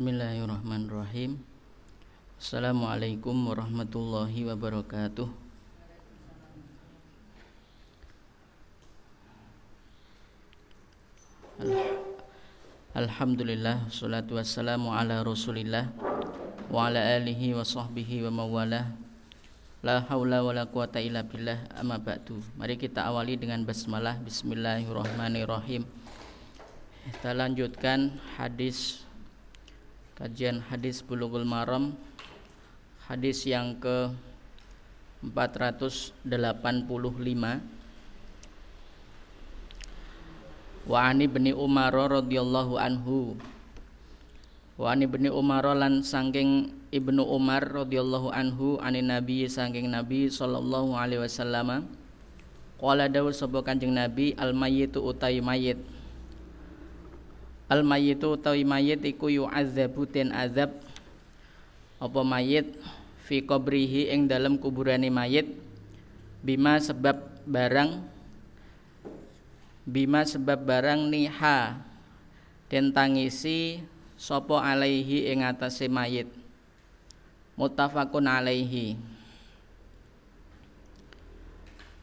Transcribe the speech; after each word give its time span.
Bismillahirrahmanirrahim. 0.00 1.44
Assalamualaikum 2.40 3.36
warahmatullahi 3.36 4.48
wabarakatuh. 4.48 5.28
Alhamdulillah 12.96 13.92
Salatu 13.92 14.40
wassalamu 14.40 14.88
ala 14.88 15.20
rasulillah 15.20 15.92
Wa 16.72 16.88
ala 16.88 17.20
alihi 17.20 17.52
wa 17.52 17.60
sahbihi 17.60 18.24
wa 18.24 18.40
mawalah. 18.40 18.96
La 19.84 20.00
hawla 20.08 20.40
wa 20.40 20.56
la 20.56 20.64
quwata 20.64 21.04
illa 21.04 21.28
billah 21.28 21.76
amma 21.76 22.00
ba'du. 22.00 22.40
Mari 22.56 22.80
kita 22.80 23.04
awali 23.04 23.36
dengan 23.36 23.68
basmalah. 23.68 24.16
Bismillahirrahmanirrahim. 24.24 25.84
Kita 27.04 27.36
lanjutkan 27.36 28.16
hadis 28.40 29.09
kajian 30.20 30.60
hadis 30.68 31.00
Bulughul 31.00 31.48
Maram 31.48 31.96
hadis 33.08 33.48
yang 33.48 33.80
ke 33.80 34.12
485 35.24 36.28
Wa 40.90 41.12
ani 41.12 41.28
bni 41.28 41.52
Umar 41.52 41.92
radhiyallahu 41.92 42.80
anhu. 42.80 43.36
Wa 44.80 44.96
ani 44.96 45.04
bni 45.04 45.28
Umar 45.28 45.62
lan 45.76 46.00
saking 46.00 46.72
Ibnu 46.90 47.20
Umar 47.20 47.62
radhiyallahu 47.62 48.32
anhu 48.32 48.80
ani 48.80 49.04
Nabi 49.04 49.44
saking 49.44 49.92
Nabi 49.92 50.32
sallallahu 50.32 50.96
alaihi 50.96 51.20
wasallam. 51.20 51.84
Qala 52.80 53.12
dawuh 53.12 53.30
sapa 53.30 53.60
Kanjeng 53.60 53.92
Nabi 53.92 54.32
al 54.40 54.56
mayyitu 54.56 55.04
utai 55.04 55.44
mayit 55.44 55.76
Al 57.70 57.86
mayyitu 57.86 58.34
utawi 58.34 58.66
mayit 58.66 58.98
iku 59.06 59.30
yu'adzabu 59.30 60.02
den 60.02 60.34
azab. 60.34 60.74
Apa 62.02 62.20
mayit? 62.26 62.74
Fi 63.30 63.38
qabrihi 63.38 64.10
ing 64.10 64.26
dalam 64.26 64.58
kuburane 64.58 65.06
mayit. 65.06 65.54
Bima 66.42 66.82
sebab 66.82 67.22
barang 67.46 68.02
bima 69.86 70.26
sebab 70.26 70.58
barang 70.66 71.06
niha. 71.06 71.78
Den 72.66 72.90
tangisi 72.90 73.78
sapa 74.18 74.66
alaihi 74.66 75.30
ing 75.30 75.46
atase 75.46 75.86
mayit. 75.86 76.26
Muttafaqun 77.54 78.26
alaihi 78.26 78.98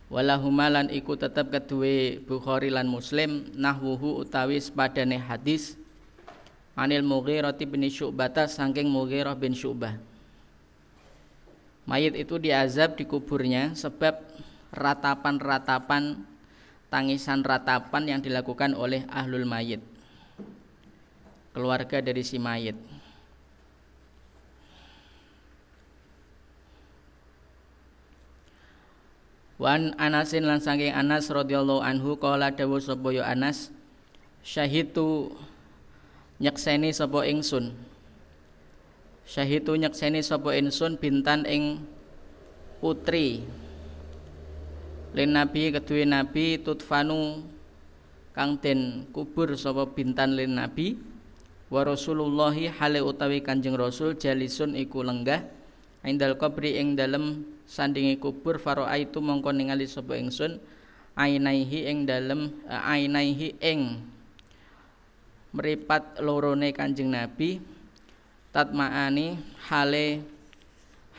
walahumalan 0.07 0.87
iku 0.91 1.19
tetep 1.19 1.51
kedue 1.51 2.23
Bukhari 2.23 2.71
lan 2.71 2.87
Muslim 2.87 3.51
nahwuhu 3.55 4.23
utawi 4.23 4.59
sepadane 4.59 5.19
hadis. 5.19 5.75
Anil 6.77 7.01
Mughirah 7.01 7.57
bin 7.57 7.89
Syu'bah 7.89 8.29
saking 8.45 8.85
Mughirah 8.85 9.33
bin 9.33 9.57
Syu'bah. 9.57 9.97
Mayit 11.89 12.13
itu 12.13 12.37
diazab 12.37 12.99
di 12.99 13.07
kuburnya 13.07 13.73
sebab 13.73 14.19
ratapan-ratapan 14.75 16.21
tangisan 16.93 17.41
ratapan 17.41 18.03
yang 18.05 18.19
dilakukan 18.21 18.77
oleh 18.77 19.07
ahlul 19.09 19.47
mayit. 19.47 19.81
Keluarga 21.55 21.97
dari 22.03 22.21
si 22.21 22.37
mayit 22.37 22.77
Wan 29.57 29.97
Anasin 29.97 30.45
lan 30.45 30.61
saking 30.61 30.93
Anas 30.93 31.33
radhiyallahu 31.33 31.81
anhu 31.81 32.13
qala 32.21 32.53
dawuh 32.53 32.77
sapa 32.77 33.09
ya 33.09 33.25
Anas 33.25 33.73
syahidu 34.45 35.33
nyekseni 36.37 36.93
sapa 36.93 37.25
ingsun. 37.25 37.73
Syahidu 39.25 39.73
nyekseni 39.73 40.21
sapa 40.21 40.53
ingsun 40.53 41.01
bintan 41.01 41.49
ing 41.49 41.81
putri. 42.77 43.41
Lin 45.17 45.33
nabi 45.33 45.73
kedue 45.73 46.05
nabi 46.05 46.61
tutfanu 46.61 47.41
kang 48.37 48.61
den 48.61 49.09
kubur 49.09 49.57
sapa 49.57 49.89
bintan 49.89 50.37
lin 50.37 50.53
nabi. 50.53 51.01
Wa 51.73 51.81
rasulullahi 51.81 52.69
hale 52.69 53.01
utawi 53.01 53.41
kanjeng 53.41 53.73
rasul 53.73 54.13
jalisun 54.13 54.77
iku 54.77 55.01
lenggah 55.01 55.56
indal 56.07 56.39
qabri 56.39 56.79
ing 56.79 56.95
dalem 56.95 57.43
sandingi 57.67 58.15
kubur 58.15 58.63
itu 58.95 59.19
mongko 59.19 59.51
ningali 59.51 59.83
sapa 59.83 60.15
ingsun 60.15 60.55
ainaihi 61.19 61.91
ing 61.91 62.07
dalem 62.07 62.55
uh, 62.63 62.87
ainaihi 62.87 63.59
ing 63.59 63.99
meripat 65.51 66.23
lorone 66.23 66.71
Kanjeng 66.71 67.11
Nabi 67.11 67.59
tatmaani 68.55 69.35
hale 69.67 70.23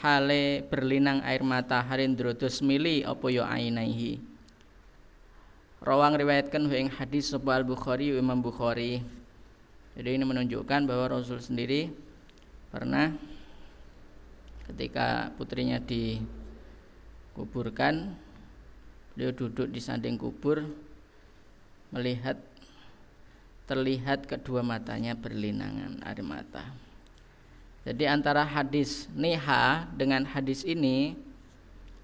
hale 0.00 0.64
berlinang 0.72 1.20
air 1.20 1.44
mata 1.44 1.84
harin 1.84 2.16
drodos 2.16 2.64
mili 2.64 3.04
apa 3.04 3.28
ya 3.28 3.44
ainaihi 3.44 4.24
Rawang 5.78 6.18
riwayatkan 6.18 6.66
ing 6.74 6.90
hadis 6.90 7.30
sapa 7.30 7.54
Al 7.54 7.62
Bukhari 7.62 8.10
Imam 8.10 8.42
Bukhari. 8.42 8.98
Jadi 9.94 10.10
ini 10.10 10.26
menunjukkan 10.26 10.90
bahwa 10.90 11.06
Rasul 11.14 11.38
sendiri 11.38 11.94
pernah 12.74 13.14
ketika 14.68 15.32
putrinya 15.40 15.80
di 15.80 16.20
kuburkan 17.32 18.12
beliau 19.16 19.32
duduk 19.34 19.72
di 19.72 19.80
sanding 19.82 20.14
kubur 20.14 20.62
melihat 21.90 22.36
terlihat 23.68 24.24
kedua 24.24 24.64
matanya 24.64 25.12
berlinangan 25.12 26.00
air 26.04 26.20
mata. 26.24 26.64
Jadi 27.84 28.04
antara 28.04 28.44
hadis 28.44 29.08
niha 29.16 29.88
dengan 29.96 30.24
hadis 30.28 30.64
ini 30.64 31.16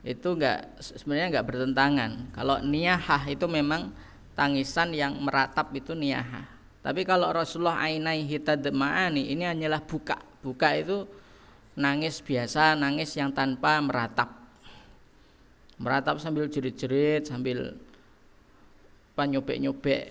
itu 0.05 0.29
enggak 0.37 0.69
sebenarnya 0.81 1.29
enggak 1.33 1.49
bertentangan. 1.49 2.11
Kalau 2.37 2.61
niyahah 2.61 3.25
itu 3.29 3.45
memang 3.49 3.93
tangisan 4.37 4.93
yang 4.93 5.17
meratap 5.21 5.73
itu 5.73 5.97
niyahah. 5.97 6.45
Tapi 6.85 7.01
kalau 7.09 7.33
Rasulullah 7.33 7.81
ainai 7.81 8.29
hitadma'ani 8.29 9.33
ini 9.33 9.49
hanyalah 9.49 9.81
buka. 9.81 10.21
Buka 10.45 10.77
itu 10.77 11.09
nangis 11.75 12.23
biasa 12.23 12.79
nangis 12.79 13.15
yang 13.19 13.35
tanpa 13.35 13.83
meratap. 13.83 14.31
Meratap 15.79 16.23
sambil 16.23 16.47
jerit-jerit 16.47 17.27
sambil 17.27 17.75
nyobek-nyobek 19.15 20.11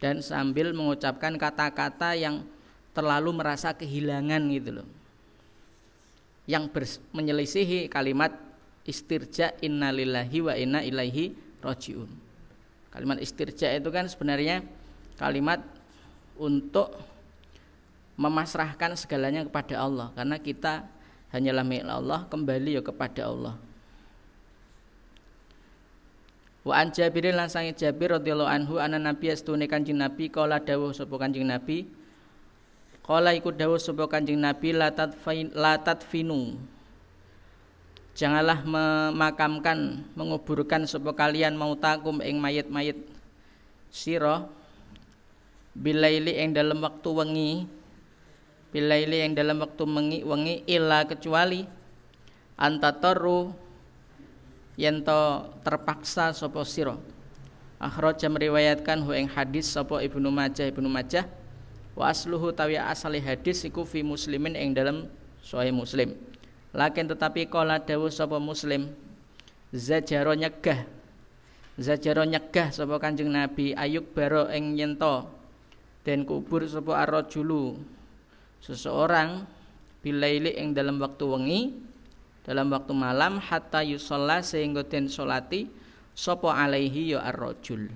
dan 0.00 0.20
sambil 0.20 0.76
mengucapkan 0.76 1.36
kata-kata 1.36 2.16
yang 2.16 2.44
terlalu 2.92 3.36
merasa 3.36 3.72
kehilangan 3.72 4.40
gitu 4.52 4.80
loh. 4.80 4.88
Yang 6.48 6.96
menyelisihi 7.12 7.88
kalimat 7.90 8.32
istirja 8.86 9.56
innalillahi 9.60 10.38
wa 10.40 10.54
inna 10.54 10.80
ilaihi 10.84 11.34
rojiun. 11.60 12.08
Kalimat 12.92 13.20
istirja 13.20 13.76
itu 13.76 13.88
kan 13.92 14.08
sebenarnya 14.08 14.64
kalimat 15.20 15.60
untuk 16.40 16.92
memasrahkan 18.16 18.96
segalanya 18.96 19.44
kepada 19.44 19.80
Allah. 19.80 20.10
Karena 20.16 20.36
kita 20.40 20.88
hanyalah 21.30 21.64
milik 21.64 21.86
Allah 21.86 22.24
kembali 22.28 22.80
ya 22.80 22.82
kepada 22.82 23.28
Allah. 23.28 23.54
Wa 26.66 26.82
an 26.82 26.90
Jabirin 26.90 27.38
lan 27.38 27.46
sange 27.46 27.78
Jabir 27.78 28.10
radhiyallahu 28.10 28.50
anhu 28.50 28.74
ana 28.82 28.98
nabi 28.98 29.30
astune 29.30 29.70
Kanjeng 29.70 30.02
Nabi 30.02 30.26
kala 30.26 30.58
dawuh 30.58 30.90
sapa 30.90 31.14
Kanjeng 31.14 31.46
Nabi? 31.46 31.86
Kala 33.06 33.38
iku 33.38 33.54
dawuh 33.54 33.78
sapa 33.78 34.10
Kanjeng 34.10 34.42
Nabi 34.42 34.74
la 34.74 34.90
tatfain 34.90 35.54
la 35.54 35.78
tatfinu 35.78 36.58
Janganlah 38.18 38.66
memakamkan 38.66 40.10
menguburkan 40.18 40.88
sapa 40.90 41.14
kalian 41.14 41.54
mautakum 41.54 42.18
ing 42.18 42.42
mayit-mayit 42.42 42.98
sira 43.92 44.48
bilaili 45.76 46.34
ing 46.34 46.50
dalam 46.50 46.82
waktu 46.82 47.08
wengi 47.12 47.52
bilaili 48.76 49.24
yang 49.24 49.32
dalam 49.32 49.64
waktu 49.64 49.88
mengi 49.88 50.20
wengi 50.20 50.60
illa 50.68 51.08
kecuali 51.08 51.64
antatoru 52.60 53.56
yento 54.76 55.48
terpaksa 55.64 56.36
sapa 56.36 56.60
sira. 56.68 57.00
Akhraja 57.80 58.28
meriwayatkan 58.28 59.00
hu 59.00 59.16
ing 59.16 59.32
hadis 59.32 59.72
sapa 59.72 60.04
Ibnu 60.04 60.28
Majah 60.28 60.68
Ibnu 60.68 60.92
Majah 60.92 61.24
wa 61.96 62.12
asluhu 62.12 62.52
tawi 62.52 62.76
asali 62.76 63.16
hadis 63.24 63.64
iku 63.64 63.88
fi 63.88 64.04
muslimin 64.04 64.52
ing 64.52 64.76
dalam 64.76 65.08
sahih 65.40 65.72
Muslim. 65.72 66.12
Lakin 66.76 67.08
tetapi 67.08 67.48
kala 67.48 67.80
dawuh 67.80 68.12
sapa 68.12 68.36
Muslim 68.36 68.92
zajaro 69.72 70.36
nyegah 70.36 70.84
zajaro 71.80 72.28
nyegah 72.28 72.68
sapa 72.68 73.00
Kanjeng 73.00 73.32
Nabi 73.32 73.72
ayuk 73.72 74.12
baro 74.12 74.52
ing 74.52 74.76
yento 74.76 75.32
den 76.04 76.28
kubur 76.28 76.60
sapa 76.68 77.00
arrajulu 77.00 77.95
seseorang 78.66 79.46
bilaili 80.02 80.58
ing 80.58 80.74
dalam 80.74 80.98
waktu 80.98 81.22
wengi 81.22 81.60
dalam 82.42 82.70
waktu 82.74 82.90
malam 82.94 83.38
hatta 83.38 83.86
yusalla 83.86 84.42
sehingga 84.42 84.82
den 84.82 85.06
solati 85.06 85.70
sopo 86.14 86.50
alaihi 86.50 87.14
ya 87.14 87.22
ar-rajul. 87.22 87.90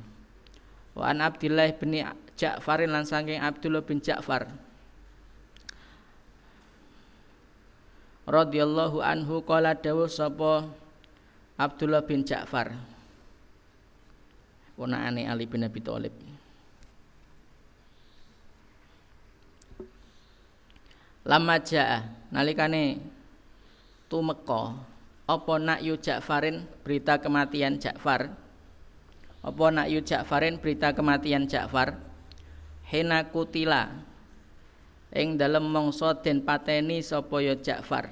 Wa 0.95 1.11
an 1.11 1.23
Abdillah 1.23 1.71
bin 1.79 1.99
Ja'farin 2.35 2.91
lan 2.91 3.07
saking 3.07 3.39
Abdullah 3.39 3.83
bin 3.83 4.03
Ja'far. 4.03 4.51
Radhiyallahu 8.27 9.03
anhu 9.03 9.43
qala 9.47 9.75
dawuh 9.75 10.11
sapa 10.11 10.67
Abdullah 11.59 12.03
bin 12.03 12.27
Ja'far. 12.27 12.75
Ponakane 14.75 15.31
Ali 15.31 15.47
bin 15.47 15.63
Abi 15.63 15.79
Thalib 15.79 16.30
Lama 21.25 21.61
jaa 21.61 22.09
nalikane 22.33 23.01
tumeka. 24.09 24.77
Apa 25.31 25.63
nak 25.63 25.79
yu 25.79 25.95
Ja'farin 25.95 26.67
berita 26.83 27.23
kematian 27.23 27.79
Ja'far? 27.79 28.35
Apa 29.47 29.65
nak 29.71 29.87
yu 29.87 30.03
Ja'farin 30.03 30.59
berita 30.59 30.91
kematian 30.91 31.47
Ja'far? 31.47 32.03
Hena 32.91 33.23
kutila. 33.31 33.95
Ing 35.15 35.39
dalem 35.39 35.71
mangsa 35.71 36.19
den 36.19 36.43
pateni 36.43 36.99
sapa 36.99 37.39
ya 37.39 37.55
Ja'far? 37.55 38.11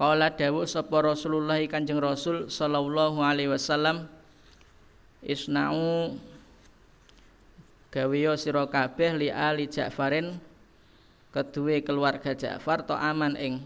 Kala 0.00 0.32
dawuh 0.32 0.64
sapa 0.64 1.04
Rasulullah 1.04 1.60
Kanjeng 1.68 2.00
Rasul 2.00 2.48
sallallahu 2.48 3.20
alaihi 3.20 3.52
wasallam 3.52 4.10
Isna'u 5.22 6.18
gawiya 7.94 8.34
sira 8.34 8.66
kabeh 8.66 9.14
li 9.20 9.28
ali 9.30 9.70
Ja'farin 9.70 10.40
kedue 11.34 11.82
keluarga 11.82 12.30
Ja'far 12.30 12.86
to 12.86 12.94
aman 12.94 13.34
ing 13.34 13.58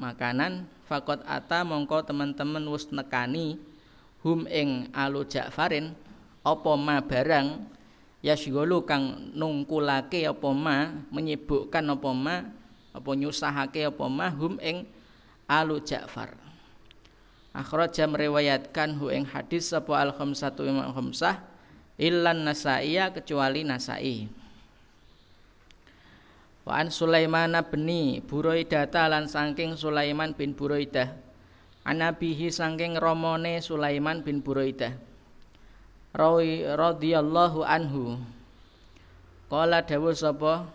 makanan. 0.00 0.64
Fakot 0.88 1.20
ata 1.28 1.60
mongko 1.68 2.08
teman-teman 2.08 2.64
wis 2.72 2.88
nekani 2.88 3.60
hum 4.24 4.48
ing 4.48 4.88
alu 4.96 5.28
Ja'farin 5.28 5.92
apa 6.40 6.72
ma 6.80 7.04
barang 7.04 7.60
yasyghulu 8.24 8.88
kang 8.88 9.36
nungkulake 9.36 10.24
apa 10.24 10.48
ma 10.56 10.96
menyibukkan 11.12 11.84
apa 11.92 12.10
ma 12.16 12.36
apa 12.96 13.10
nyusahake 13.12 13.92
apa 13.92 14.04
ma 14.08 14.32
hum 14.32 14.56
ing 14.64 14.88
alu 15.44 15.76
Ja'far. 15.84 16.40
Akhraja 17.52 18.08
meriwayatkan 18.08 18.96
hu 18.96 19.12
ing 19.12 19.28
hadis 19.28 19.68
sapa 19.68 19.92
al 20.00 20.16
khamsatu 20.16 20.64
imam 20.64 20.88
khamsah 20.96 21.44
illan 22.00 22.48
nasaiya 22.48 23.12
kecuali 23.12 23.60
nasai 23.60 24.24
wa 26.62 26.78
an 26.78 26.88
Sulaiman 26.94 27.54
bin 27.70 27.86
Buraidah 28.22 28.86
lan 29.10 29.26
saking 29.26 29.74
Sulaiman 29.74 30.34
bin 30.34 30.54
Buraidah. 30.54 31.14
Anabihi 31.82 32.54
saking 32.54 32.94
romone 33.02 33.58
Sulaiman 33.58 34.22
bin 34.22 34.38
Buraidah. 34.38 34.94
Rawi 36.14 36.62
radhiyallahu 36.62 37.66
anhu. 37.66 38.22
Kala 39.50 39.82
dawuh 39.82 40.14
sapa? 40.14 40.70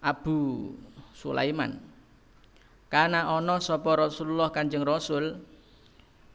Abu 0.00 0.72
Sulaiman. 1.12 1.76
Kana 2.90 3.36
ono 3.36 3.60
sapa 3.62 3.94
Rasulullah 3.94 4.50
Kanjeng 4.50 4.82
Rasul 4.82 5.38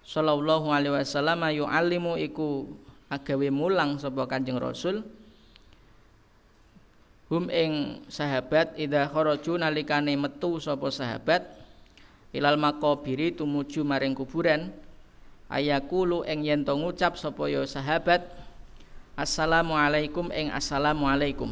sallallahu 0.06 0.72
alaihi 0.72 0.94
wasallam 0.94 1.42
yu'allimu 1.52 2.16
iku 2.30 2.70
agawe 3.10 3.50
mulang 3.52 3.98
sapa 3.98 4.24
Kanjeng 4.30 4.62
Rasul 4.62 5.04
hum 7.26 7.50
ing 7.50 8.06
sahabat 8.06 8.78
idza 8.78 9.10
kharaju 9.10 9.58
nalikane 9.58 10.14
metu 10.14 10.62
sapa 10.62 10.94
sahabat 10.94 11.42
ilal 12.30 12.60
maqabiri 12.60 13.34
tumuju 13.34 13.82
maring 13.82 14.14
kuburan 14.14 14.70
ayakulu 15.50 16.22
ing 16.30 16.46
yen 16.46 16.62
to 16.62 16.74
ngucap 16.78 17.18
sapa 17.18 17.50
ya 17.50 17.66
sahabat 17.66 18.22
assalamualaikum 19.18 20.30
ing 20.30 20.54
assalamualaikum 20.54 21.50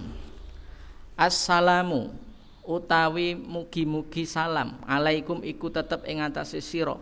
assalamu 1.18 2.14
utawi 2.62 3.34
mugi-mugi 3.34 4.30
salam 4.30 4.78
alaikum 4.86 5.42
iku 5.42 5.74
tetep 5.74 6.06
ing 6.06 6.22
atase 6.22 6.62
sira 6.62 6.96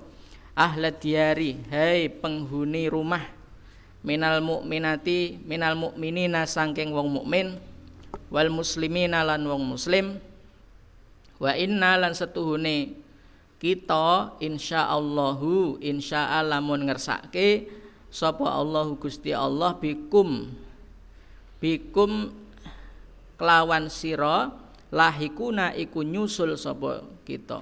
ahla 0.56 0.96
diari 0.96 1.60
hai 1.68 2.08
penghuni 2.08 2.88
rumah 2.88 3.24
minal 4.02 4.42
mukminati 4.42 5.38
minal 5.44 5.78
mukminina 5.78 6.48
sangking 6.48 6.92
wong 6.96 7.10
mukmin 7.14 7.60
wal 8.32 8.50
muslimina 8.50 9.22
lan 9.28 9.44
wong 9.44 9.76
muslim. 9.76 10.18
Wa 11.38 11.54
inna 11.54 12.00
lan 12.00 12.16
setuhune 12.16 12.96
kita 13.62 14.34
insyaallahu 14.42 15.78
insya 15.84 16.42
lamun 16.42 16.90
ngersake 16.90 17.70
sapa 18.10 18.50
Allahu 18.50 18.98
Gusti 18.98 19.36
Allah 19.36 19.78
bikum 19.78 20.50
bikum 21.62 22.34
kelawan 23.38 23.86
sira 23.94 24.50
lahikuna 24.90 25.78
iku 25.78 26.02
nyusul 26.02 26.58
sapa 26.58 27.06
kita. 27.28 27.62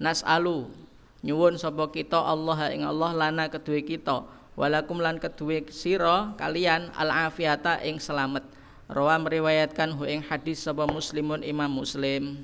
Nasalu 0.00 0.72
nyuwun 1.20 1.60
sapa 1.60 1.92
kita 1.92 2.18
Allah 2.18 2.72
ing 2.72 2.82
Allah 2.88 3.12
lana 3.12 3.52
kedue 3.52 3.84
kita. 3.84 4.24
Walakum 4.52 5.00
lan 5.00 5.16
kedue 5.16 5.64
sira 5.72 6.36
kalian 6.36 6.92
al 6.92 7.08
afiata 7.08 7.80
ing 7.80 7.96
selamat 7.96 8.44
rawa 8.90 9.18
meriwayatkan 9.20 9.94
hu 9.94 10.08
hadis 10.26 10.64
sapa 10.64 10.88
muslimun 10.88 11.44
imam 11.46 11.70
muslim. 11.70 12.42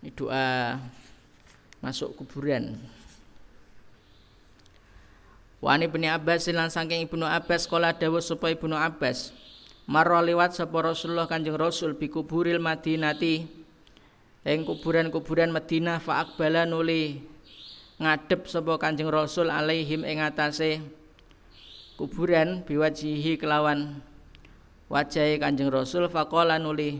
Ini 0.00 0.10
doa 0.16 0.80
masuk 1.84 2.16
kuburan. 2.16 2.80
Wani 5.60 5.92
bin 5.92 6.08
Abbas 6.08 6.48
lan 6.48 6.72
saking 6.72 7.04
Ibnu 7.04 7.28
Abbas 7.28 7.68
kala 7.68 7.92
dawuh 7.92 8.24
sapa 8.24 8.48
Ibnu 8.48 8.72
Abbas 8.72 9.36
Marra 9.90 10.22
liwat 10.22 10.54
sapa 10.54 10.86
Rasulullah 10.86 11.26
Kanjeng 11.26 11.58
Rasul 11.58 11.98
bi 11.98 12.06
kuburil 12.06 12.62
Madinati. 12.62 13.42
Ing 14.46 14.62
kuburan-kuburan 14.62 15.50
Madinah 15.50 15.98
fa 15.98 16.22
akbala 16.22 16.62
nuli 16.62 17.20
ngadep 17.98 18.46
sapa 18.46 18.78
Kanjeng 18.78 19.10
Rasul 19.10 19.50
alaihim 19.50 20.06
ing 20.06 20.22
atase 20.22 20.78
kuburan 21.98 22.62
biwajihi 22.64 23.34
kelawan 23.36 23.98
wajahe 24.90 25.38
Kanjeng 25.38 25.70
Rasul 25.70 26.10
faqala 26.10 26.58
nuli. 26.58 26.98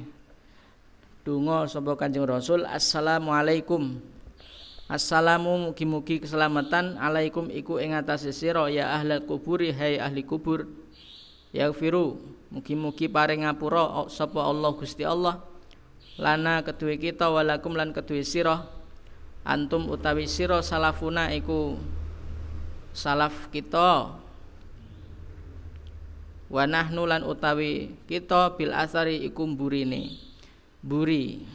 Donga 1.26 1.66
sapa 1.66 1.98
Kanjeng 1.98 2.24
Rasul 2.24 2.62
assalamualaikum. 2.64 3.98
Assalamu 4.86 5.70
mugi-mugi 5.70 6.22
keselamatan. 6.22 6.98
Alaikum 6.98 7.50
iku 7.50 7.82
ing 7.82 7.94
sira 8.16 8.66
ya 8.70 8.94
ahli 8.94 9.18
kuburi 9.26 9.74
hai 9.74 9.98
ahli 9.98 10.22
kubur. 10.22 10.66
Yaghfiru 11.50 12.38
Mugi-mugi 12.50 13.06
paring 13.06 13.46
ngapura 13.46 14.10
sapa 14.10 14.42
Allah 14.42 14.74
Gusti 14.74 15.06
Allah. 15.06 15.38
Lana 16.18 16.66
kedue 16.66 16.98
kita 16.98 17.30
walakum 17.30 17.78
lan 17.78 17.94
kedue 17.94 18.26
sira. 18.26 18.66
Antum 19.46 19.86
utawi 19.86 20.26
sira 20.26 20.58
salafuna 20.58 21.30
iku 21.30 21.78
salaf 22.90 23.46
kita 23.54 24.18
wa 26.50 26.66
nahnu 26.66 27.06
lan 27.06 27.22
utawi 27.22 27.94
kita 28.10 28.58
bil 28.58 28.74
asari 28.74 29.22
iku 29.22 29.46
burine 29.54 30.18
buri 30.82 31.46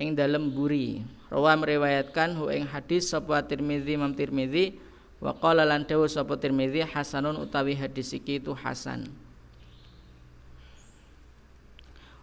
ing 0.00 0.16
dalem 0.16 0.48
buri 0.48 1.04
rawa 1.28 1.58
meriwayatkan 1.58 2.36
hu 2.38 2.48
ing 2.48 2.64
hadis 2.64 3.10
sapa 3.10 3.42
Tirmizi 3.44 3.98
Imam 3.98 4.16
Tirmizi 4.16 4.78
wa 5.18 5.36
qala 5.36 5.66
lan 5.68 5.84
dawuh 5.84 6.08
sapa 6.08 6.40
Tirmizi 6.40 6.84
hasanun 6.84 7.40
utawi 7.40 7.74
hadis 7.74 8.12
iki 8.12 8.38
itu 8.38 8.52
hasan. 8.54 9.08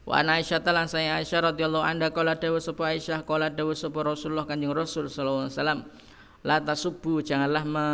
Wa 0.03 0.19
ana 0.19 0.35
Aisyah 0.35 0.59
talan 0.59 0.91
saya 0.91 1.15
Aisyah 1.23 1.55
radhiyallahu 1.55 1.83
anha 1.83 2.11
kala 2.11 2.35
dawuh 2.35 2.59
sapa 2.59 2.91
Aisyah 2.91 3.23
kala 3.23 3.47
dawuh 3.47 3.71
sapa 3.71 4.03
Rasulullah 4.03 4.43
Kanjeng 4.43 4.75
Rasul 4.75 5.07
sallallahu 5.07 5.47
alaihi 5.47 5.55
wasallam 5.55 5.81
la 6.43 6.57
tasubbu 6.59 7.23
janganlah 7.23 7.63
me, 7.63 7.87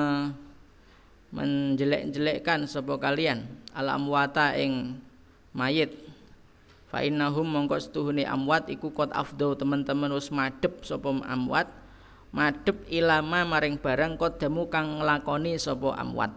menjelek-jelekkan 1.30 2.66
sapa 2.66 2.98
kalian? 2.98 3.46
Al 3.74 3.94
amwata 3.94 4.58
ing 4.58 4.98
mayit. 5.54 5.94
Fa 6.90 7.06
innahum 7.06 7.46
mongko 7.46 7.78
setuhune 7.78 8.26
amwat 8.26 8.66
iku 8.74 8.90
kot 8.90 9.14
afdo 9.14 9.54
teman-teman 9.54 10.10
wis 10.10 10.34
madhep 10.34 10.82
sapa 10.82 11.14
amwat 11.30 11.70
madhep 12.34 12.82
ilama 12.90 13.46
maring 13.46 13.78
barang 13.78 14.18
kodamu 14.18 14.70
kang 14.70 15.02
nglakoni 15.02 15.58
sapa 15.62 15.94
amwat. 15.98 16.34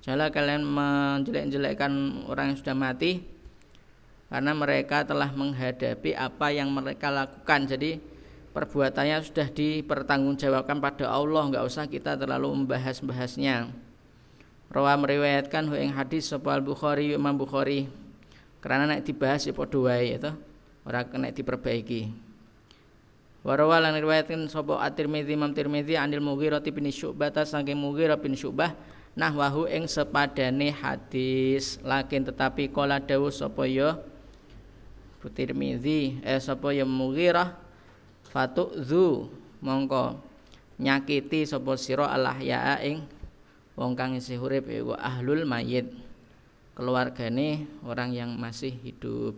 Jala 0.00 0.32
kalian 0.32 0.64
menjelek-jelekkan 0.64 2.24
orang 2.26 2.54
yang 2.54 2.58
sudah 2.58 2.74
mati 2.74 3.20
karena 4.30 4.54
mereka 4.54 5.04
telah 5.04 5.28
menghadapi 5.34 6.16
apa 6.16 6.50
yang 6.54 6.72
mereka 6.72 7.12
lakukan. 7.12 7.68
Jadi 7.68 8.00
perbuatannya 8.50 9.22
sudah 9.22 9.50
dipertanggungjawabkan 9.54 10.82
pada 10.82 11.10
Allah. 11.10 11.42
Nggak 11.52 11.64
usah 11.68 11.84
kita 11.86 12.16
terlalu 12.16 12.64
membahas-bahasnya 12.64 13.70
Rawa 14.70 14.94
meriwayatkan 14.94 15.66
hu 15.66 15.74
ing 15.74 15.90
hadis 15.90 16.30
sapa 16.30 16.54
Al 16.54 16.62
Bukhari 16.62 17.10
Imam 17.10 17.34
Bukhari. 17.34 17.90
Karena 18.62 18.86
nek 18.86 19.02
dibahas 19.02 19.42
ya 19.42 19.50
padha 19.50 19.82
wae 19.82 20.14
itu 20.14 20.30
ora 20.86 21.02
kena 21.02 21.34
diperbaiki. 21.34 22.30
Warawa 23.42 23.80
lan 23.82 23.96
riwayatkan 23.96 24.46
sapa 24.46 24.78
At-Tirmidzi 24.84 25.32
Imam 25.34 25.50
Tirmidzi 25.50 25.96
anil 25.96 26.20
Mughirah 26.20 26.60
bin 26.60 26.86
Syu'bah 26.86 27.32
saking 27.34 27.74
Mughirah 27.74 28.20
bin 28.20 28.36
Syu'bah 28.36 28.76
nahwahu 29.18 29.66
ing 29.66 29.90
sepadane 29.90 30.70
hadis. 30.70 31.82
Lakin 31.82 32.30
tetapi 32.30 32.70
kala 32.70 33.02
dawuh 33.02 33.32
sapa 33.32 33.66
ya 33.66 33.98
Tirmizi 35.28 36.16
eh 36.24 36.40
sapa 36.40 36.72
ya 36.72 36.86
Mughirah 36.88 37.52
zu 38.80 39.28
mongko 39.60 40.16
nyakiti 40.80 41.44
sapa 41.44 41.76
sira 41.76 42.08
alahya 42.08 42.80
ing 42.80 43.04
wong 43.74 43.98
kang 43.98 44.16
isih 44.16 44.40
urip 44.40 44.70
iku 44.70 44.94
ahlul 44.96 45.46
mayit 45.46 45.90
keluargane 46.74 47.68
orang 47.84 48.14
yang 48.14 48.30
masih 48.34 48.72
hidup 48.72 49.36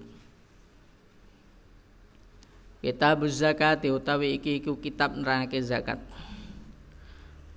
Kitab 2.83 3.23
zakat 3.31 3.87
utawi 3.87 4.35
iki 4.35 4.59
iku 4.59 4.75
kitab 4.75 5.15
nerangake 5.15 5.63
zakat 5.63 6.03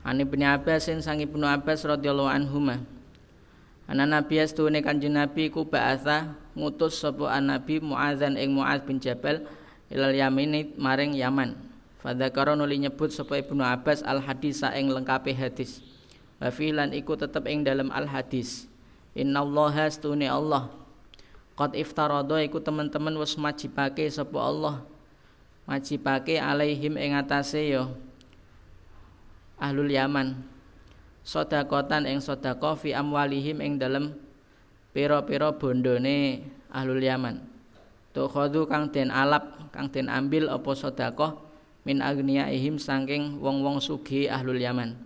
Ani 0.05 0.21
Ibnu 0.21 0.45
Abbas 0.45 0.85
sang 1.01 1.17
Ibnu 1.17 1.41
Abbas 1.49 1.81
radhiyallahu 1.81 2.29
anhu 2.29 2.61
Ana 3.89 4.05
Nabi 4.05 4.37
astune 4.37 4.85
Kanjeng 4.85 5.17
Nabi 5.17 5.49
ku 5.49 5.65
ba'atha 5.65 6.37
ngutus 6.53 7.01
sapa 7.01 7.37
Nabi 7.41 7.81
Muadzan 7.81 8.37
ing 8.37 8.53
Muadz 8.53 8.85
bin 8.85 9.01
Jabal 9.01 9.45
ilal 9.89 10.13
Yamin 10.13 10.73
maring 10.77 11.17
Yaman. 11.17 11.57
Fadzakara 12.05 12.53
nuli 12.53 12.85
nyebut 12.85 13.09
sapa 13.09 13.41
Ibnu 13.41 13.65
Abbas 13.65 14.05
al 14.05 14.21
hadis 14.21 14.61
ing 14.77 14.93
lengkape 14.93 15.33
hadis. 15.33 15.81
Wa 16.45 16.53
lan 16.53 16.93
iku 16.93 17.17
tetep 17.17 17.49
ing 17.49 17.65
dalam 17.65 17.89
al 17.89 18.05
hadis. 18.05 18.69
Innallaha 19.17 19.89
astune 19.89 20.29
Allah 20.29 20.69
Qad 21.55 21.71
iftarada 21.73 22.37
iku 22.43 22.59
teman-teman 22.61 23.15
wis 23.15 23.39
majibake 23.39 24.05
sapa 24.11 24.37
Allah. 24.37 24.83
Majibake 25.65 26.37
alaihim 26.37 26.99
ing 26.99 27.17
atase 27.17 27.73
ya 27.73 27.89
ahlul 29.57 29.89
Yaman 29.89 30.43
sodakotan 31.25 32.05
ing 32.05 32.19
sodako 32.21 32.75
fi 32.77 32.93
amwalihim 32.93 33.63
ing 33.63 33.79
dalem 33.79 34.13
piro-piro 34.91 35.55
bondone 35.55 36.45
ahlul 36.69 37.01
Yaman 37.01 37.41
tukhadhu 38.13 38.67
kang 38.69 38.91
den 38.91 39.09
alap 39.09 39.71
kang 39.73 39.89
den 39.89 40.11
ambil 40.11 40.51
apa 40.51 40.71
sodakoh 40.75 41.39
min 41.87 42.03
ihim 42.03 42.77
saking 42.77 43.41
wong-wong 43.41 43.81
sugi 43.81 44.27
ahlul 44.29 44.59
Yaman 44.59 45.04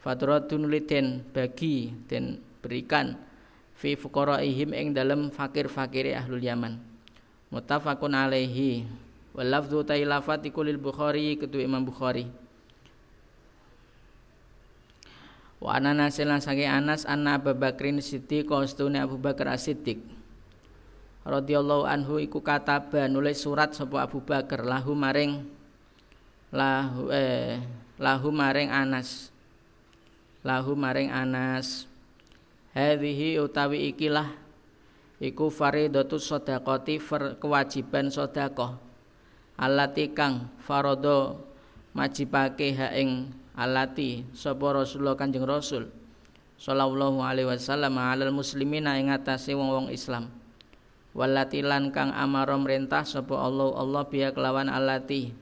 faturadun 0.00 0.68
liten 0.68 1.24
bagi 1.32 1.92
den 2.08 2.40
berikan 2.64 3.16
fi 3.80 3.96
ihim 3.96 4.70
ing 4.76 4.92
dalem 4.92 5.32
fakir-fakire 5.32 6.12
ahlul 6.12 6.44
Yaman. 6.44 6.76
Muttafaqun 7.48 8.12
alaihi. 8.12 8.84
Wal 9.30 9.48
lafdzu 9.48 9.86
tailafat 9.86 10.44
lil 10.44 10.76
Bukhari 10.76 11.38
ketu 11.38 11.62
Imam 11.62 11.80
Bukhari. 11.86 12.28
Wa 15.60 15.76
ana 15.76 15.92
nasilan 15.92 16.40
sange 16.40 16.64
Anas 16.64 17.04
anna 17.04 17.36
Abu 17.36 17.52
Bakrin 17.52 18.00
Siddiq 18.00 18.48
kostune 18.48 18.96
Abu 18.96 19.20
Bakar 19.20 19.52
As-Siddiq. 19.52 20.00
Radhiyallahu 21.20 21.84
anhu 21.84 22.16
iku 22.16 22.40
kataba 22.40 23.04
nulis 23.04 23.44
surat 23.44 23.76
sapa 23.76 24.08
Abu 24.08 24.24
Bakar 24.24 24.64
lahu 24.64 24.96
maring 24.96 25.44
lahu 26.48 27.12
eh 27.12 27.60
lahu 28.00 28.32
maring 28.32 28.72
Anas 28.72 29.29
lahu 30.40 30.72
maring 30.72 31.12
Anas. 31.12 31.84
Hadhihi 32.70 33.42
utawi 33.42 33.90
ikilah 33.90 34.30
iku 35.18 35.50
faridatus 35.50 36.30
shadaqati 36.30 37.02
kewajiban 37.42 38.08
sedekah. 38.08 38.78
Alati 39.60 40.08
kang 40.16 40.48
farada 40.62 41.36
majibake 41.92 42.72
ha 42.78 42.96
ing 42.96 43.28
alati 43.52 44.24
sapa 44.32 44.72
Rasulullah 44.72 45.20
Kanjeng 45.20 45.44
Rasul 45.44 45.92
sallallahu 46.56 47.20
alaihi 47.20 47.44
wasallam 47.44 48.00
alal 48.00 48.32
muslimina 48.32 48.96
ing 48.96 49.12
atase 49.12 49.52
wong-wong 49.52 49.92
Islam. 49.92 50.32
Walati 51.12 51.60
lan 51.60 51.92
kang 51.92 52.14
amara 52.14 52.56
merintah 52.56 53.04
sapa 53.04 53.34
Allah 53.36 53.74
Allah 53.76 54.06
biya 54.06 54.32
kelawan 54.32 54.70
alati 54.70 55.34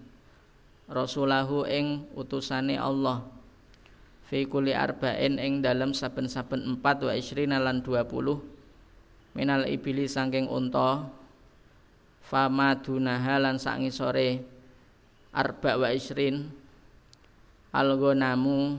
rasulahu 0.89 1.69
ing 1.69 2.09
utusane 2.17 2.75
Allah 2.81 3.23
fi 4.29 4.45
kulli 4.45 4.77
arba'in 4.77 5.41
ing 5.41 5.65
dalam 5.65 5.97
saben-saben 5.97 6.77
empat 6.77 7.01
wa 7.01 7.17
isrina 7.17 7.57
lan 7.57 7.81
20 7.81 8.59
minal 9.33 9.65
ibili 9.65 10.05
saking 10.05 10.51
unta. 10.53 11.09
Fama 12.29 12.77
dunaha 12.77 13.41
lan 13.41 13.57
sak 13.57 13.81
ngisore 13.81 14.45
arba 15.33 15.81
wa 15.81 15.89
isrin. 15.89 16.53
Algonamu 17.73 18.77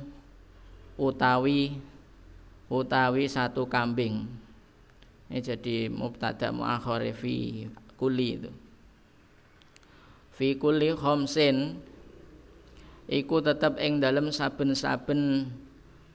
utawi 1.01 1.73
utawi 2.69 3.25
satu 3.25 3.65
kambing. 3.65 4.29
Ini 5.29 5.41
jadi 5.41 5.89
mubtada 5.89 6.53
muakhir 6.53 7.09
fi 7.17 7.65
kuli 7.97 8.37
itu. 8.37 8.51
Fi 10.37 10.57
kuli 10.57 10.93
khomsin 10.93 11.81
iku 13.09 13.41
tetap 13.41 13.81
ing 13.81 13.97
dalam 13.97 14.29
saben-saben 14.29 15.49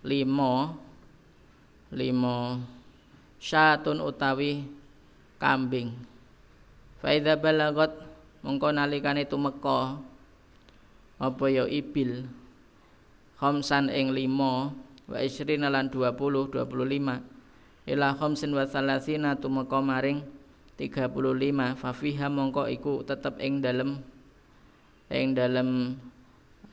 limo 0.07 0.79
limo 1.91 2.63
syatun 3.43 3.99
utawi 3.99 4.63
kambing. 5.43 5.91
Faida 7.03 7.35
balagot 7.37 7.93
mongko 8.47 8.71
nalikane 8.71 9.27
tumeka 9.27 9.99
apa 11.19 11.45
ya 11.51 11.67
ibil? 11.67 12.25
Khamsan 13.37 13.91
ing 13.91 14.15
lima 14.15 14.71
wa 15.05 15.19
isrina 15.21 15.69
lan 15.69 15.93
20 15.93 16.15
25 16.55 17.91
ila 17.93 18.17
khamsin 18.17 18.57
wa 18.57 18.65
salasina 18.65 19.37
tumeka 19.37 19.77
maring 19.85 20.25
35 20.81 21.77
fafiha 21.77 22.33
mongko 22.33 22.65
iku 22.73 23.05
tetep 23.05 23.37
ing 23.45 23.61
dalem 23.61 24.01
ing 25.13 25.37
dalem 25.37 26.01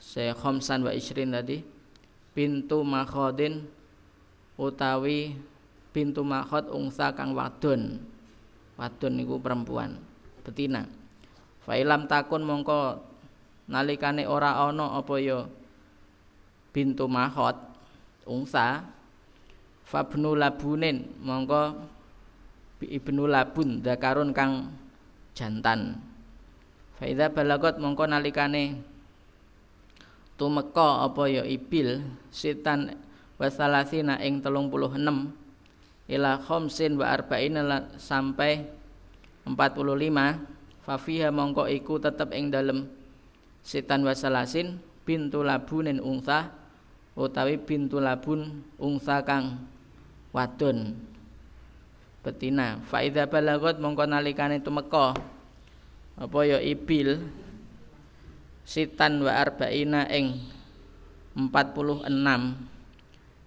se 0.01 0.33
khamsan 0.33 0.81
wa 0.81 0.89
isrin 0.89 1.29
tadi 1.29 1.61
pintu 2.33 2.81
makhodin 2.81 3.69
utawi 4.57 5.37
pintu 5.93 6.25
makhod 6.25 6.73
ungsa 6.73 7.13
kang 7.13 7.37
wadon. 7.37 8.01
Wadon 8.79 9.13
niku 9.13 9.37
perempuan 9.37 9.99
betina. 10.41 10.89
Failam 11.61 12.09
takun 12.09 12.41
mongko 12.41 12.97
nalikane 13.69 14.25
ora 14.25 14.57
ana 14.57 14.97
apa 14.97 15.21
ya 15.21 15.45
bintu 16.73 17.05
mahot 17.05 17.53
ungsa 18.25 18.81
fabnu 19.85 20.33
labunin 20.33 21.05
mongko 21.21 21.77
ibnu 22.81 23.29
labun 23.29 23.85
dakarun 23.85 24.33
kang 24.33 24.73
jantan. 25.37 26.01
Faida 26.97 27.29
balagot 27.29 27.77
mongko 27.77 28.09
nalikane 28.09 28.81
tumeka 30.41 31.05
apa 31.05 31.29
ya 31.29 31.45
ibil 31.45 32.01
sitan 32.33 32.97
wasalasina 33.37 34.17
ing 34.25 34.41
36 34.41 34.97
ila 36.09 36.31
khamsin 36.41 36.97
wa 36.97 37.05
arba'in 37.13 37.61
sampai 38.01 38.65
45 39.45 40.81
fafiha 40.81 41.29
mongko 41.29 41.69
iku 41.69 42.01
tetep 42.01 42.33
ing 42.33 42.49
dalem 42.49 42.89
sitan 43.61 44.01
wasalasin 44.01 44.81
bintu 45.05 45.45
labunin 45.45 46.01
ungsa 46.01 46.49
utawi 47.13 47.61
bintu 47.61 48.01
labun 48.01 48.65
ungsa 48.81 49.21
kang 49.21 49.61
wadon 50.33 50.97
betina. 52.25 52.81
Faida 52.89 53.29
balagot 53.29 53.77
mongko 53.77 54.09
nalikane 54.09 54.57
tumeka 54.57 55.13
apa 56.17 56.39
ya 56.49 56.57
ibil 56.57 57.29
sitan 58.67 59.21
wa 59.21 59.35
arba'ina 59.35 60.07
ing 60.11 60.39
46 61.35 62.07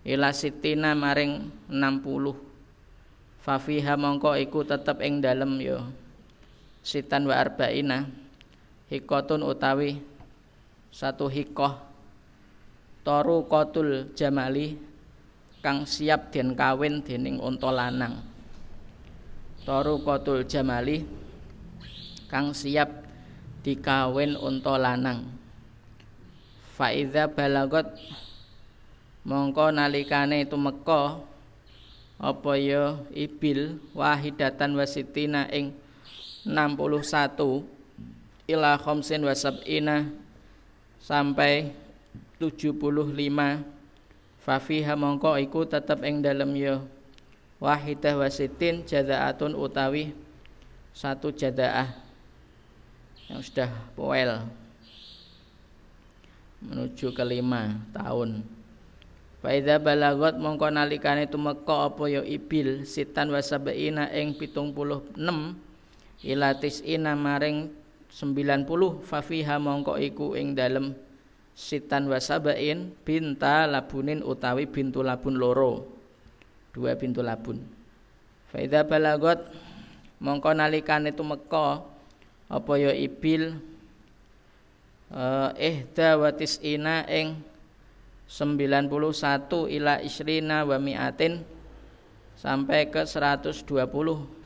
ila 0.04 0.28
sitina 0.36 0.92
maring 0.92 1.48
60 1.72 2.44
fafiha 3.44 4.00
mongko 4.00 4.40
iku 4.40 4.64
tetep 4.64 5.04
ing 5.04 5.20
dalem 5.20 5.60
ya. 5.60 5.84
Sitan 6.80 7.28
wa 7.28 7.36
arba'ina. 7.36 8.08
Hikotun 8.88 9.44
utawi 9.44 10.00
satu 10.88 11.28
hikoh. 11.28 11.76
Toru 13.04 13.44
kotul 13.44 14.16
jamali. 14.16 14.80
Kang 15.60 15.88
siap 15.88 16.32
den 16.32 16.52
kawin 16.56 17.00
dening 17.04 17.40
unta 17.40 17.72
lanang. 17.72 18.20
Toru 19.64 20.00
kotul 20.00 20.48
jamali. 20.48 21.04
Kang 22.28 22.56
siap 22.56 23.03
dikawin 23.64 24.36
unta 24.36 24.76
lanang. 24.76 25.24
Faiza 26.76 27.26
balagot 27.32 27.88
mongko 29.24 29.72
nalikane 29.72 30.44
tumeka 30.44 31.24
apa 32.20 32.52
ya 32.60 33.00
ibil 33.16 33.80
wahidatan 33.96 34.76
wasitina 34.76 35.48
ing 35.48 35.72
61 36.44 37.64
ila 38.52 38.76
khamsin 38.76 39.24
wasab'ina 39.24 40.12
sampai 41.00 41.72
75 42.36 43.64
Fafiha 44.44 44.92
mongko 44.92 45.40
iku 45.40 45.64
tetep 45.64 46.04
ing 46.04 46.20
dalem 46.20 46.52
ya 46.52 46.76
wahidah 47.56 48.20
wasitin 48.20 48.84
jadaatun 48.84 49.56
utawi 49.56 50.12
satu 50.92 51.32
jadaah 51.32 52.03
yang 53.34 53.42
sudah 53.42 53.70
poel. 53.98 54.46
Menuju 56.62 57.12
ke 57.12 57.24
lima 57.26 57.76
tahun 57.92 58.46
Faida 59.44 59.76
balagot 59.76 60.40
mongko 60.40 60.72
nalikane 60.72 61.28
tumeka 61.28 61.92
apa 61.92 62.08
ya 62.08 62.24
ibil 62.24 62.88
sitan 62.88 63.28
wasabaina 63.28 64.08
ing 64.08 64.32
76 64.40 64.72
ila 66.24 66.48
tisina 66.56 67.12
maring 67.12 67.68
90 68.08 69.04
fafiha 69.04 69.60
mongko 69.60 70.00
iku 70.00 70.32
ing 70.32 70.56
dalem 70.56 70.96
sitan 71.52 72.08
wasabain 72.08 72.96
binta 73.04 73.68
labunin 73.68 74.24
utawi 74.24 74.64
bintu 74.64 75.04
labun 75.04 75.36
loro. 75.36 75.92
Dua 76.72 76.96
pintu 76.96 77.20
labun. 77.20 77.60
Faida 78.48 78.80
balagot 78.80 79.44
mongko 80.24 80.56
nalikane 80.56 81.12
tumeka 81.12 81.84
apa 82.48 82.72
ya 82.76 82.92
ibil 82.92 83.56
eh 85.14 85.50
ihda 85.56 86.18
watis 86.18 86.58
ina 86.60 87.06
ing 87.06 87.38
91 88.28 88.90
ila 89.68 90.00
isrina 90.00 90.64
wa 90.64 90.76
mi'atin 90.80 91.44
sampai 92.40 92.88
ke 92.90 93.04
120 93.06 93.62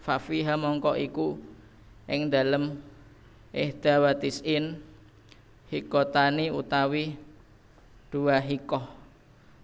fafiha 0.04 0.54
mongko 0.60 0.92
iku 0.98 1.40
ing 2.10 2.28
dalem 2.28 2.76
ihda 3.54 4.02
watis 4.02 4.44
in 4.44 4.76
hikotani 5.72 6.48
utawi 6.48 7.16
dua 8.08 8.40
hikoh. 8.40 8.84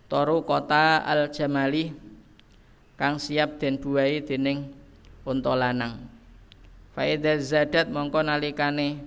Toru 0.05 0.45
kota 0.45 1.01
al 1.01 1.33
jamali 1.33 1.91
kang 2.95 3.17
siap 3.17 3.57
den 3.59 3.81
buai 3.81 4.21
dening 4.21 4.69
unta 5.25 5.57
lanang 5.57 6.14
faida 6.95 7.35
zadat 7.43 7.91
mongko 7.91 8.23
nalikane 8.23 9.03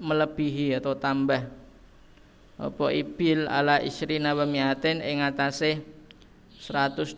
melebihi 0.00 0.76
atau 0.76 0.96
tambah. 0.96 1.44
Apa 2.56 2.88
ibil 2.88 3.44
ala 3.52 3.84
isrina 3.84 4.32
wa 4.32 4.48
mi'atin 4.48 5.04
ing 5.04 5.20
atase 5.20 5.84
120 6.56 7.12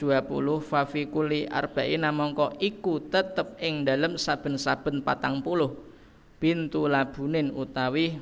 fa 0.59 0.83
fi 0.83 1.07
kulli 1.07 1.47
arba'ina 1.47 2.11
mongko 2.11 2.59
iku 2.59 2.99
tetep 3.07 3.55
ing 3.63 3.87
dalem 3.87 4.19
saben-saben 4.19 4.99
patang 5.07 5.39
puluh. 5.39 5.79
Bintu 6.43 6.91
labunin 6.91 7.55
utawi 7.55 8.19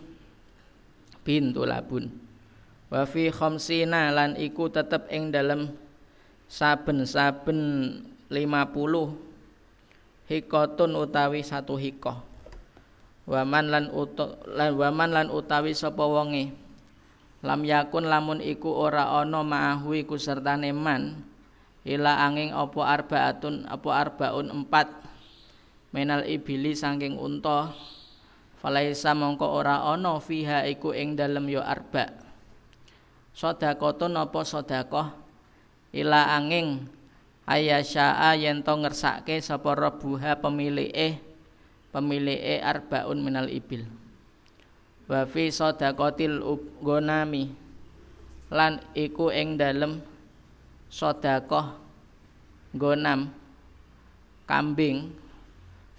bintu 1.24 1.64
labun. 1.64 2.12
Wa 2.92 3.08
fi 3.08 3.32
khamsina 3.32 4.12
lan 4.12 4.36
iku 4.36 4.68
tetep 4.68 5.08
ing 5.08 5.32
dalem 5.32 5.72
saben-saben 6.52 7.60
50 8.28 9.25
hikotun 10.26 10.94
utawi 10.98 11.42
satu 11.42 11.78
hikoh. 11.78 12.18
Waman 13.26 13.74
lan 13.74 13.84
uta 13.90 14.38
lan 14.46 14.78
waman 14.78 15.10
lan 15.10 15.26
utawi 15.34 15.74
sapa 15.74 16.06
wonge? 16.06 16.54
Lam 17.42 17.66
yakun 17.66 18.06
lamun 18.06 18.38
iku 18.38 18.70
ora 18.70 19.10
ana 19.18 19.42
ma'ahu 19.42 19.98
iku 19.98 20.14
sertane 20.14 20.70
man 20.70 21.22
ila 21.86 22.26
angin 22.26 22.50
apa 22.54 22.80
arbaatun 22.82 23.66
apa 23.66 23.88
arbaun 23.90 24.46
empat. 24.62 24.88
Menal 25.94 26.26
ibili 26.26 26.74
saking 26.74 27.18
unta 27.18 27.74
falaisa 28.62 29.14
mongko 29.14 29.46
ora 29.46 29.86
ana 29.90 30.18
fiha 30.22 30.66
iku 30.70 30.94
ing 30.94 31.18
dalem 31.18 31.50
ya 31.50 31.66
arba. 31.66 32.10
Sedekahun 33.34 34.16
apa 34.16 34.40
sedekah 34.42 35.08
ila 35.94 36.34
angin 36.34 36.88
ayasyaa 37.46 38.34
yen 38.34 38.66
to 38.66 38.74
ngersake 38.74 39.38
sapa 39.38 39.72
rebuha 39.78 40.36
pemilike 40.42 41.22
pemilih 41.94 42.60
arbaun 42.60 43.22
minal 43.22 43.48
ibil. 43.48 43.86
Wa 45.06 45.24
fi 45.24 45.48
sadaqatil 45.54 46.42
gonami 46.82 47.54
lan 48.50 48.82
iku 48.92 49.30
ing 49.30 49.54
dalem 49.54 50.02
sedekah 50.90 51.78
gonam 52.74 53.30
kambing 54.46 55.10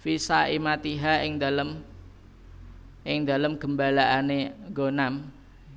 visa 0.00 0.48
imatiha 0.48 1.24
ing 1.24 1.36
dalem 1.36 1.80
ing 3.04 3.24
dalem 3.28 3.56
gembalaane 3.56 4.54
gonam 4.72 5.28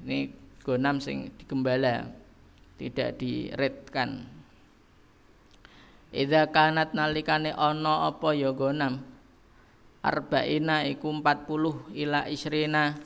ini 0.04 0.32
gonam 0.64 1.00
sing 1.00 1.32
digembala 1.40 2.08
tidak 2.80 3.20
diredkan 3.20 4.28
Idza 6.12 6.52
kanat 6.52 6.92
nalikane 6.92 7.56
ana 7.56 8.12
apa 8.12 8.36
ya 8.36 8.52
gonam? 8.52 9.00
Arba'ina 10.04 10.84
iku 10.84 11.08
40 11.08 11.96
ila 11.96 12.28
isrina 12.28 13.00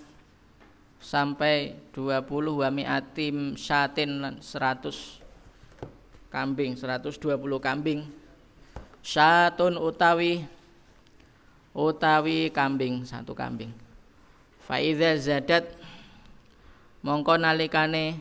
sampai 0.98 1.78
20 1.94 2.26
wa 2.66 2.70
mi'atim 2.74 3.54
syatin 3.54 4.42
100 4.42 6.34
kambing 6.34 6.74
120 6.74 7.22
kambing. 7.62 8.10
Syatun 9.06 9.78
utawi 9.78 10.42
utawi 11.78 12.50
kambing 12.50 13.06
satu 13.06 13.38
kambing. 13.38 13.70
Faidza 14.66 15.14
zadat 15.22 15.70
mongko 17.06 17.38
nalikane 17.38 18.18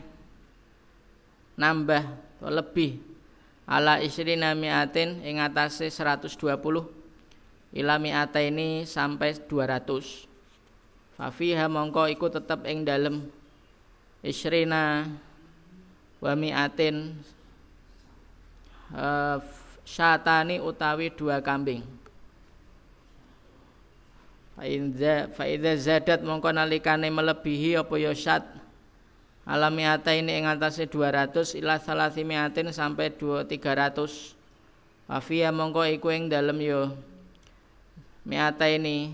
nambah 1.57 2.05
atau 2.37 2.53
lebih 2.53 3.14
ala 3.65 3.97
isrina 4.01 4.53
mi'atin 4.53 5.25
ing 5.25 5.41
atase 5.41 5.89
120 5.89 6.37
ila 7.75 7.95
ini 8.39 8.85
sampai 8.85 9.35
200 9.35 10.35
Fafiha 11.15 11.71
mongko 11.71 12.11
iku 12.11 12.27
tetep 12.27 12.67
ing 12.67 12.83
dalem 12.83 13.23
isrina 14.19 15.07
wa 16.19 16.33
mi'atin 16.35 17.15
uh, 18.91 19.39
syatani 19.87 20.59
utawi 20.59 21.07
dua 21.15 21.39
kambing. 21.39 21.87
Faiza 24.59 25.31
faiza 25.31 25.71
zadat 25.79 26.19
mongko 26.19 26.51
nalikane 26.51 27.07
melebihi 27.07 27.79
apa 27.79 27.95
ya 27.95 28.11
syat 28.11 28.43
alami 29.45 29.85
ini 29.85 30.41
ing 30.41 30.45
atase 30.49 30.89
200 30.89 31.61
ila 31.61 31.77
salasimiatin 31.77 32.73
sampai 32.73 33.13
2 33.13 33.45
300 33.45 34.35
Wafia 35.05 35.53
mongko 35.53 35.85
iku 35.85 36.09
ing 36.09 36.33
dalem 36.33 36.65
yo. 36.65 36.81
Miata 38.25 38.65
ini 38.65 39.13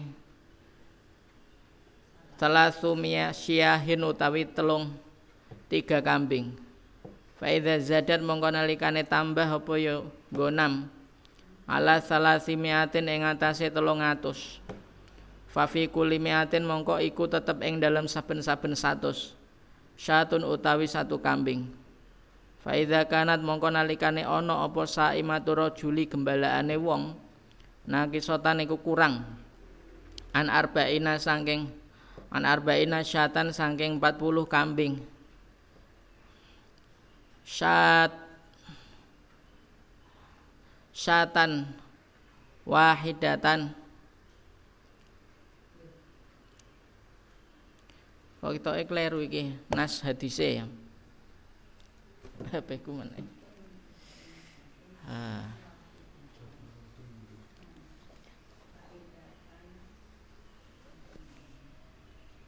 salasu 2.39 2.95
syiahin 3.35 3.99
utawi 4.07 4.47
telung 4.47 4.95
tiga 5.67 5.99
kambing. 5.99 6.55
Faida 7.35 7.75
zadat 7.83 8.23
mongko 8.23 8.55
nalikane 8.55 9.03
tambah 9.03 9.43
apa 9.43 9.73
yo? 9.83 10.07
Gonam 10.31 10.87
ala 11.67 11.99
salasi 11.99 12.55
miatin 12.55 13.11
ing 13.11 13.27
telung 13.67 13.99
atus. 13.99 14.63
Fafi 15.51 15.91
kuli 15.91 16.23
miatin 16.23 16.63
mongko 16.63 17.03
iku 17.03 17.27
tetep 17.27 17.59
ing 17.67 17.83
dalam 17.83 18.07
saben-saben 18.07 18.79
satus 18.79 19.40
Syatun 20.01 20.41
utawi 20.49 20.89
satu 20.89 21.21
kambing. 21.21 21.69
Faida 22.65 23.05
kanat 23.05 23.45
mongko 23.45 23.69
nalikane 23.69 24.25
ono 24.25 24.65
apa 24.65 24.89
saimatu 24.89 25.53
rajuli 25.53 26.09
gembalaane 26.09 26.73
wong 26.73 27.13
nakisotan 27.85 28.65
iku 28.65 28.81
kurang. 28.81 29.21
An 30.33 30.49
arba'ina 30.49 31.21
saking 31.21 31.69
an 32.33 32.49
arba'ina 32.49 33.05
syatan 33.05 33.53
saking 33.53 34.01
40 34.01 34.49
kambing. 34.49 34.97
Syat 37.45 38.09
syatan 40.97 41.77
wahidatan 42.65 43.77
kok 48.41 48.57
kita 48.57 48.81
kleru 48.89 49.21
iki 49.21 49.53
nas 49.69 50.01
hadise. 50.01 50.65
Ya 50.65 50.65
HP 52.49 52.81
ku 52.81 52.97
meneh. 52.97 53.21
Ah. 55.05 55.45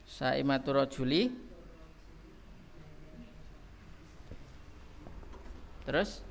Saimatur 0.09 0.81
Juli. 0.89 1.29
Terus? 5.83 6.23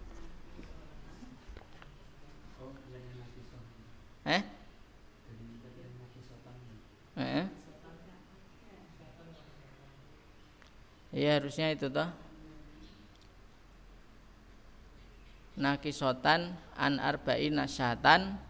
Eh? 4.27 4.43
Eh? 7.19 7.62
Iya 11.13 11.37
harusnya 11.37 11.69
itu 11.77 11.93
toh. 11.93 12.09
Nakisotan 15.53 16.57
an 16.81 16.97
arba'i 16.97 17.53
syatan 17.69 18.41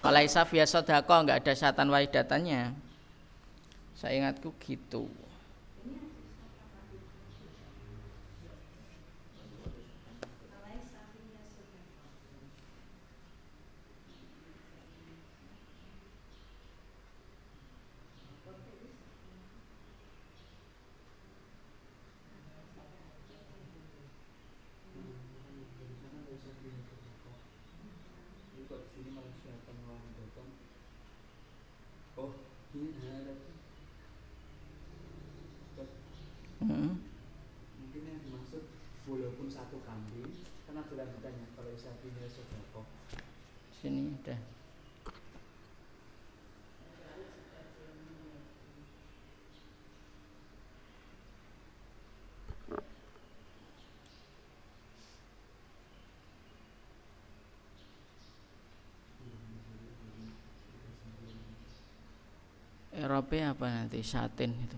Kalau 0.00 0.20
Isa 0.24 0.48
biasa 0.48 0.80
kok 1.04 1.04
nggak 1.04 1.44
ada 1.44 1.52
syatan 1.52 1.92
wahidatannya 1.92 2.72
Saya 3.92 4.12
ingatku 4.16 4.56
gitu. 4.64 5.12
Eropa 63.08 63.40
apa 63.40 63.66
nanti? 63.72 64.04
Satin 64.04 64.52
itu 64.52 64.76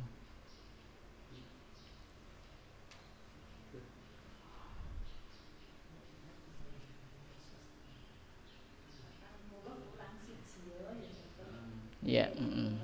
Ya. 12.00 12.32
Mm 12.32 12.80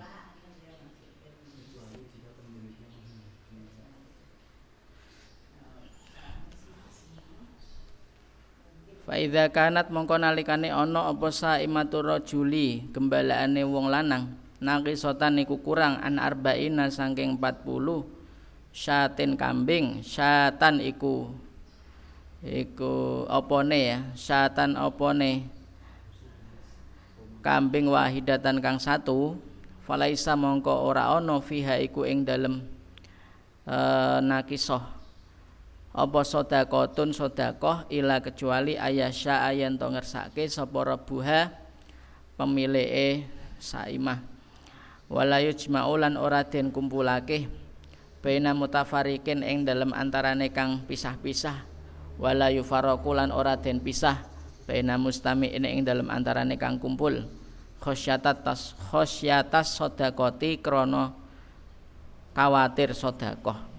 Faidha 9.07 9.49
kanat 9.55 9.89
mongko 9.95 10.19
nalikane 10.19 10.69
ana 10.69 11.09
apa 11.15 11.31
saimatu 11.31 12.03
rajuli 12.03 12.91
gembalaane 12.91 13.63
wong 13.63 13.87
lanang 13.87 14.46
naqisotan 14.61 15.37
niku 15.37 15.61
kurang 15.61 16.01
an 16.01 16.17
arba'ina 16.17 16.89
saking 16.89 17.37
40 17.37 18.17
syatin 18.77 19.41
kambing 19.41 20.05
syatan 20.05 20.85
iku 20.85 21.33
iku 22.45 23.25
opone 23.27 23.79
ya 23.81 23.99
syatan 24.13 24.77
opone. 24.77 25.49
Kambing 27.41 27.87
wahidatan 27.87 28.59
kang 28.59 28.83
satu 28.83 29.39
falaisa 29.87 30.35
mongko 30.35 30.83
ora 30.83 31.15
ono 31.15 31.39
fiha 31.39 31.79
iku 31.79 32.03
ing 32.03 32.27
dalem 32.27 32.59
e, 33.63 33.79
nakisoh 34.19 34.83
apa 35.95 36.21
sedekahun 36.27 37.15
sedekah 37.15 37.87
ila 37.87 38.19
kecuali 38.19 38.75
ayasya 38.75 39.47
ayen 39.47 39.79
to 39.79 39.87
ngersake 39.87 40.51
sapa 40.51 40.91
rebuha 40.91 41.55
pemilike 42.35 43.31
saimah 43.63 44.36
wala 45.07 45.39
yujma'u 45.43 45.95
lan 45.99 46.15
ora 46.19 46.43
den 46.43 46.75
kumpulake 46.75 47.47
baina 48.23 48.55
mutafarikin 48.55 49.47
ing 49.47 49.63
dalem 49.63 49.95
antarane 49.95 50.51
kang 50.51 50.83
pisah-pisah. 50.87 51.63
Wala 52.17 52.49
yufaraqu 52.49 53.13
lan 53.13 53.31
ora 53.31 53.55
den 53.55 53.79
pisah 53.79 54.25
baina 54.67 54.99
mustami'in 54.99 55.63
ing 55.63 55.87
dalem 55.87 56.11
antarane 56.11 56.59
kang 56.59 56.83
kumpul. 56.83 57.23
Khosyatat 57.79 58.43
tas 58.43 58.75
khosyatas 58.91 59.79
sedekati 59.79 60.59
krana 60.59 61.13
kawatir 62.35 62.97
sedekah 62.97 63.77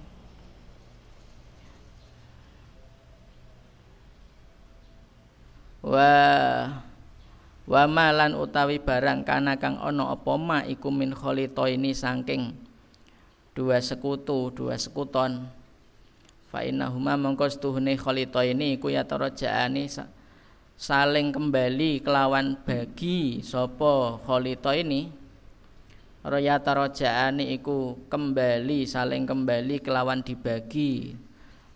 wa 5.88 6.12
wa 7.68 7.84
malan 7.84 8.32
utawi 8.40 8.80
barang 8.80 9.28
kana 9.28 9.60
kang 9.60 9.76
ana 9.76 10.16
apa 10.16 10.34
ma 10.40 10.64
iku 10.64 10.88
min 10.88 11.12
kholito 11.12 11.68
ini 11.68 11.92
saking 11.92 12.56
dua 13.52 13.84
sekutu 13.84 14.56
dua 14.56 14.80
sekuton. 14.80 15.52
Fa 16.48 16.64
innahuma 16.64 17.20
mongko 17.20 17.52
stuhune 17.52 18.00
kholito 18.00 18.40
ini 18.40 18.80
iku 18.80 18.88
ya 18.88 19.04
tarajaani 19.04 19.92
saling 20.80 21.36
kembali 21.36 22.00
kelawan 22.00 22.56
bagi 22.64 23.44
sopo 23.44 24.24
kholito 24.24 24.72
ini 24.72 25.12
royata 26.22 26.72
rojaani 26.78 27.52
iku 27.58 27.98
kembali 28.08 28.88
saling 28.88 29.28
kembali 29.28 29.84
kelawan 29.84 30.24
dibagi 30.24 31.18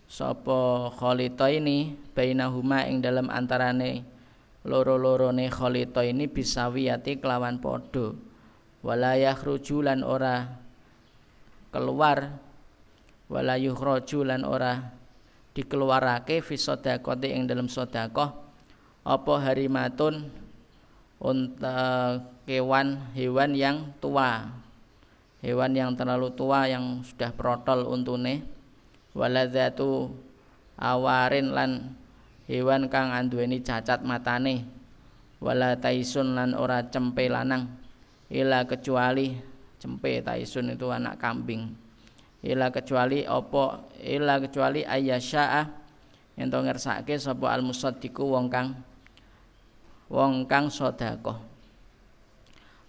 sopo 0.08 0.88
kholito 0.94 1.44
ini 1.50 1.98
bainahuma 2.16 2.86
ing 2.88 3.02
dalam 3.02 3.26
antarane 3.26 4.06
loro-lorone 4.62 5.50
kholito 5.50 6.02
ini 6.02 6.30
bisa 6.30 6.70
wiyati 6.70 7.18
kelawan 7.18 7.58
podo. 7.58 8.14
Walayah 8.82 9.38
rujulan 9.38 10.02
ora 10.02 10.46
keluar. 11.70 12.38
Walayuh 13.30 13.78
rojulan 13.78 14.44
ora 14.44 14.92
dikeluarake 15.56 16.44
fi 16.44 16.54
sodakote 16.58 17.30
ing 17.30 17.46
dalam 17.46 17.66
sodakoh. 17.66 18.34
Apa 19.02 19.34
harimatun 19.42 20.30
unta 21.18 22.18
kewan 22.46 23.10
hewan 23.14 23.54
yang 23.54 23.94
tua. 23.98 24.50
Hewan 25.42 25.74
yang 25.74 25.98
terlalu 25.98 26.30
tua 26.38 26.70
yang 26.70 27.02
sudah 27.02 27.34
protol 27.34 27.90
untune. 27.90 28.46
Waladzatu 29.12 30.14
awarin 30.78 31.50
lan 31.50 31.70
hewan 32.46 32.90
kang 32.90 33.14
anduweni 33.14 33.62
cacat 33.62 34.02
matane 34.02 34.66
wala 35.42 35.74
taisun 35.74 36.38
lan 36.38 36.54
ora 36.54 36.86
cempe 36.86 37.26
lanang. 37.26 37.66
Ila 38.32 38.64
kecuali 38.64 39.34
cempe 39.76 40.22
taisun 40.22 40.72
itu 40.72 40.88
anak 40.88 41.18
kambing. 41.18 41.74
Ila 42.42 42.70
kecuali 42.70 43.26
opo 43.26 43.92
ila 44.02 44.38
kecuali 44.42 44.86
ayyasya'a 44.86 45.62
ento 46.38 46.58
ngersake 46.58 47.18
sapa 47.20 47.52
al 47.52 47.62
musaddiqu 47.62 48.24
wong 48.24 48.46
kang 48.48 48.72
wong 50.08 50.46
kang 50.48 50.70
sedekah. 50.72 51.38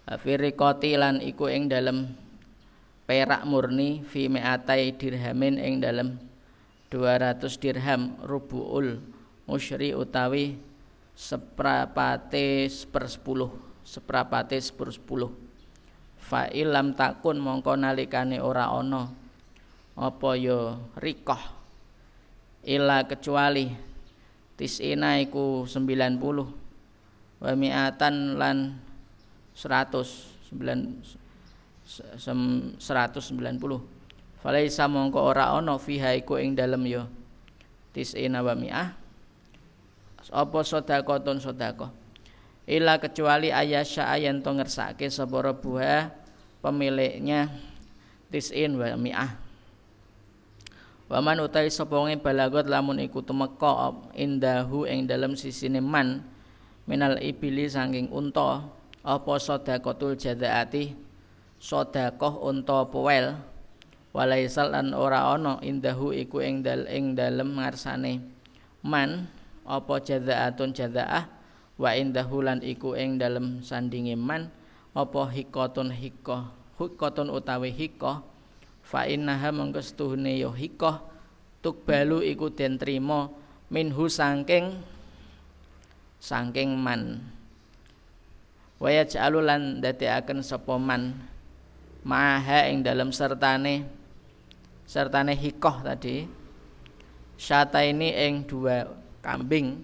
Firikoti 0.03 0.99
lan 0.99 1.23
iku 1.23 1.47
ing 1.47 1.71
dalem 1.71 2.11
perak 3.07 3.43
murni 3.47 4.03
fi 4.03 4.27
me'atai 4.27 4.95
dirhamin 4.99 5.55
ing 5.59 5.79
dalem 5.79 6.19
200 6.91 7.39
dirham 7.59 8.15
rubuul 8.23 9.12
musyri 9.45 9.91
utawi 9.91 10.55
seprapate 11.13 12.71
sepersepuluh 12.71 13.51
seprapate 13.83 14.57
sepersepuluh 14.57 15.29
fa 16.23 16.47
ilam 16.49 16.95
takun 16.95 17.37
mongko 17.37 17.75
nalikane 17.75 18.39
ora 18.39 18.71
ana. 18.71 19.11
Apa 19.93 20.33
ya 20.33 20.73
rikoh? 20.97 21.37
Ila 22.65 23.05
kecuali 23.05 23.69
tisina 24.57 25.19
iku 25.19 25.67
90 25.69 27.43
wa 27.43 27.51
mi'atan 27.53 28.39
lan 28.39 28.79
100 29.53 30.55
190 30.55 32.79
falaisa 34.39 34.87
mongko 34.87 35.19
ora 35.19 35.51
ana 35.51 35.75
fiha 35.75 36.15
iku 36.15 36.39
ing 36.39 36.55
dalem 36.55 36.87
ya 36.87 37.03
tisina 37.91 38.39
wa 38.39 38.55
mi'ah 38.55 39.02
apa 40.31 40.59
sedekahun 40.63 41.43
sedekah? 41.43 41.91
Ila 42.63 42.95
kecuali 42.95 43.51
ayasya 43.51 44.07
ayan 44.07 44.39
to 44.39 44.55
ngersake 44.55 45.11
sapa 45.11 45.51
buah 45.51 46.15
pemiliknya 46.63 47.51
tisin 48.31 48.79
wa 48.79 48.95
mi'ah. 48.95 49.35
Waman 51.11 51.43
utai 51.43 51.67
sapa 51.67 51.99
balagot 52.23 52.71
lamun 52.71 53.03
iku 53.03 53.19
tumeka 53.19 53.91
indahu 54.15 54.87
ing 54.87 55.03
dalem 55.03 55.35
sisine 55.35 55.83
man 55.83 56.23
minal 56.87 57.19
ibili 57.19 57.67
saking 57.67 58.07
unta. 58.07 58.63
Apa 59.03 59.35
sedekatul 59.35 60.15
jadaati? 60.15 60.95
Sedekah 61.59 62.39
unta 62.39 62.87
powel 62.87 63.35
walaisal 64.15 64.71
lan 64.71 64.95
ora 64.95 65.27
ana 65.35 65.59
indahu 65.59 66.15
iku 66.15 66.39
ing 66.39 66.63
dal 66.63 66.87
ing 66.87 67.11
dalem 67.11 67.59
ngarsane 67.59 68.23
man 68.79 69.27
apa 69.63 69.99
jazaatun 70.03 70.75
jazaah? 70.75 71.27
Wa 71.79 71.97
indahu 71.97 72.45
lan 72.45 72.61
iku 72.61 72.93
ing 72.93 73.17
dalem 73.17 73.63
sandinge 73.65 74.13
man. 74.13 74.51
Apa 74.93 75.25
hikotun 75.31 75.89
hikoh? 75.89 76.45
Hikotun 76.77 77.33
utawi 77.33 77.73
hikoh? 77.73 78.21
Fa 78.83 79.07
innaha 79.09 79.49
mengko 79.49 79.81
stuhune 79.81 80.37
ya 80.37 80.51
hikoh. 80.53 81.01
Tukbalu 81.63 82.27
iku 82.27 82.51
den 82.51 82.77
minhu 83.71 84.05
sangking 84.11 84.77
sangking 86.19 86.75
man. 86.77 87.23
Waya 88.77 89.07
jalulan 89.07 89.79
dadekaken 89.79 90.43
sapa 90.43 90.75
man. 90.75 91.15
Maha 92.03 92.67
ing 92.67 92.83
dalam 92.83 93.15
sertane 93.15 93.87
sertane 94.83 95.33
hikoh 95.33 95.81
tadi. 95.81 96.27
Syata 97.39 97.81
ini 97.81 98.13
ing 98.13 98.45
dua 98.45 99.02
kambing. 99.23 99.79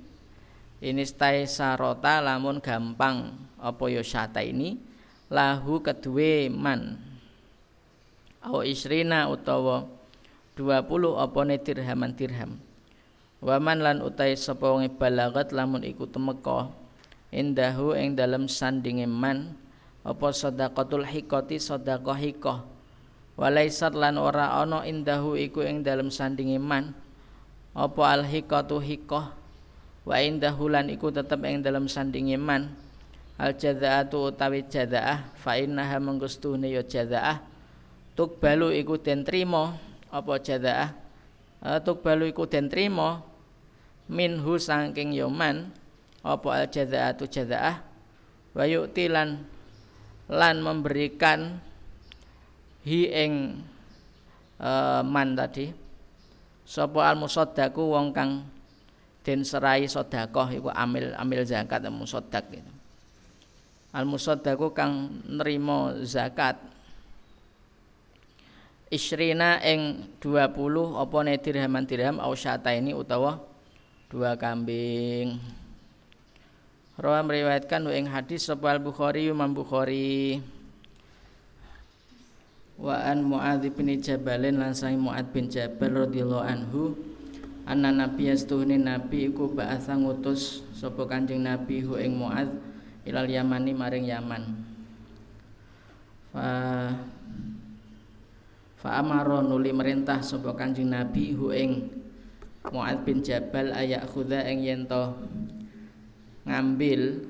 Ini 0.83 1.03
stai 1.07 1.47
sarota 1.47 2.19
lamun 2.19 2.59
gampang. 2.59 3.31
Apa 3.59 3.87
yo 3.87 4.03
syata 4.03 4.43
ini? 4.43 4.75
Lahu 5.31 5.79
kedue 5.79 6.51
man. 6.51 6.99
Au 8.43 8.63
isrina 8.63 9.27
utawa 9.27 9.87
20 10.55 10.79
apa 11.19 11.39
ne 11.43 11.55
dirhaman 11.59 12.11
dirham 12.15 12.55
waman 13.39 13.79
lan 13.79 13.97
utai 14.03 14.35
sapa 14.35 14.67
wong 14.67 14.87
balagat 14.99 15.55
lamun 15.55 15.83
iku 15.83 16.07
temeka. 16.07 16.71
Indahu 17.29 17.93
ing 17.95 18.17
dalam 18.17 18.49
sandinge 18.49 19.07
man. 19.07 19.55
Apa 20.01 20.31
sedaqatul 20.31 21.05
hikoti 21.05 21.59
sedaqah 21.59 22.17
hikoh. 22.17 22.63
Walaisat 23.35 23.95
lan 23.95 24.19
ora 24.19 24.59
ana 24.59 24.83
indahu 24.83 25.35
iku 25.39 25.63
ing 25.63 25.83
dalem 25.83 26.11
sandinge 26.11 26.59
man 26.59 26.95
apa 27.73 28.01
al 28.05 28.25
hikatu 28.25 28.81
hikoh? 28.81 29.25
Wa 30.07 30.15
indahu 30.23 30.71
lan 30.71 30.89
iku 30.89 31.13
tetep 31.13 31.37
ing 31.45 31.61
dalem 31.61 31.85
sandinge 31.85 32.39
man 32.39 32.73
al 33.37 33.53
jazaatu 33.53 34.33
utawi 34.33 34.65
jazaah 34.65 35.31
fa 35.37 35.55
innaha 35.55 36.01
mengkustune 36.01 36.67
ya 36.67 36.81
jazaah 36.81 37.39
balu 38.19 38.73
iku 38.75 38.99
den 38.99 39.23
trima. 39.23 39.79
Apa 40.09 40.41
jazaah 40.41 40.91
balu 42.03 42.27
iku 42.27 42.49
den 42.49 42.67
trima. 42.67 43.23
Minhu 44.09 44.57
saking 44.57 45.13
yoman. 45.13 45.71
Apa 46.25 46.63
al 46.63 46.65
jazaatu 46.67 47.29
jazaah 47.29 47.79
wa 48.51 48.65
yu'tilan 48.65 49.39
lan 50.27 50.55
memberikan 50.59 51.61
hi 52.83 53.07
ing 53.07 53.63
uh, 54.59 55.01
man 55.05 55.37
tadi 55.37 55.71
sapa 56.69 57.09
al 57.09 57.17
musaddaku 57.17 57.97
wong 57.97 58.13
kang 58.13 58.45
den 59.25 59.41
serai 59.41 59.89
sedekah 59.89 60.53
iku 60.53 60.69
amil 60.69 61.17
amil 61.17 61.41
zakat 61.41 61.81
musaddaq 61.89 62.45
gitu. 62.53 62.71
Al 63.89 64.05
musaddaku 64.05 64.69
kang 64.69 65.25
nerima 65.25 65.97
zakat 66.05 66.61
Isrina 68.89 69.61
ing 69.61 70.09
20 70.17 70.49
apa 70.97 71.17
ne 71.21 71.37
dirhaman 71.37 71.85
dirham 71.85 72.17
au 72.17 72.33
ini 72.33 72.97
utawa 72.97 73.37
dua 74.09 74.33
kambing. 74.33 75.37
Rawa 76.97 77.21
meriwayatkan 77.21 77.85
ing 77.93 78.09
hadis 78.09 78.49
sapa 78.49 78.73
Al-Bukhari 78.73 79.29
Imam 79.29 79.53
Bukhari 79.53 80.41
wa 82.79 82.95
an 82.95 83.27
Muadz 83.27 83.67
bin 83.75 83.91
Jabalin 83.99 84.55
lan 84.55 84.71
sang 84.71 84.95
Muadz 84.95 85.27
bin 85.35 85.51
Jabal 85.51 86.07
radhiyallahu 86.07 86.45
anhu 86.47 86.95
anna 87.67 87.91
nabi 87.91 88.31
astuhni 88.31 88.79
nabi 88.79 89.27
iku 89.27 89.51
ba'atsa 89.51 89.99
ngutus 89.99 90.63
sapa 90.71 91.03
Kanjeng 91.03 91.43
Nabi 91.43 91.83
hu 91.83 91.99
ing 91.99 92.15
Muadz 92.15 92.55
ilal 93.03 93.27
Yamani 93.27 93.75
maring 93.75 94.07
Yaman. 94.07 94.43
Fa 96.31 96.47
fa 98.79 98.89
amara 99.03 99.43
nuli 99.43 99.75
merintah 99.75 100.23
sapa 100.23 100.55
Kanjeng 100.55 100.87
Nabi 100.87 101.35
hu 101.35 101.51
ing 101.51 101.91
Muadz 102.71 103.03
bin 103.03 103.19
Jabal 103.19 103.75
ayak 103.75 104.07
khudha 104.07 104.47
ing 104.47 104.63
yen 104.63 104.87
ngambil 106.47 107.27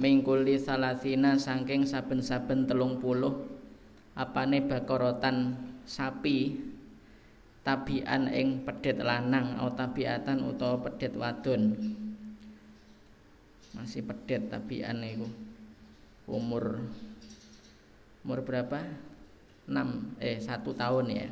mingkuli 0.00 0.56
salasina 0.56 1.36
saking 1.36 1.84
saben-saben 1.84 2.64
telung 2.64 2.96
puluh 3.04 3.49
apane 4.14 4.64
bakorotan 4.64 5.56
sapi 5.86 6.70
tabian 7.60 8.26
ing 8.32 8.64
pedet 8.64 8.98
lanang 9.04 9.60
atau 9.60 9.74
tabiatan 9.76 10.42
utawa 10.48 10.80
pedet 10.80 11.12
wadon. 11.14 11.76
Masih 13.76 14.02
pedet 14.02 14.50
tabian 14.50 15.04
itu 15.04 15.28
umur 16.26 16.82
umur 18.26 18.38
berapa? 18.42 18.82
6 19.70 20.18
eh 20.18 20.42
satu 20.42 20.74
tahun 20.74 21.06
ya. 21.14 21.28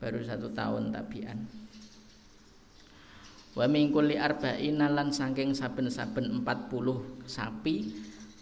Baru 0.00 0.24
satu 0.24 0.48
tahun 0.56 0.96
tabian. 0.96 1.44
Wa 3.52 3.66
min 3.66 3.90
kulli 3.90 4.16
arba'ina 4.16 4.88
lan 4.88 5.10
saking 5.12 5.52
saben-saben 5.52 6.40
40 6.46 7.26
sapi 7.26 7.92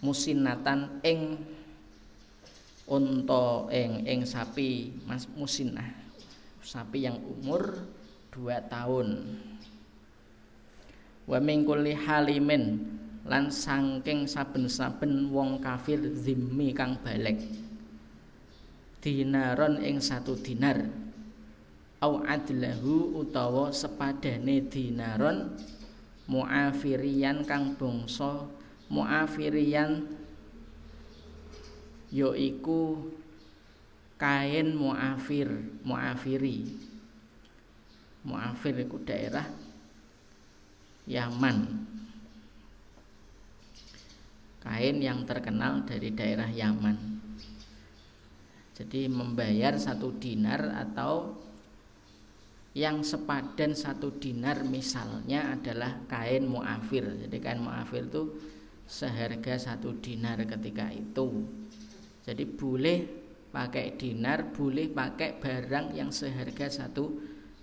musinatan 0.05 1.03
ing 1.03 1.43
unta 2.89 3.69
ing 3.69 4.09
ing 4.09 4.25
sapi 4.25 4.97
mas 5.05 5.29
musinah. 5.37 5.93
Sapi 6.65 7.05
yang 7.05 7.21
umur 7.21 7.85
2 8.33 8.73
tahun. 8.73 9.09
Wa 11.29 11.39
min 11.41 11.65
kulli 11.65 11.93
halimin 11.93 12.89
lan 13.29 13.53
saking 13.53 14.25
saben-saben 14.25 15.29
wong 15.29 15.61
kafir 15.61 16.01
zimmi 16.17 16.73
kang 16.73 16.97
balik. 17.05 17.41
Dinaron 19.05 19.85
ing 19.85 20.01
satu 20.01 20.37
dinar. 20.37 20.89
Au 22.01 22.25
adlahu 22.25 23.21
utawa 23.21 23.75
sepadane 23.75 24.65
dinaron 24.71 25.53
muafirian 26.31 27.43
kang 27.43 27.75
bangsa 27.75 28.47
muafirian 28.89 30.07
yaiku 32.13 33.13
kain 34.19 34.75
muafir 34.75 35.49
muafiri. 35.87 36.67
Muafir 38.27 38.75
iku 38.85 38.99
daerah 39.07 39.47
Yaman. 41.09 41.89
Kain 44.61 44.97
yang 45.01 45.25
terkenal 45.25 45.87
dari 45.89 46.13
daerah 46.13 46.51
Yaman. 46.51 46.99
Jadi 48.77 49.09
membayar 49.11 49.75
satu 49.75 50.13
dinar 50.21 50.71
atau 50.87 51.35
yang 52.77 53.03
sepadan 53.03 53.75
satu 53.75 54.21
dinar 54.23 54.63
misalnya 54.63 55.57
adalah 55.57 56.05
kain 56.07 56.47
muafir. 56.47 57.03
Jadi 57.27 57.37
kain 57.43 57.59
muafir 57.59 58.07
itu 58.07 58.39
seharga 58.87 59.57
satu 59.59 59.99
dinar 59.99 60.39
ketika 60.47 60.93
itu 60.95 61.43
jadi 62.29 62.45
boleh 62.45 63.09
pakai 63.49 63.97
dinar 63.97 64.53
boleh 64.53 64.93
pakai 64.93 65.41
barang 65.41 65.97
yang 65.97 66.13
seharga 66.13 66.69
satu 66.69 67.17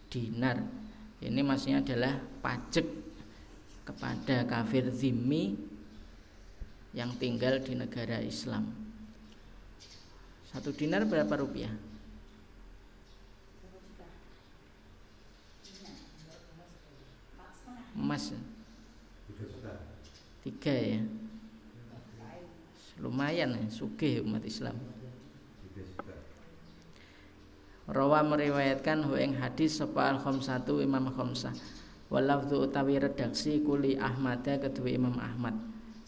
dinar. 0.09 0.57
Ini 1.21 1.41
maksudnya 1.45 1.85
adalah 1.85 2.17
pajak 2.41 2.85
kepada 3.85 4.41
kafir 4.49 4.89
zimmi 4.89 5.53
yang 6.97 7.13
tinggal 7.21 7.61
di 7.61 7.77
negara 7.77 8.17
Islam. 8.25 8.73
Satu 10.49 10.73
dinar 10.73 11.05
berapa 11.05 11.29
rupiah? 11.37 11.69
Emas. 17.93 18.33
Tiga 20.41 20.73
ya 20.73 21.01
lumayan 22.99 23.55
ya 23.55 23.67
sugih 23.67 24.23
umat 24.23 24.43
Islam. 24.47 24.77
Rawa 27.85 28.25
meriwayatkan 28.25 29.05
hu 29.05 29.13
ing 29.13 29.37
hadis 29.37 29.77
sapa 29.77 30.09
al 30.09 30.17
khamsatu 30.17 30.81
Imam 30.81 31.05
Khamsah 31.13 31.53
walafzu 32.09 32.65
utawi 32.65 32.97
redaksi 32.97 33.61
kuli 33.61 33.93
Ahmada 34.01 34.57
kedua 34.57 34.89
Imam 34.89 35.13
Ahmad. 35.21 35.53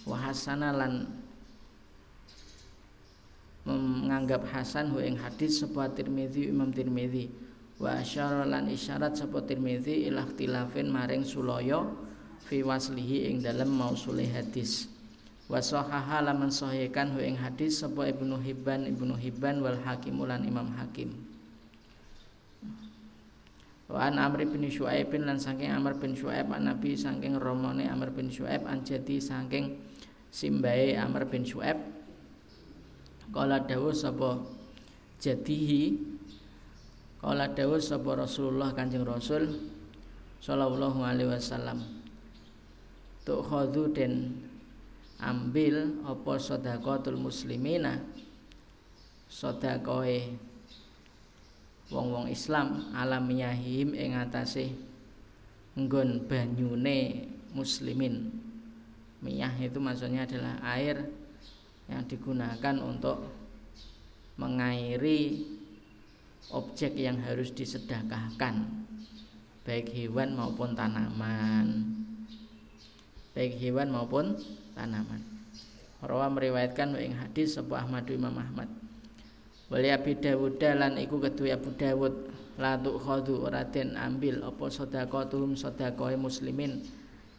Wa 0.07 0.17
hasana 0.17 0.73
lan 0.73 1.05
menganggap 3.67 4.47
hasan 4.49 4.89
hu 4.89 5.03
ing 5.05 5.21
hadis 5.21 5.61
sapa 5.61 5.85
Tirmizi 5.93 6.49
Imam 6.49 6.73
Tirmizi. 6.73 7.29
Wa 7.77 8.01
asyara 8.01 8.41
lan 8.41 8.73
isyarat 8.73 9.13
sapa 9.13 9.45
Tirmizi 9.45 10.09
ila 10.09 10.25
ikhtilafin 10.25 10.89
maring 10.89 11.21
sulaya 11.21 11.85
fi 12.49 12.65
waslihi 12.65 13.29
ing 13.29 13.45
dalem 13.45 13.69
mausule 13.69 14.25
hadis 14.25 14.96
wa 15.47 15.63
sahaha 15.63 16.19
laman 16.23 16.51
sahihkan 16.51 17.15
hu 17.15 17.23
ing 17.23 17.39
hadis 17.39 17.79
sapa 17.79 18.11
Ibnu 18.11 18.35
Hibban 18.43 18.83
Ibnu 18.83 19.15
Hibban 19.15 19.63
wal 19.63 19.79
Hakim 19.79 20.19
lan 20.19 20.43
Imam 20.43 20.67
Hakim. 20.75 21.15
Wa 23.87 24.11
an 24.11 24.19
Amr 24.19 24.43
bin 24.43 24.67
Syuaib 24.67 25.15
lan 25.15 25.39
saking 25.39 25.71
Amr 25.71 25.95
bin 25.95 26.11
Syuaib 26.11 26.51
an 26.51 26.67
Nabi 26.67 26.99
saking 26.99 27.39
romone 27.39 27.87
Amr 27.87 28.11
bin 28.11 28.27
Syuaib 28.27 28.67
an 28.67 28.83
jadi 28.83 29.15
saking 29.23 29.79
simbahe 30.27 30.99
Amr 30.99 31.23
bin 31.23 31.47
Syuaib. 31.47 31.79
Kala 33.31 33.63
dawuh 33.63 33.95
sapa 33.95 34.43
jadihi 35.23 35.97
kala 37.19 37.49
dawuh 37.51 37.81
sapa 37.81 38.15
Rasulullah 38.15 38.71
Kanjeng 38.71 39.03
Rasul 39.03 39.51
sallallahu 40.39 41.01
alaihi 41.01 41.33
wasallam 41.33 41.81
tuk 43.25 43.43
khadhu 43.43 43.91
den 43.91 44.46
ambil 45.17 46.05
apa 46.05 46.37
sedekatul 46.37 47.17
muslimina 47.17 48.01
sedekahe 49.27 50.37
wong-wong 51.89 52.29
Islam 52.29 52.93
alamiyahim 52.93 53.95
ing 53.95 54.15
atase 54.15 54.75
nggon 55.77 56.25
banyune 56.25 57.29
muslimin. 57.53 58.33
Miyah 59.17 59.53
itu 59.57 59.81
maksudnya 59.81 60.29
adalah 60.29 60.61
air 60.77 61.09
yang 61.89 62.05
digunakan 62.05 62.75
untuk 62.83 63.25
mengairi 64.37 65.41
objek 66.53 66.93
yang 66.95 67.19
harus 67.25 67.51
disedekahkan 67.51 68.63
baik 69.67 69.91
hewan 69.91 70.37
maupun 70.37 70.71
tanaman 70.77 71.91
baik 73.35 73.59
hewan 73.59 73.91
maupun 73.91 74.37
tanaman 74.77 75.25
Rawa 75.97 76.29
meriwayatkan 76.29 76.93
ing 77.01 77.17
hadis 77.17 77.57
sebuah 77.57 77.89
Ahmad 77.89 78.05
Imam 78.13 78.37
Ahmad 78.37 78.69
Wali 79.73 79.89
Abi 79.89 80.13
Dawud 80.13 80.61
lan 80.61 80.95
iku 81.01 81.17
kedua 81.17 81.57
Abu 81.57 81.73
Dawud 81.73 82.13
la 82.61 82.77
tukhadhu 82.77 83.43
ora 83.43 83.65
ambil 83.99 84.45
apa 84.45 84.65
sedekahum 84.69 85.57
sedekahe 85.57 86.15
muslimin 86.15 86.85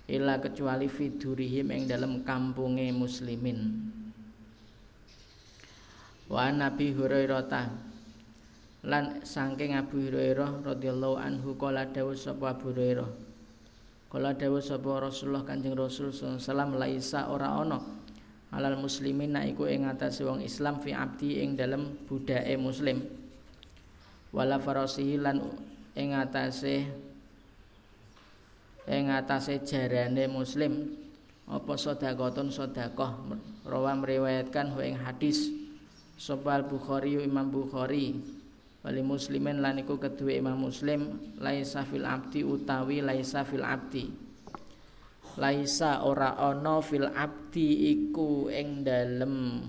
illa 0.08 0.40
kecuali 0.40 0.88
fidurihim 0.88 1.68
ing 1.68 1.84
dalam 1.84 2.24
kampunge 2.24 2.88
muslimin. 2.94 3.92
Wa 6.32 6.48
Nabi 6.52 6.92
Hurairah 6.96 7.68
lan 8.88 9.24
saking 9.24 9.76
Abu 9.76 10.08
Hurairah 10.08 10.64
radhiyallahu 10.64 11.16
anhu 11.16 11.56
kala 11.60 11.88
dawuh 11.88 12.16
sapa 12.16 12.56
Abu 12.56 12.72
Hurairah 12.72 13.27
kala 14.08 14.32
dawuh 14.32 14.64
sapa 14.64 15.04
Rasulullah 15.04 15.44
Kanjeng 15.44 15.76
Rasul 15.76 16.12
sallallahu 16.12 16.80
laisa 16.80 17.28
ora 17.28 17.52
ana? 17.52 17.80
Alal 18.48 18.80
muslimin 18.80 19.36
iku 19.44 19.68
ing 19.68 19.84
atase 19.84 20.24
wong 20.24 20.40
Islam 20.40 20.80
fi 20.80 20.96
abdi 20.96 21.44
ing 21.44 21.52
dalem 21.52 22.00
budake 22.08 22.56
muslim. 22.56 23.04
Wala 24.32 24.56
farasihi 24.56 25.20
lan 25.20 25.44
ing 25.92 26.16
atase 26.16 26.88
ing 28.88 29.12
atase 29.12 29.60
jarane 29.60 30.24
muslim. 30.32 30.96
Apa 31.48 31.76
sedekahun 31.76 32.48
sedekah? 32.48 33.12
Rawa 33.68 33.92
meriwayatkan 34.00 34.72
ing 34.80 34.96
hadis. 34.96 35.52
Sobal 36.18 36.66
Bukhari 36.66 37.14
Imam 37.20 37.46
Bukhari 37.52 38.37
wali 38.84 39.02
muslimin 39.02 39.58
lan 39.62 39.82
iku 39.82 39.98
kedua 39.98 40.38
Imam 40.38 40.58
Muslim 40.58 41.34
laisa 41.38 41.82
fil 41.82 42.06
abdi 42.06 42.46
utawi 42.46 43.02
laisa 43.02 43.42
fil 43.42 43.66
abdi. 43.66 44.10
Laisa 45.38 46.02
ora 46.02 46.34
ana 46.34 46.82
fil 46.82 47.06
abdi 47.06 47.94
iku 47.94 48.50
ing 48.50 48.82
dalem 48.82 49.62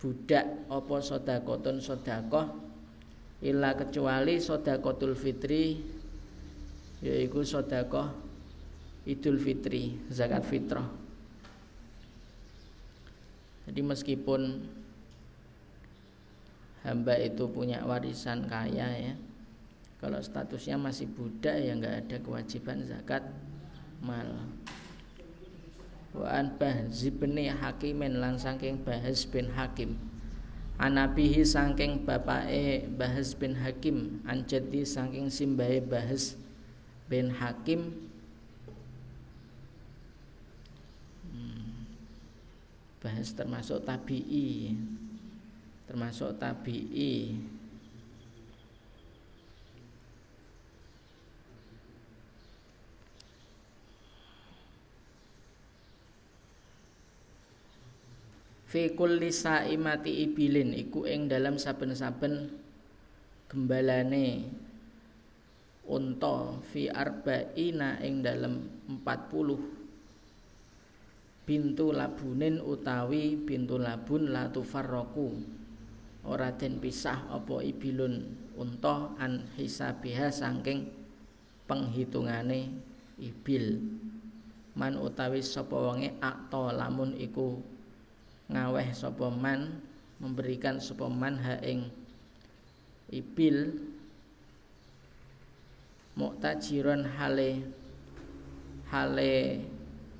budak 0.00 0.68
apa 0.68 0.96
sedekahun 1.00 1.80
sedekah 1.80 2.46
illa 3.44 3.72
kecuali 3.76 4.36
sedekatul 4.36 5.16
fitri 5.16 5.80
yaiku 7.00 7.40
sedekah 7.40 8.30
Idul 9.08 9.40
Fitri 9.40 9.96
zakat 10.12 10.44
fitrah. 10.44 10.84
Jadi 13.64 13.80
meskipun 13.80 14.40
hamba 16.84 17.16
itu 17.20 17.44
punya 17.50 17.84
warisan 17.84 18.48
kaya 18.48 18.88
ya. 18.96 19.14
Kalau 20.00 20.16
statusnya 20.16 20.80
masih 20.80 21.12
budak 21.12 21.60
ya 21.60 21.76
nggak 21.76 21.96
ada 22.08 22.16
kewajiban 22.24 22.80
zakat. 22.88 23.20
Mal. 24.00 24.32
Wa 26.16 26.40
an 26.40 26.56
Bahz 26.56 27.04
bin 27.12 27.36
Hakimin 27.36 28.16
lan 28.16 28.40
saking 28.40 28.80
Bahz 28.80 29.28
bin 29.28 29.52
Hakim. 29.52 30.00
Anabihi 30.80 31.44
saking 31.44 32.08
bapake 32.08 32.88
Bahz 32.96 33.36
bin 33.36 33.52
Hakim 33.60 34.24
anjadi 34.24 34.80
saking 34.88 35.28
simbahe 35.28 35.84
Bahz 35.84 36.40
bin 37.12 37.28
Hakim. 37.28 37.92
Hmm. 41.28 41.84
Bahz 43.04 43.36
termasuk 43.36 43.84
tabi'i 43.84 44.72
termasuk 45.90 46.38
tabi'i. 46.38 47.34
Fi 58.70 58.94
kulli 58.94 59.34
saimati 59.34 60.30
ibilin 60.30 60.78
iku 60.78 61.10
ing 61.10 61.26
dalam 61.26 61.58
saben-saben 61.58 62.54
gembalane. 63.50 64.46
Unta 65.90 66.54
fi 66.70 66.86
arba'ina 66.86 67.98
ing 68.06 68.22
dalam 68.22 68.62
40 69.02 71.50
bintu 71.50 71.90
labunin 71.90 72.62
utawi 72.62 73.34
bintu 73.34 73.74
labun 73.74 74.30
la 74.30 74.46
tufarraku 74.54 75.58
ora 76.24 76.52
den 76.52 76.80
pisah 76.80 77.28
apa 77.32 77.64
ibilun 77.64 78.36
unta 78.60 79.12
an 79.16 79.48
hisabiha 79.56 80.28
saking 80.28 80.90
penghitungane 81.64 82.74
ibil. 83.20 83.80
Man 84.74 84.96
utawi 84.96 85.42
sapa 85.42 85.74
wonge 85.74 86.14
akta 86.22 86.70
lamun 86.72 87.18
iku 87.18 87.58
ngaweh 88.50 88.90
sapa 88.94 89.28
man 89.28 89.82
memberikan 90.22 90.78
sapa 90.78 91.10
man 91.10 91.36
ha 91.42 91.58
ing 91.60 91.90
ibil 93.10 93.82
muktajiron 96.14 97.02
hale 97.18 97.66
hale 98.90 99.64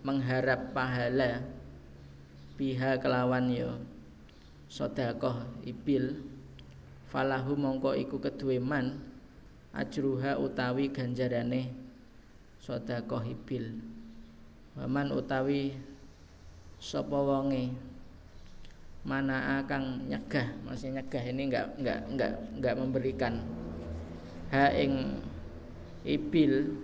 mengharap 0.03 0.75
pahala 0.75 1.45
biha 2.59 2.99
kelawan 2.99 3.51
yo 3.53 3.77
sedekah 4.71 5.51
ibil. 5.67 6.23
Falahu 7.11 7.59
mongko 7.59 7.99
iku 7.99 8.23
kedue 8.23 8.63
man 8.63 9.03
ajruha 9.75 10.39
utawi 10.39 10.95
ganjarane 10.95 11.75
sedekah 12.63 13.27
ibil. 13.27 13.83
Waman 14.79 15.11
utawi 15.11 15.75
sapa 16.79 17.19
wonge? 17.19 17.75
Mana 19.03 19.59
akan 19.65 20.07
nyegah 20.07 20.55
maksudnya 20.63 21.03
nyegah 21.03 21.25
ini 21.25 21.43
enggak 21.51 21.67
enggak 21.83 22.01
enggak 22.07 22.33
enggak 22.55 22.75
memberikan. 22.79 23.35
Ha 24.55 24.71
ing 24.77 25.19
ibil 26.07 26.79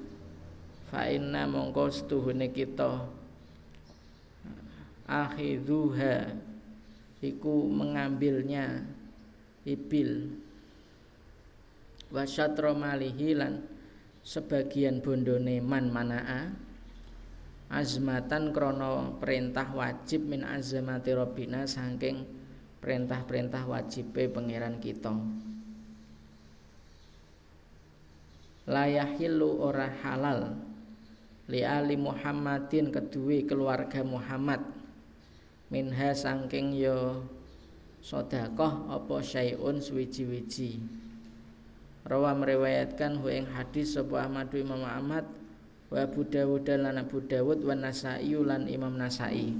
fa 0.90 1.06
inna 1.06 1.46
mongko 1.46 1.92
setuhune 1.92 2.50
kita 2.50 3.04
akhidhuha 5.06 6.34
iku 7.34 7.66
mengambilnya 7.66 8.86
ibil. 9.66 10.30
Wa 12.14 12.22
syatra 12.22 12.70
malihi 12.70 13.34
lan 13.34 13.66
sebagian 14.22 15.02
bondone 15.02 15.58
man 15.58 15.90
manaa. 15.90 16.54
Azmatan 17.66 18.54
krono 18.54 19.18
perintah 19.18 19.66
wajib 19.74 20.30
min 20.30 20.46
azamati 20.46 21.10
robbina 21.10 21.66
saking 21.66 22.22
perintah-perintah 22.78 23.66
wajibe 23.66 24.30
pangeran 24.30 24.78
kita. 24.78 25.10
Layahilu 28.70 29.58
ora 29.58 29.90
halal 30.02 30.54
li 31.50 31.66
ali 31.66 31.98
Muhammadin 31.98 32.94
kedue 32.94 33.42
keluarga 33.46 34.06
Muhammad 34.06 34.75
minha 35.70 36.14
saking 36.14 36.78
yo 36.78 37.26
sodakoh 38.06 38.86
apa 38.86 39.18
syai'un 39.18 39.82
suwiji-wiji. 39.82 40.78
Rawa 42.06 42.38
meriwayatkan 42.38 43.18
hu 43.18 43.26
ing 43.26 43.50
hadis 43.50 43.98
sapa 43.98 44.30
Ahmad 44.30 44.54
Imam 44.54 44.86
Ahmad 44.86 45.26
wa 45.90 45.98
Abu 45.98 46.22
Dawud 46.22 46.70
lan 46.70 47.02
Abu 47.02 47.18
Dawud 47.26 47.66
wa 47.66 47.74
Nasai 47.74 48.30
lan 48.30 48.70
Imam 48.70 48.94
Nasai. 48.94 49.50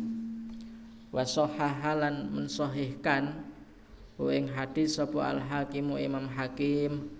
Wa 1.10 1.26
sahahalan 1.26 2.30
mensahihkan 2.30 3.34
ing 4.30 4.46
hadis 4.54 4.94
sapa 4.94 5.26
Al 5.26 5.42
Hakimu 5.42 5.98
Imam 5.98 6.30
Hakim 6.30 7.10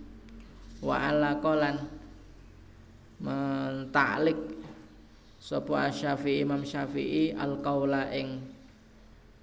wa 0.79 0.95
ala 0.95 1.43
qalan 1.43 1.91
mentaklik 3.19 4.37
sapa 5.43 5.91
Syafi'i 5.91 6.47
Imam 6.47 6.63
Syafi'i 6.63 7.35
al 7.35 7.59
qaula 7.59 8.15
ing 8.15 8.56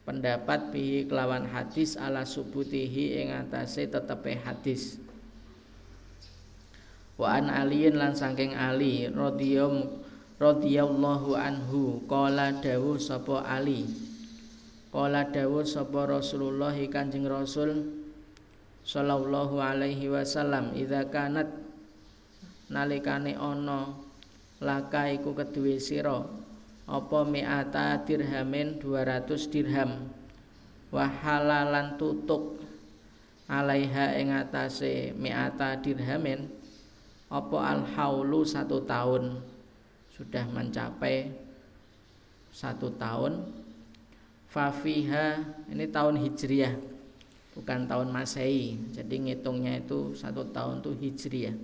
pendapat 0.05 0.69
bihi 0.69 1.09
kelawan 1.09 1.49
hadis 1.49 1.97
ala 1.97 2.29
subutihi 2.29 3.25
ing 3.25 3.29
atase 3.33 3.89
tetepe 3.89 4.37
hadis. 4.37 5.01
Wa 7.17 7.41
an 7.41 7.49
aliyin 7.49 7.97
lan 7.97 8.13
saking 8.13 8.53
ali 8.53 9.09
radhiyallahu 10.37 11.31
anhu 11.33 12.05
qala 12.05 12.53
dawuh 12.61 13.01
sapa 13.01 13.49
ali. 13.49 13.89
Qala 14.93 15.27
dawuh 15.33 15.65
sapa 15.65 16.07
Rasulullah 16.07 16.77
Kanjeng 16.87 17.27
Rasul 17.27 18.05
sallallahu 18.85 19.59
alaihi 19.59 20.13
wasallam 20.13 20.77
idza 20.77 21.09
kanat 21.09 21.49
nalikane 22.69 23.33
ana 23.33 23.97
laka 24.61 25.09
iku 25.09 25.33
keduwe 25.33 25.81
sira 25.81 26.44
apa 26.85 27.25
mi'ata 27.25 27.97
dirhamin 28.05 28.77
200 28.77 29.49
dirham? 29.49 30.13
Wa 30.93 31.09
halalan 31.09 31.97
tutuk 31.97 32.61
alaiha 33.49 34.21
ing 34.21 34.37
atase 34.37 35.17
mi'ata 35.17 35.81
dirhamin. 35.81 36.45
Apa 37.33 37.59
al 37.73 37.83
haulu 37.97 38.45
satu 38.45 38.85
tahun? 38.85 39.41
Sudah 40.13 40.45
mencapai 40.47 41.33
satu 42.53 42.93
tahun. 42.95 43.49
Fafiha 44.47 45.43
ini 45.75 45.91
tahun 45.91 46.21
hijriah 46.21 46.79
bukan 47.59 47.91
tahun 47.91 48.15
masehi. 48.15 48.79
Jadi 48.95 49.27
ngitungnya 49.27 49.83
itu 49.83 50.15
satu 50.15 50.47
tahun 50.55 50.79
tuh 50.85 50.95
hijriah. 50.95 51.57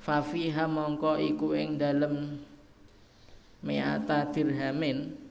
Fafiha 0.00 0.64
mongko 0.70 1.20
iku 1.20 1.52
ing 1.52 1.76
dalem 1.76 2.40
mi'ata 3.62 4.28
dirhamin. 4.34 5.26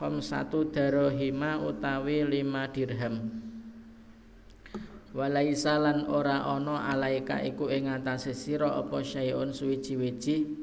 Satu 0.00 0.72
darohima 0.72 1.60
utawi 1.60 2.24
lima 2.24 2.64
dirham. 2.72 3.20
Walaisa 5.12 5.76
lan 5.76 6.08
ora 6.08 6.40
ana 6.48 6.88
alaika 6.88 7.44
iku 7.44 7.68
ing 7.68 7.84
atase 7.92 8.32
sira 8.32 8.80
apa 8.80 9.04
syai'un 9.04 9.52
suwiji-wiji. 9.52 10.56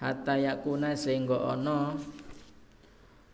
Hatta 0.00 0.40
yakuna 0.40 0.96
sehingga 0.96 1.52
ana 1.52 2.00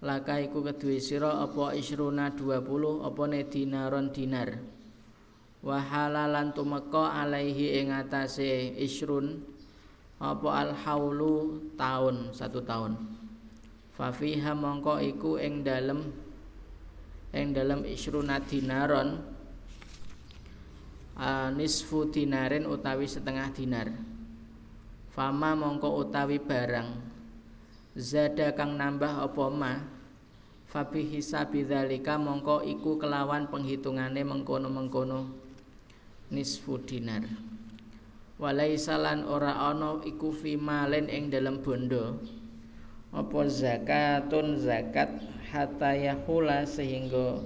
laka 0.03 0.43
iku 0.43 0.67
keduwe 0.67 0.99
sira 0.99 1.39
apa 1.39 1.71
isruna 1.79 2.35
20 2.35 3.07
apa 3.07 3.23
ne 3.31 3.41
dinaron 3.47 4.11
dinar. 4.11 4.59
Wa 5.63 5.79
halalan 5.87 6.51
tumeka 6.51 7.15
alaihi 7.15 7.79
ing 7.79 7.95
atase 7.95 8.75
isrun 8.75 9.39
apa 10.17 10.49
al 10.49 10.71
haulu 10.73 11.61
tahun 11.77 12.33
satu 12.33 12.65
tahun. 12.65 12.97
Fafiha 13.97 14.53
mongko 14.53 15.01
iku 15.01 15.37
ing 15.41 15.65
dalem 15.65 16.13
ing 17.33 17.53
dalem 17.53 17.85
isruna 17.85 18.41
dinaron. 18.41 19.37
Uh, 21.17 21.49
nisfu 21.57 22.13
dinarin 22.13 22.69
utawi 22.69 23.09
setengah 23.09 23.49
dinar. 23.57 23.89
Fama 25.17 25.57
mongko 25.57 26.05
utawi 26.05 26.37
barang. 26.37 26.93
Zada 27.97 28.53
kang 28.53 28.77
nambah 28.77 29.25
apa 29.25 29.45
ma? 29.49 29.81
Fabi 30.69 31.09
hisabi 31.09 31.65
dzalika 31.65 32.21
mongko 32.21 32.61
iku 32.69 33.01
kelawan 33.01 33.49
penghitungane 33.49 34.21
mengkono-mengkono 34.29 35.31
nisfu 36.29 36.77
dinar 36.83 37.23
walaisa 38.37 39.01
lan 39.01 39.25
ora 39.25 39.57
ana 39.73 40.01
iku 40.05 40.33
fi 40.33 40.57
malen 40.57 41.09
ing 41.09 41.33
dalem 41.33 41.61
bondo. 41.65 42.21
Apa 43.17 43.49
zakatun 43.49 44.61
zakat 44.61 45.09
hatta 45.49 45.97
yahula 45.97 46.69
sehingga 46.69 47.41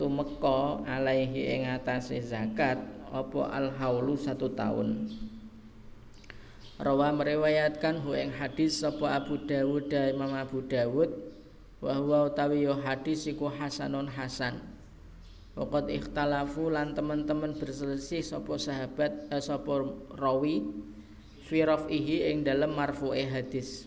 tumeka 0.00 0.80
alaihi 0.88 1.52
ing 1.52 1.62
atase 1.68 2.16
zakat 2.24 2.80
apa 3.12 3.40
al 3.52 3.68
haulu 3.76 4.16
satu 4.16 4.48
tahun 4.56 5.12
Rawa 6.80 7.12
meriwayatkan 7.14 8.00
hu 8.02 8.16
ing 8.16 8.32
hadis 8.34 8.80
sapa 8.82 9.20
Abu 9.20 9.38
Dawud 9.44 9.92
da 9.92 10.08
Imam 10.10 10.32
Abu 10.32 10.64
Dawud 10.64 11.12
wa 11.78 11.94
huwa 12.00 12.32
utawi 12.32 12.64
hadis 12.66 13.28
iku 13.28 13.46
hasanun 13.52 14.08
hasan 14.08 14.71
Waqad 15.52 15.92
ikhtalafu 15.92 16.72
lan 16.72 16.96
teman-teman 16.96 17.52
berselisih 17.52 18.24
sapa 18.24 18.56
sahabat 18.56 19.28
eh, 19.28 19.36
sapa 19.36 19.84
rawi 20.16 20.64
fi 21.44 21.60
raf'ihi 21.60 22.32
ing 22.32 22.40
dalem 22.40 22.72
marfu'e 22.72 23.28
hadis. 23.28 23.84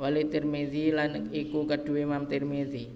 Wali 0.00 0.24
Tirmizi 0.26 0.88
lan 0.88 1.28
iku 1.36 1.68
kedua 1.68 2.08
Imam 2.08 2.24
Tirmizi. 2.24 2.88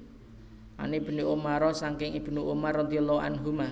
Ani 0.81 0.97
Ibnu 0.97 1.29
Umar 1.29 1.61
saking 1.77 2.17
Ibnu 2.17 2.41
Umar 2.41 2.89
radhiyallahu 2.89 3.21
anhuma. 3.21 3.69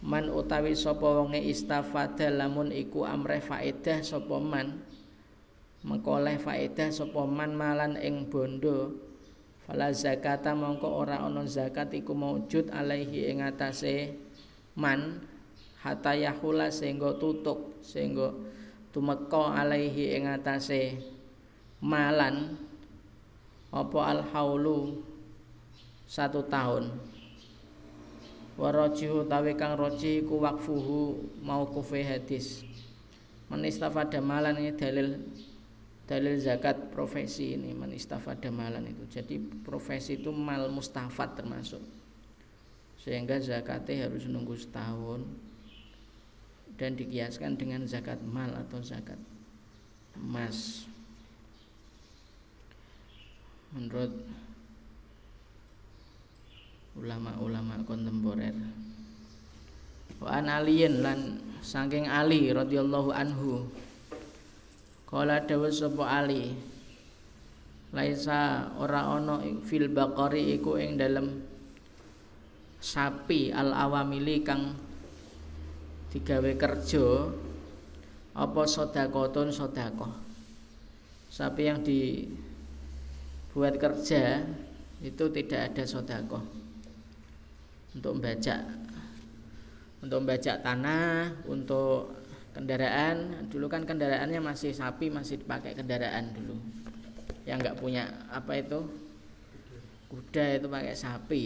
Man 0.00 0.32
utawi 0.32 0.72
sapa 0.72 1.04
wonge 1.04 1.44
istafada 1.44 2.32
lamun 2.32 2.72
iku 2.72 3.04
amreh 3.04 3.44
faedah 3.44 4.00
sapa 4.00 4.40
man. 4.40 4.80
Mengkoleh 5.84 6.40
faedah 6.40 6.88
sapa 6.88 7.28
man 7.28 7.52
malan 7.52 8.00
ing 8.00 8.24
bondo 8.32 9.05
Fala 9.66 9.90
zakata 9.90 10.54
mongko 10.54 10.86
ora 10.86 11.26
ana 11.26 11.42
zakat 11.42 11.90
iku 11.90 12.14
maujud 12.14 12.70
alaihi 12.70 13.26
ing 13.34 13.42
atase 13.42 14.14
man 14.78 15.26
hatta 15.82 16.14
yahula 16.14 16.70
sehingga 16.70 17.18
tutuk 17.18 17.82
sehingga 17.82 18.30
tumeka 18.94 19.58
alaihi 19.58 20.14
ing 20.14 20.30
atase 20.30 21.02
malan 21.82 22.54
apa 23.74 23.98
al 24.06 24.22
haulu 24.30 25.02
satu 26.06 26.46
tahun. 26.46 26.94
Warajihu 28.56 29.28
tawi 29.28 29.52
kang 29.52 29.76
roji 29.76 30.24
iku 30.24 30.40
wakfuhu 30.40 31.18
mauqufi 31.44 32.00
hadis. 32.06 32.62
Menistafada 33.52 34.22
malan 34.22 34.56
ini 34.62 34.72
dalil 34.72 35.20
dalil 36.06 36.38
zakat 36.38 36.94
profesi 36.94 37.58
ini 37.58 37.74
man 37.74 37.90
istafada 37.90 38.46
malan 38.54 38.86
itu. 38.86 39.04
Jadi 39.10 39.42
profesi 39.66 40.22
itu 40.22 40.30
mal 40.30 40.70
mustafat 40.70 41.34
termasuk. 41.42 41.82
Sehingga 43.02 43.38
zakatnya 43.42 44.06
harus 44.06 44.26
nunggu 44.26 44.54
setahun 44.54 45.26
dan 46.78 46.94
dikiaskan 46.94 47.58
dengan 47.58 47.82
zakat 47.86 48.22
mal 48.22 48.50
atau 48.54 48.78
zakat 48.82 49.18
emas. 50.14 50.86
Menurut 53.74 54.14
ulama-ulama 56.96 57.82
kontemporer. 57.84 58.56
Wa 60.16 60.40
an 60.40 60.48
aliyin 60.48 61.04
lan 61.04 61.42
saking 61.60 62.08
ali 62.08 62.48
radhiyallahu 62.54 63.12
anhu 63.12 63.68
Kala 65.06 65.46
dawuh 65.46 65.70
sapa 65.70 66.02
Ali. 66.02 66.50
Laisa 67.94 68.74
ora 68.82 69.06
ana 69.06 69.38
fil 69.62 69.86
baqari 69.86 70.58
iku 70.58 70.74
ing 70.74 70.98
dalem 70.98 71.46
sapi 72.82 73.54
al 73.54 73.70
awamili 73.70 74.42
kang 74.42 74.74
digawe 76.10 76.52
kerja 76.58 77.30
apa 78.34 78.62
sedekahun 78.66 79.54
sedekah. 79.54 80.12
Sapi 81.30 81.62
yang 81.70 81.86
dibuat 81.86 83.78
kerja 83.78 84.42
itu 84.98 85.24
tidak 85.30 85.70
ada 85.70 85.84
sedekah. 85.86 86.42
Untuk 87.94 88.18
membajak 88.18 88.60
untuk 90.02 90.22
membajak 90.22 90.60
tanah 90.60 91.32
untuk 91.48 92.12
kendaraan 92.56 93.46
dulu 93.52 93.68
kan 93.68 93.84
kendaraannya 93.84 94.40
masih 94.40 94.72
sapi 94.72 95.12
masih 95.12 95.44
dipakai 95.44 95.76
kendaraan 95.76 96.32
dulu. 96.32 96.56
Yang 97.44 97.58
nggak 97.62 97.76
punya 97.76 98.08
apa 98.32 98.56
itu? 98.56 98.80
Kuda 100.08 100.56
itu 100.56 100.66
pakai 100.72 100.96
sapi. 100.96 101.44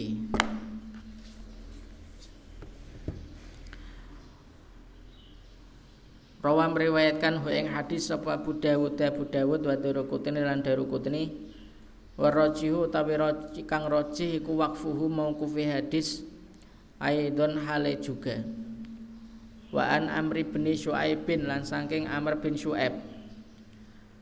Rawa 6.41 6.73
meriwayatkan 6.73 7.37
hu 7.45 7.53
ing 7.53 7.69
hadis 7.69 8.09
sapa 8.09 8.41
Abu 8.41 8.57
Dawud 8.57 8.97
Abu 8.97 9.29
Dawud 9.29 9.61
wa 9.61 9.77
Daruqutni 9.77 10.41
lan 10.41 10.65
Daruqutni 10.65 11.29
wa 12.17 12.33
rajihu 12.33 12.89
tawi 12.89 13.13
kang 13.69 13.85
rajih 13.85 14.41
iku 14.41 14.57
waqfuhu 14.57 15.05
mauqufi 15.05 15.69
hadis 15.69 16.25
aidon 16.97 17.61
hale 17.61 17.97
juga 18.01 18.41
wa 19.71 19.87
an 19.87 20.11
amri 20.11 20.43
bin 20.43 20.67
syuaibin 20.67 21.47
lan 21.47 21.63
saking 21.63 22.07
amr 22.07 22.39
bin 22.43 22.59
syuaib 22.59 22.95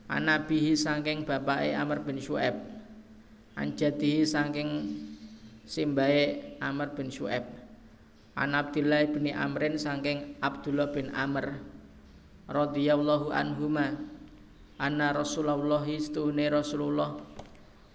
anabihi 0.06 0.78
saking 0.78 1.26
bapake 1.26 1.74
amr 1.74 2.02
bin 2.06 2.22
syuaib 2.22 2.54
an 3.58 3.74
jadihi 3.74 4.22
saking 4.22 4.94
simbae 5.66 6.56
amr 6.62 6.94
bin 6.94 7.10
syuaib 7.10 7.46
an 8.38 8.54
abdillah 8.54 9.10
bin 9.10 9.26
amrin 9.34 9.74
saking 9.74 10.38
abdullah 10.38 10.88
bin 10.94 11.10
amr 11.12 11.58
radhiyallahu 12.50 13.30
anhuma 13.30 13.94
anna 14.80 15.12
Rasulullah 15.12 15.84
istune 15.86 16.48
Rasulullah. 16.48 17.20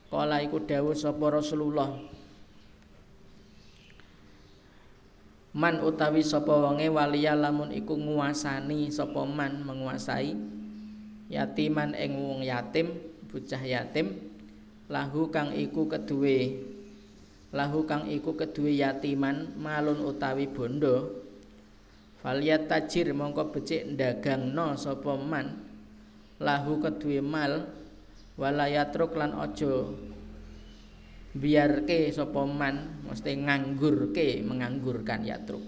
Kala 0.07 0.39
iku 0.45 0.61
dawuh 0.63 0.95
sapa 0.95 1.33
Rasulullah 1.33 1.91
Man 5.55 5.79
utawi 5.79 6.19
sapa 6.19 6.51
wonge 6.51 6.91
waliya 6.91 7.31
lamun 7.31 7.71
iku 7.71 7.95
nguasani 7.95 8.91
sapa 8.91 9.23
man 9.23 9.63
menguasai 9.63 10.35
yatiman 11.31 11.95
ing 11.95 12.19
wong 12.19 12.43
yatim 12.43 12.91
bocah 13.31 13.63
yatim 13.63 14.19
lahu 14.91 15.31
kang 15.31 15.55
iku 15.55 15.87
keduwe. 15.87 16.59
Lahu 17.55 17.87
kang 17.87 18.11
iku 18.11 18.35
keduwe 18.35 18.75
yatiman 18.75 19.55
malun 19.55 20.03
utawi 20.03 20.51
bondo. 20.51 21.23
Faliyat 22.19 22.67
tajir 22.67 23.15
mongko 23.15 23.55
becik 23.55 23.95
ndagangno 23.95 24.75
sapa 24.75 25.15
man 25.15 25.55
lahu 26.35 26.83
keduwe 26.83 27.23
mal 27.23 27.63
walayatruk 28.35 29.15
lan 29.15 29.31
aja 29.39 29.87
biarke 31.35 32.15
sapa 32.15 32.47
man 32.47 33.03
mesti 33.03 33.35
nganggurke 33.35 34.39
menganggurkan 34.47 35.27
yatruk 35.27 35.63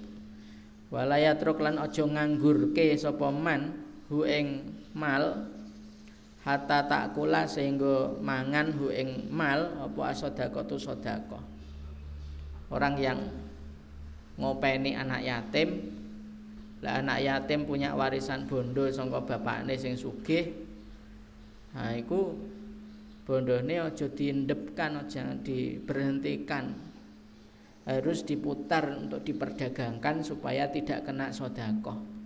wala 0.87 1.19
yatruk 1.19 1.59
lan 1.59 1.75
aja 1.75 2.07
nganggurke 2.07 2.95
sapa 2.95 3.27
man 3.27 3.75
hu 4.07 4.23
ing 4.23 4.63
mal 4.95 5.51
hatta 6.47 6.87
takula 6.87 7.43
sehingga 7.43 8.15
mangan 8.23 8.71
hu 8.79 8.87
ing 8.87 9.27
mal 9.27 9.83
apa 9.83 10.15
tu 10.63 10.79
sedekah 10.79 11.43
orang 12.71 12.95
yang 12.95 13.19
ngopeni 14.39 14.95
anak 14.95 15.27
yatim 15.27 15.91
lah 16.79 17.03
anak 17.03 17.19
yatim 17.25 17.67
punya 17.67 17.91
warisan 17.97 18.47
bondo 18.47 18.87
sangka 18.87 19.19
bapakne 19.19 19.75
sing 19.75 19.99
sugih 19.99 20.53
nah 21.75 21.91
iku 21.91 22.31
bondone 23.27 23.75
aja 23.83 24.07
diendepkan 24.07 25.03
aja 25.03 25.35
diberhentikan. 25.43 26.71
Harus 27.83 28.23
diputar 28.23 28.83
untuk 28.99 29.23
diperdagangkan 29.23 30.19
supaya 30.19 30.67
tidak 30.67 31.07
kena 31.07 31.31
sodakoh 31.31 32.17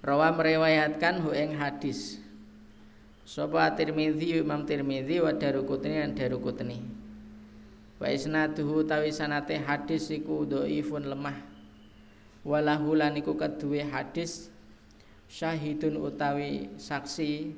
Rawa 0.00 0.32
meriwayatkan 0.32 1.20
hu 1.20 1.30
ing 1.36 1.60
hadis. 1.60 2.16
Sapa 3.28 3.76
Tirmidzi 3.76 4.40
Imam 4.40 4.64
Tirmidzi 4.64 5.20
wa 5.20 5.30
Daruqutni 5.30 6.02
dan 6.02 6.16
Daruqutni 6.16 6.82
Wa 8.00 8.08
isnaduhu 8.08 8.88
tawi 8.88 9.12
sanate 9.12 9.60
hadis 9.60 10.08
iku 10.08 10.48
dhaifun 10.48 11.04
lemah. 11.04 11.36
Walahu 12.48 12.96
lan 12.96 13.12
iku 13.20 13.36
hadis 13.92 14.48
syahidun 15.30 16.02
utawi 16.02 16.74
saksi 16.74 17.54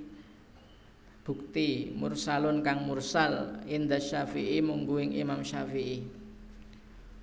bukti 1.24 1.96
mursalun 1.96 2.60
kang 2.60 2.84
mursal 2.84 3.64
inda 3.64 3.96
syafi'i 3.96 4.60
mungguing 4.60 5.16
imam 5.16 5.40
syafi'i. 5.40 6.04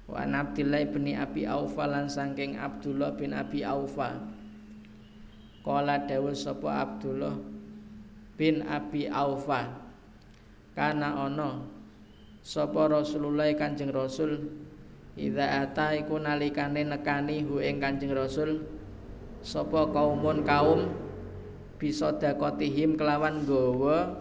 Wa 0.10 0.26
an 0.26 0.34
abdillah 0.34 0.90
bin 0.90 1.14
abi 1.14 1.46
aufa 1.46 1.86
lan 1.86 2.10
sangking 2.10 2.58
abdullah 2.58 3.14
bin 3.14 3.38
abi 3.38 3.62
aufa. 3.62 4.18
Kala 5.60 6.02
dawuh 6.08 6.34
sapa 6.34 6.82
Abdullah 6.82 7.36
bin 8.40 8.64
Abi 8.64 9.12
Aufa. 9.12 9.68
Kana 10.72 11.28
ana 11.28 11.62
sapa 12.40 12.88
Rasulullah 12.88 13.52
Kanjeng 13.54 13.92
Rasul 13.92 14.50
Idza 15.20 15.68
ata 15.68 15.92
iku 16.00 16.16
nalikane 16.16 16.88
nekani 16.88 17.44
hu 17.44 17.60
ing 17.60 17.84
Kanjeng 17.84 18.16
Rasul 18.16 18.64
sapa 19.40 19.88
kaumun 19.92 20.44
kaum 20.44 20.92
bisa 21.80 22.12
dakotihim 22.16 23.00
kelawan 23.00 23.44
gawa 23.48 24.20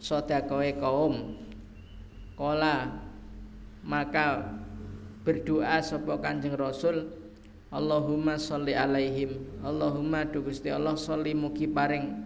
sodakoe 0.00 0.76
kaum? 0.80 1.36
Kola 2.34 2.90
maka 3.84 4.58
berdoa 5.22 5.78
sapa 5.84 6.18
kanjeng 6.18 6.56
rasul 6.58 7.06
Allahumma 7.70 8.38
sholli 8.38 8.74
alaihim 8.74 9.38
Allahumma 9.62 10.26
du 10.26 10.42
Gusti 10.42 10.70
Allah 10.70 10.98
sholli 10.98 11.34
mugi 11.36 11.70
paring 11.70 12.24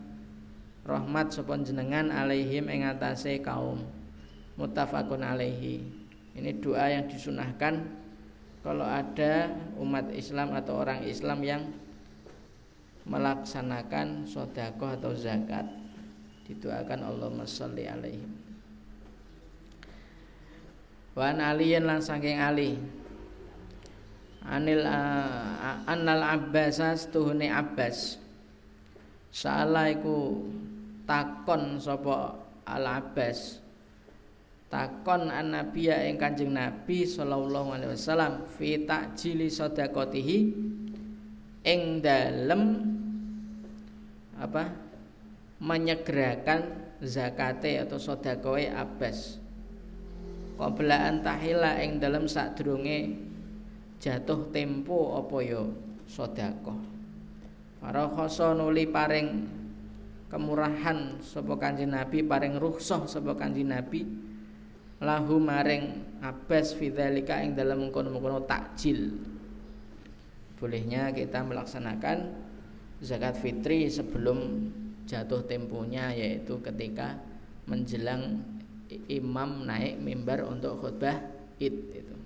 rahmat 0.89 1.37
sapa 1.37 1.53
jenengan 1.61 2.09
alaihim 2.09 2.65
ing 2.73 2.89
atase 2.89 3.45
kaum. 3.45 3.85
Muttafaqun 4.57 5.23
alaihi. 5.23 5.85
Ini 6.35 6.51
doa 6.59 6.91
yang 6.91 7.07
disunahkan 7.07 7.87
kalau 8.65 8.83
ada 8.83 9.55
umat 9.79 10.11
Islam 10.11 10.51
atau 10.57 10.83
orang 10.83 11.07
Islam 11.07 11.39
yang 11.47 11.63
melaksanakan 13.09 14.29
sodakoh 14.29 14.93
atau 14.95 15.17
zakat 15.17 15.65
didoakan 16.45 17.01
Allah 17.09 17.29
sholli 17.49 17.85
alaihi. 17.89 18.25
Wa 21.17 21.35
an 21.35 21.43
aliyin 21.43 21.85
lan 21.89 21.99
saking 21.99 22.39
ali. 22.39 22.79
Anil 24.49 24.81
uh, 24.87 25.85
annal 25.85 26.25
abbas 26.25 26.81
tuhune 27.13 27.53
abbas. 27.53 28.17
Salah 29.29 29.93
iku 29.93 30.47
takon 31.05 31.77
sapa 31.83 32.39
al 32.65 32.85
abbas. 32.87 33.61
Takon 34.69 35.33
an 35.33 35.53
nabiya 35.57 36.05
ing 36.09 36.21
kanjeng 36.21 36.53
nabi 36.53 37.09
sallallahu 37.09 37.77
alaihi 37.77 37.93
wasallam 37.93 38.45
fi 38.45 38.85
ta'jili 38.85 39.49
sedekatihi 39.49 40.39
ing 41.65 41.81
dalem 42.05 42.63
apa 44.39 44.71
menyegerakan 45.59 46.95
zakate 47.03 47.83
atau 47.83 47.99
sodakoe 47.99 48.71
abbas 48.71 49.43
Qablaan 50.59 51.23
tahila 51.23 51.79
ing 51.79 52.03
dalam 52.03 52.27
sadurunge 52.27 53.15
jatuh 54.03 54.51
tempo 54.51 55.15
apa 55.15 55.39
ya 55.39 55.63
sedekah. 56.11 56.83
Para 57.79 58.11
khoso 58.11 58.59
nuli 58.59 58.91
paring 58.91 59.47
kemurahan 60.27 61.23
sapa 61.23 61.55
Kanjeng 61.55 61.95
Nabi 61.95 62.27
paring 62.27 62.59
rukhsah 62.59 63.07
sapa 63.07 63.39
Kanjeng 63.39 63.71
Nabi 63.71 64.03
lahu 64.99 65.39
maring 65.39 66.19
Abbas 66.27 66.75
fidzalika 66.75 67.39
ing 67.39 67.55
dalam 67.55 67.87
mengkono-mengkono 67.87 68.43
takjil. 68.43 69.15
Bolehnya 70.59 71.15
kita 71.15 71.47
melaksanakan 71.47 72.35
zakat 72.99 73.39
fitri 73.39 73.87
sebelum 73.87 74.71
jatuh 75.07 75.47
temponya 75.47 76.11
yaitu 76.11 76.59
ketika 76.61 77.17
menjelang 77.71 78.43
imam 79.09 79.69
naik 79.69 80.01
mimbar 80.01 80.45
untuk 80.49 80.81
khutbah 80.83 81.21
id 81.63 81.77
itu. 81.95 82.17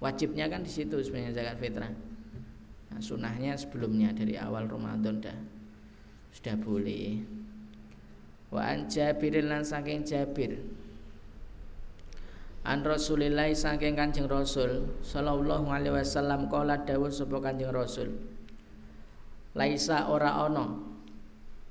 Wajibnya 0.00 0.48
kan 0.48 0.64
di 0.64 0.72
situ 0.72 0.96
sebenarnya 1.00 1.36
zakat 1.36 1.56
fitrah. 1.60 1.92
Nah, 2.90 3.00
sunahnya 3.00 3.54
sebelumnya 3.54 4.10
dari 4.10 4.34
awal 4.34 4.66
Ramadan 4.66 5.22
dah. 5.22 5.38
Sudah 6.32 6.56
boleh. 6.56 7.22
Wa 8.50 8.74
an 8.74 8.90
Jabirin 8.90 9.46
lan 9.46 9.62
saking 9.62 10.02
Jabir. 10.02 10.58
An 12.66 12.84
Rasulillah 12.84 13.48
saking 13.56 13.96
Kanjeng 13.96 14.28
Rasul 14.28 15.00
sallallahu 15.00 15.70
alaihi 15.72 15.96
wasallam 15.96 16.50
kala 16.52 16.84
dawuh 16.84 17.08
sapa 17.08 17.40
Kanjeng 17.40 17.72
Rasul 17.72 18.29
laisa 19.54 20.06
ora 20.10 20.38
ana. 20.46 20.78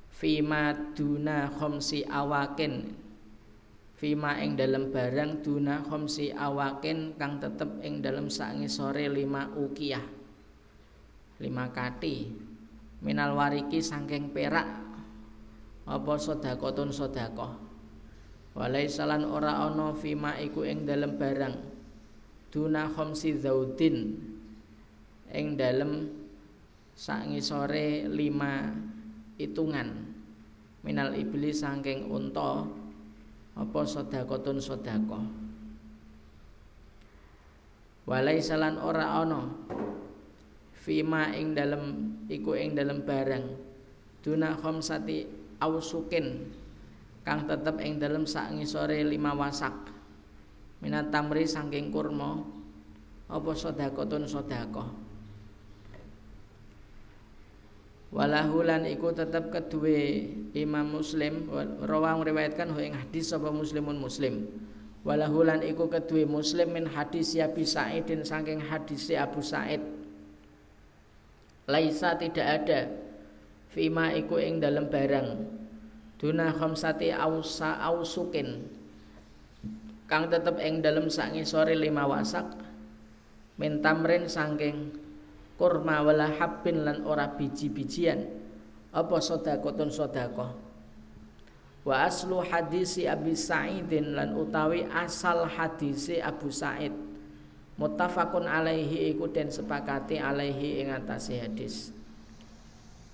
Fima 0.09 0.75
duna 0.91 1.47
khomsi 1.47 2.03
awakin. 2.03 2.91
Fima 3.95 4.39
ing 4.39 4.55
dalam 4.55 4.91
barang 4.91 5.43
duna 5.43 5.83
khomsi 5.83 6.31
awakin 6.31 7.15
kang 7.15 7.39
tetep 7.39 7.79
ing 7.83 8.03
dalam 8.03 8.27
sangi 8.27 8.67
sore 8.67 9.07
lima 9.07 9.47
ukiyah. 9.55 10.03
Lima 11.39 11.71
kati. 11.71 12.27
Minal 12.99 13.31
wariki 13.31 13.79
sangking 13.79 14.35
perak. 14.35 14.67
Apa 15.87 16.13
sodakotun 16.19 16.91
sodakoh 16.91 17.69
walai 18.59 18.91
salan 18.91 19.23
ora 19.23 19.71
ono 19.71 19.95
fima 19.95 20.35
iku 20.35 20.67
ing 20.67 20.83
dalam 20.83 21.15
barang. 21.15 21.55
Duna 22.51 22.91
khomsi 22.91 23.39
zaudin. 23.39 24.19
Ing 25.31 25.55
dalam 25.55 26.18
sangi 26.99 27.39
sore 27.39 28.11
lima 28.11 28.75
hitungan. 29.39 30.11
Minal 30.83 31.15
iblis 31.15 31.63
sangking 31.63 32.11
unta 32.11 32.67
apa 33.55 33.79
sodakotun 33.83 34.63
sodako 34.63 35.19
walai 38.07 38.39
salan 38.39 38.79
ora 38.79 39.19
ono 39.19 39.67
fima 40.71 41.35
ing 41.35 41.51
dalem 41.55 41.83
iku 42.27 42.59
ing 42.59 42.75
dalem 42.75 43.07
barang. 43.07 43.45
Duna 44.19 44.59
khomsati 44.59 45.23
ausukin 45.63 46.51
kang 47.23 47.47
tetep 47.47 47.79
ing 47.79 47.95
dalem 48.03 48.27
sangi 48.27 48.67
sore 48.67 49.07
lima 49.07 49.31
wasak. 49.31 49.87
Minat 50.83 51.11
tamri 51.11 51.47
sangking 51.47 51.91
kurma 51.91 52.43
apa 53.31 53.51
sodakotun 53.55 54.27
sodako 54.27 55.08
Walahulan 58.09 58.89
iku 58.89 59.13
tetep 59.13 59.53
kedue 59.53 60.25
Imam 60.57 60.97
Muslim 60.97 61.45
rawang 61.85 62.25
riwayatkan 62.25 62.73
ing 62.81 62.97
hadis 62.97 63.29
sapa 63.29 63.53
Muslimun 63.53 64.01
Muslim. 64.01 64.49
Walahulan 65.05 65.61
iku 65.61 65.85
kedue 65.87 66.25
Muslim 66.25 66.73
min 66.73 66.85
hadis 66.89 67.37
Abi 67.37 67.63
Sa'idin 67.63 68.25
saking 68.25 68.65
hadis 68.65 69.13
Abu 69.13 69.45
Sa'id. 69.45 69.79
Laisa 71.69 72.17
tidak 72.17 72.65
ada 72.65 72.89
fima 73.69 74.09
iku 74.17 74.41
ing 74.41 74.57
dalam 74.57 74.89
barang 74.89 75.45
duna 76.19 76.51
khamsati 76.51 77.15
ausa 77.15 77.79
ausukin 77.79 78.67
kang 80.09 80.27
tetep 80.27 80.59
ing 80.59 80.83
dalam 80.83 81.07
sore 81.07 81.77
lima 81.79 82.03
wasak 82.03 82.43
min 83.55 83.79
tamrin 83.79 84.27
saking 84.27 84.98
kurma 85.59 85.99
wala 85.99 86.31
habbin 86.31 86.87
lan 86.87 87.03
ora 87.03 87.27
biji-bijian. 87.27 88.23
Apa 88.95 89.19
sedekahun 89.19 89.91
sedekah? 89.91 90.55
Wa 91.83 92.07
aslu 92.07 92.39
hadisi 92.41 93.05
Abi 93.05 93.35
Sa'idin 93.35 94.15
lan 94.15 94.33
utawi 94.39 94.87
asal 94.87 95.45
hadisi 95.45 96.23
Abu 96.23 96.49
Sa'id. 96.49 96.95
Muttafaqun 97.79 98.47
alaihi 98.47 99.11
iku 99.13 99.27
den 99.31 99.51
sepakati 99.51 100.19
alaihi 100.19 100.83
ing 100.83 100.91
atase 100.91 101.39
hadis. 101.39 101.95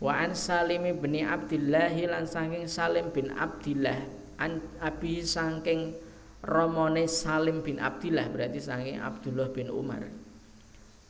Wa 0.02 0.22
an 0.22 0.34
Salim 0.34 0.86
bin 1.02 1.22
Abdullah 1.22 1.93
lan 1.93 2.26
saking 2.26 2.66
Salim 2.70 3.14
bin 3.14 3.32
Abdullah 3.32 4.06
an 4.41 4.60
abi 4.84 5.24
saking 5.24 5.96
romone 6.43 7.08
Salim 7.08 7.64
bin 7.64 7.80
Abdullah 7.80 8.28
berarti 8.28 8.60
saking 8.60 9.00
Abdullah 9.00 9.48
bin 9.56 9.72
Umar 9.72 10.04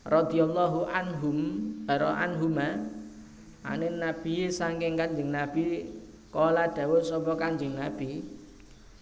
radhiyallahu 0.05 0.85
anhum 0.85 1.37
ara 1.89 2.13
anhuma 2.21 2.77
anin 3.65 3.97
nabi 3.97 4.53
saking 4.53 4.93
kanjeng 4.93 5.33
nabi 5.33 5.89
kala 6.29 6.69
dawuh 6.69 7.01
sapa 7.01 7.33
kanjeng 7.33 7.73
nabi 7.73 8.21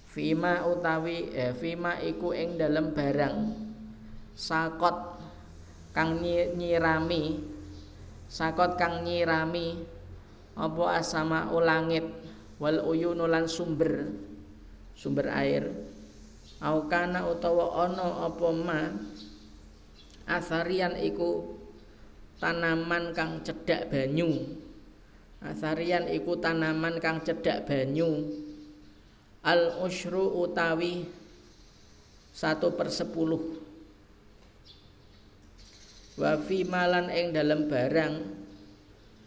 fima 0.07 0.63
utawi 0.63 1.27
eh, 1.35 1.51
fima 1.51 1.99
iku 1.99 2.31
ing 2.31 2.55
dalem 2.55 2.95
barang 2.95 3.37
sakot 4.31 5.19
kang 5.91 6.23
nyirami 6.23 7.43
sakot 8.31 8.79
kang 8.79 9.03
nyirami 9.03 9.83
apa 10.55 10.83
asama 11.01 11.51
ulangit 11.51 12.05
wal 12.61 12.79
uyunu 12.87 13.27
lan 13.27 13.49
sumber 13.49 14.07
sumber 14.95 15.27
air 15.33 15.67
au 16.63 16.87
kana 16.87 17.27
utawa 17.27 17.89
ana 17.89 18.29
apa 18.29 18.47
ma 18.53 18.81
asarian 20.27 20.95
iku 20.99 21.59
tanaman 22.39 23.15
kang 23.15 23.39
cedhak 23.43 23.87
banyu. 23.87 24.59
Asarian 25.43 26.07
iku 26.11 26.39
tanaman 26.39 26.99
kang 26.99 27.23
cedhak 27.23 27.67
banyu. 27.67 28.31
Al 29.43 29.83
usru 29.83 30.43
utawi 30.43 31.03
satu 32.31 32.75
per 32.75 32.87
sepuluh. 32.91 33.59
Wa 36.19 36.39
fi 36.39 36.63
malan 36.63 37.09
ing 37.09 37.33
dalam 37.33 37.65
barang 37.67 38.43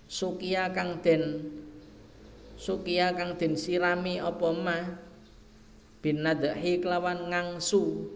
sukia 0.07 0.71
kang 0.71 1.03
den 1.03 1.51
sukia 2.55 3.11
kang 3.13 3.35
den 3.35 3.59
sirami 3.59 4.23
apa 4.23 4.49
ma 4.55 4.79
bin 5.99 6.23
nadhi 6.23 6.79
kelawan 6.79 7.27
ngangsu 7.27 8.07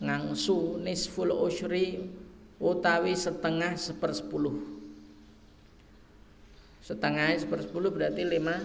ngangsu 0.00 0.80
nisful 0.80 1.28
usri 1.28 2.08
utawi 2.56 3.12
setengah 3.12 3.76
sepersepuluh. 3.76 4.56
Setengah 6.80 7.36
sepersepuluh 7.36 7.92
berarti 7.92 8.24
lima 8.24 8.64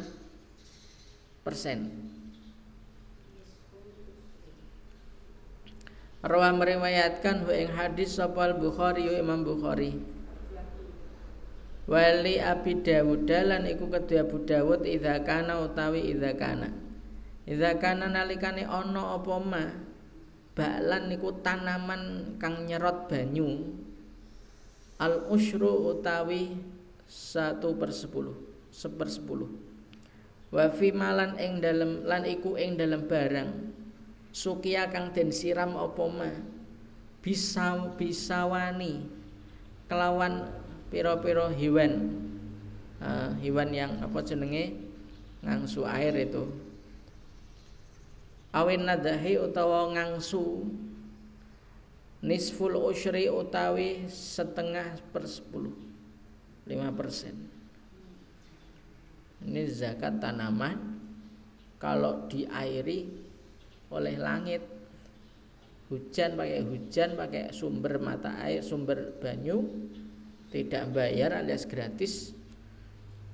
persen. 1.43 1.91
Rawa 6.25 6.57
meriwayatkan 6.57 7.45
ing 7.53 7.69
hadis 7.77 8.17
sapa 8.17 8.57
Bukhari 8.57 9.05
Imam 9.13 9.45
Bukhari. 9.45 9.93
Wali 11.85 12.41
Abi 12.41 12.81
Dawud 12.81 13.29
lan 13.29 13.69
iku 13.69 13.85
kedua 13.93 14.25
Abu 14.25 14.41
Dawud 14.41 14.89
idza 14.89 15.21
kana 15.21 15.61
utawi 15.61 16.09
idza 16.09 16.33
kana. 16.33 16.73
Idza 17.45 17.77
kana 17.77 18.09
nalikane 18.09 18.65
ana 18.65 19.21
apa 19.21 19.37
baklan 20.55 21.11
niku 21.11 21.35
tanaman 21.43 22.35
kang 22.39 22.63
nyerot 22.65 23.11
banyu. 23.11 23.75
Al 24.95 25.27
usyru 25.27 25.91
utawi 25.91 26.55
satu 27.03 27.75
per 27.75 27.91
sepuluh 27.91 28.33
seper 28.71 29.11
sepuluh. 29.11 29.51
Wa 30.55 30.71
fi 30.71 30.95
malan 30.95 31.35
ing 31.35 31.59
dalem 31.59 32.07
lan 32.07 32.23
iku 32.23 32.55
ing 32.55 32.79
dalem 32.79 33.03
barang. 33.03 33.75
Sukia 34.31 34.87
kang 34.91 35.11
den 35.11 35.31
siram 35.35 35.75
apa 35.75 36.31
bisa 37.19 37.91
bisawani 37.95 39.07
kelawan 39.91 40.47
piro-piro 40.87 41.51
hewan. 41.51 42.23
Uh, 43.03 43.35
hewan 43.43 43.75
yang 43.75 43.91
apa 43.99 44.23
jenenge? 44.23 44.79
Ngangsu 45.43 45.83
air 45.85 46.15
itu 46.15 46.47
awin 48.55 48.87
nadahi 48.87 49.35
utawa 49.35 49.91
ngangsu. 49.91 50.63
Nisful 52.25 52.73
usyri 52.79 53.29
utawi 53.29 54.07
setengah 54.09 54.97
per 55.11 55.27
sepuluh. 55.29 55.75
Lima 56.65 56.89
persen. 56.89 57.35
Ini 59.45 59.61
zakat 59.69 60.17
tanaman 60.17 60.97
kalau 61.77 62.25
diairi 62.25 63.05
oleh 63.93 64.15
langit. 64.17 64.63
Hujan 65.85 66.33
pakai 66.33 66.65
hujan 66.65 67.13
pakai 67.13 67.53
sumber 67.53 68.01
mata 68.01 68.41
air 68.41 68.65
sumber 68.65 69.13
banyu 69.21 69.69
tidak 70.49 70.89
bayar 70.89 71.37
alias 71.37 71.61
gratis 71.69 72.33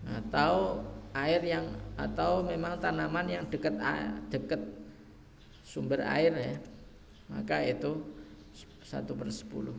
atau 0.04 0.84
air 1.16 1.40
yang 1.48 1.72
atau 1.96 2.44
memang 2.44 2.76
tanaman 2.76 3.24
yang 3.32 3.48
dekat 3.48 3.72
dekat 4.28 4.60
sumber 5.72 6.04
air 6.04 6.36
ya 6.36 6.56
maka 7.32 7.64
itu 7.64 8.04
satu 8.84 9.16
per 9.16 9.32
sepuluh 9.32 9.76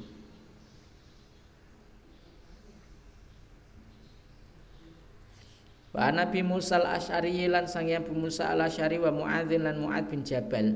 Wa 5.92 6.08
Nabi 6.08 6.40
Musa 6.40 6.80
al-Asy'ari 6.80 7.44
lan 7.52 7.68
sang 7.68 7.84
Abu 7.92 8.16
Musa 8.16 8.48
al-Asy'ari 8.48 8.96
wa 8.96 9.12
Muadzin 9.12 9.60
lan 9.60 9.76
Muad 9.76 10.08
bin 10.08 10.24
Jabal. 10.24 10.72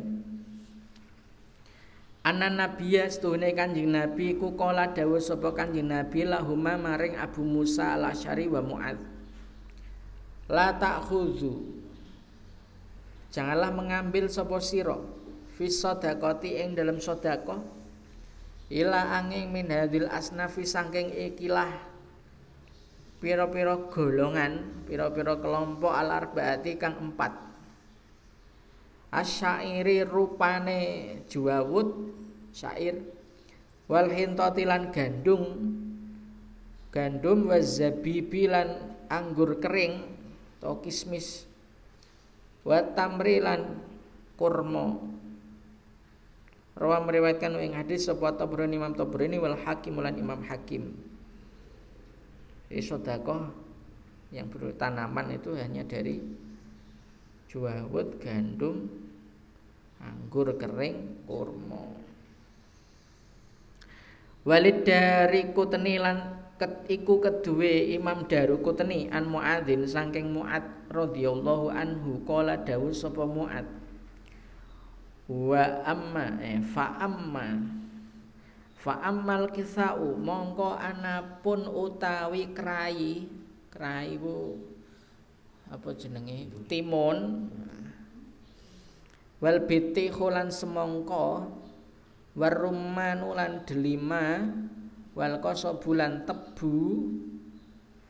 Anan 2.20 2.60
nabiya 2.60 3.08
setuhune 3.08 3.48
Kanjeng 3.56 3.96
Nabi 3.96 4.36
ku 4.36 4.52
kala 4.60 4.92
dawuh 4.92 5.16
sapa 5.16 5.56
Kanjeng 5.56 5.88
Nabi 5.88 6.28
lahuma 6.28 6.76
maring 6.76 7.16
Abu 7.16 7.40
Musa 7.48 7.96
al-Asy'ari 7.96 8.44
wa 8.44 8.60
Muad. 8.60 9.00
La 10.52 10.76
ta'khudhu 10.76 11.75
Janganlah 13.34 13.74
mengambil 13.74 14.30
sapa 14.30 14.58
sira 14.62 14.96
fi 15.56 15.72
sedekati 15.72 16.60
ing 16.60 16.76
dalam 16.76 17.00
sedekah 17.00 17.58
ila 18.68 19.00
angin 19.18 19.48
min 19.50 19.70
hadil 19.70 20.10
asnafi 20.10 20.66
saking 20.66 21.14
ikilah 21.32 21.70
pira-pira 23.22 23.88
golongan 23.88 24.84
pira-pira 24.84 25.40
kelompok 25.40 25.92
al 25.94 26.12
arbaati 26.12 26.76
kang 26.76 26.98
empat. 27.00 27.32
Asyairi 29.14 30.04
rupane 30.04 30.80
juwawut 31.30 31.88
syair 32.52 33.00
wal 33.86 34.10
hintatilan 34.10 34.90
gandum 34.92 35.44
gandum 36.90 37.48
wa 37.48 37.56
lan 37.56 38.68
anggur 39.06 39.62
kering 39.62 40.02
atau 40.58 40.82
kismis 40.82 41.46
wa 42.66 42.82
tamrilan 42.82 43.78
kurma 44.34 44.98
Rawa 46.76 47.00
meriwayatkan 47.08 47.56
ing 47.56 47.72
hadis 47.72 48.04
sapa 48.04 48.36
Tabrani 48.36 48.76
Imam 48.76 48.92
Tabrani 48.92 49.40
wal 49.40 49.56
Hakim 49.56 49.96
lan 49.96 50.12
Imam 50.20 50.44
Hakim. 50.44 50.92
Sedekah 52.68 53.48
yang 54.28 54.52
berupa 54.52 54.84
tanaman 54.84 55.32
itu 55.32 55.56
hanya 55.56 55.88
dari 55.88 56.20
juawut, 57.48 58.20
gandum, 58.20 58.92
anggur 60.04 60.52
kering, 60.60 61.24
kurma. 61.24 61.80
Walid 64.44 64.84
dari 64.84 65.48
kuteni 65.56 65.96
lan 65.96 66.35
ket 66.56 66.88
iku 66.88 67.20
kedue 67.20 67.92
Imam 67.92 68.24
Darukutni 68.24 69.12
an 69.12 69.28
Muadzin 69.28 69.84
saking 69.84 70.32
Muad 70.32 70.64
radhiyallahu 70.88 71.68
anhu 71.68 72.24
qala 72.24 72.56
dawuh 72.60 72.92
sapa 72.92 73.28
Muad. 73.28 73.68
Wa 75.28 75.84
amma 75.84 76.40
eh, 76.40 76.64
fa 76.64 76.96
amma. 76.96 77.60
Fa 78.76 79.02
ammal 79.02 79.50
kisau 79.50 80.14
mongko 80.14 80.78
anapun 80.78 81.66
utawi 81.66 82.54
krayi 82.54 83.26
Krai 83.76 84.16
ku 84.16 84.56
apa 85.68 85.92
jenenge? 85.92 86.48
Timun. 86.64 87.50
Wal 89.36 89.68
biti 89.68 90.08
khulan 90.08 90.48
semongko 90.48 91.44
warumanu 92.32 93.36
lan 93.36 93.68
delima 93.68 94.48
wal 95.16 95.40
bulan 95.80 96.28
tebu 96.28 96.76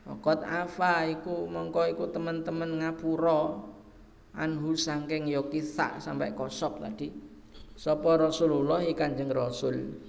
Fakot 0.07 0.39
afa 0.47 1.03
iku 1.03 1.51
mongko 1.51 1.83
iku 1.91 2.07
teman-teman 2.15 2.79
ngapura 2.79 3.59
anhu 4.39 4.71
saking 4.71 5.27
ya 5.27 5.43
kisah 5.43 5.99
sampai 5.99 6.31
kosop 6.31 6.79
tadi. 6.79 7.11
Sapa 7.75 8.15
Rasulullah 8.15 8.79
Kanjeng 8.95 9.27
Rasul. 9.35 9.99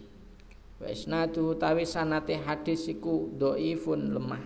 Wa 0.79 0.95
tawi 1.59 1.83
sanate 1.83 2.39
hadis 2.39 2.87
iku 2.87 3.27
dhaifun 3.35 4.15
lemah. 4.15 4.45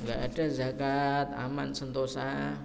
Enggak 0.00 0.20
ada 0.32 0.44
zakat 0.48 1.28
aman 1.36 1.76
sentosa. 1.76 2.56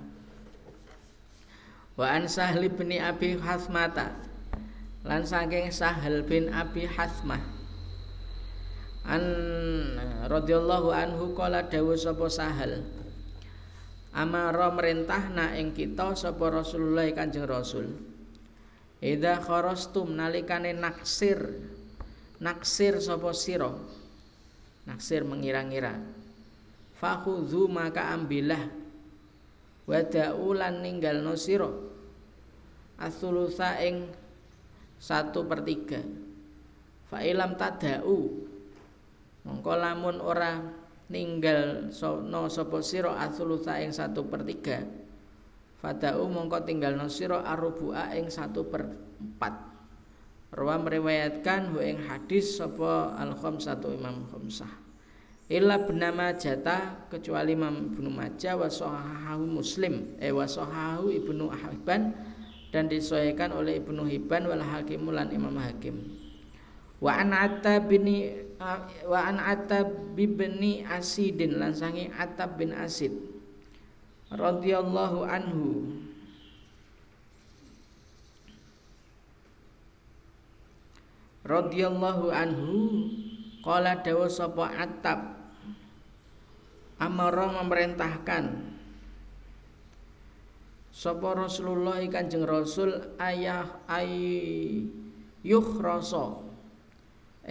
Wa 2.00 2.16
an 2.16 2.32
Sahli 2.32 2.72
bin 2.72 2.96
Abi 2.96 3.36
Hasmata 3.36 4.25
lan 5.06 5.22
saking 5.24 5.70
Sahal 5.70 6.26
bin 6.26 6.50
Abi 6.50 6.90
Hasmah 6.90 7.42
an 9.06 9.24
radhiyallahu 10.26 10.90
anhu 10.90 11.38
kala 11.38 11.70
dawuh 11.70 11.94
sapa 11.94 12.26
sahal 12.26 12.82
amara 14.16 14.72
merintahna 14.72 15.54
ing 15.60 15.76
kita 15.76 16.16
sapa 16.16 16.48
Rasulullah 16.48 17.06
Kanjeng 17.12 17.46
Rasul. 17.46 17.92
Ida 19.04 19.44
kharastum 19.44 20.16
nalikane 20.16 20.72
naksir 20.72 21.38
naksir 22.40 22.98
sapa 23.04 23.36
sira? 23.36 23.76
Naksir 24.88 25.28
mengira-ngira. 25.28 26.00
Fakhudhu 26.96 27.68
maka 27.68 28.16
ambilah 28.16 28.72
wada'ulan 29.86 30.80
ninggalno 30.80 31.36
sira. 31.36 31.70
Asulusa 32.96 33.84
ing 33.84 34.08
satu 35.00 35.46
per 35.46 35.64
tiga. 35.64 36.02
Fa 37.10 37.22
ilam 37.22 37.56
tada'u. 37.56 38.18
Mongko 39.46 39.74
lamun 39.78 40.18
ora 40.20 40.58
ninggal 41.14 41.94
sono 41.94 42.50
sapa 42.50 42.82
sira 42.82 43.14
asulusa 43.22 43.78
ing 43.82 43.94
satu 43.94 44.26
per 44.26 44.42
tiga. 44.42 44.82
Fadau 45.78 46.26
mongko 46.26 46.66
tinggalno 46.66 47.06
sira 47.12 47.46
arubua 47.46 48.10
ing 48.18 48.34
satu 48.34 48.66
per 48.66 48.90
empat. 49.22 49.54
Rawa 50.56 50.82
meriwayatkan 50.82 51.76
hu 51.76 51.84
ing 51.84 52.02
hadis 52.10 52.58
sapa 52.58 53.14
al 53.20 53.38
satu 53.38 53.94
imam 53.94 54.26
khamsah. 54.32 54.86
Illa 55.46 55.78
bernama 55.78 56.34
jata 56.34 57.06
kecuali 57.06 57.54
Imam 57.54 57.94
Ibnu 57.94 58.10
Majah 58.10 58.58
wa 58.58 58.66
Muslim 59.38 60.18
eh 60.18 60.34
wa 60.34 60.50
Ibnu 61.06 61.46
Hibban 61.54 62.18
dan 62.76 62.92
disahihkan 62.92 63.56
oleh 63.56 63.80
Ibnu 63.80 64.04
Hibban 64.04 64.52
wal 64.52 64.60
Hakim 64.60 65.08
lan 65.08 65.32
Imam 65.32 65.56
Hakim. 65.56 65.96
Wa 67.00 67.24
an 67.24 67.32
bin 67.88 68.04
wa 69.08 69.20
an 69.24 69.40
Atab 69.40 69.88
bin 70.20 70.60
Asidin 70.84 71.56
lan 71.56 71.72
sangi 71.72 72.12
Atab 72.12 72.60
bin 72.60 72.76
Asid 72.76 73.16
radhiyallahu 74.28 75.24
anhu. 75.24 75.88
Radhiyallahu 81.48 82.28
anhu 82.28 82.76
qala 83.64 84.04
dawa 84.04 84.28
sapa 84.28 84.68
Atab 84.76 85.32
amara 87.00 87.56
memerintahkan 87.64 88.75
sapa 90.96 91.36
Rasulullah 91.36 92.00
Kanjeng 92.08 92.48
Rasul 92.48 93.20
ayah 93.20 93.84
ay 93.92 94.16
yukhrasa 95.44 96.40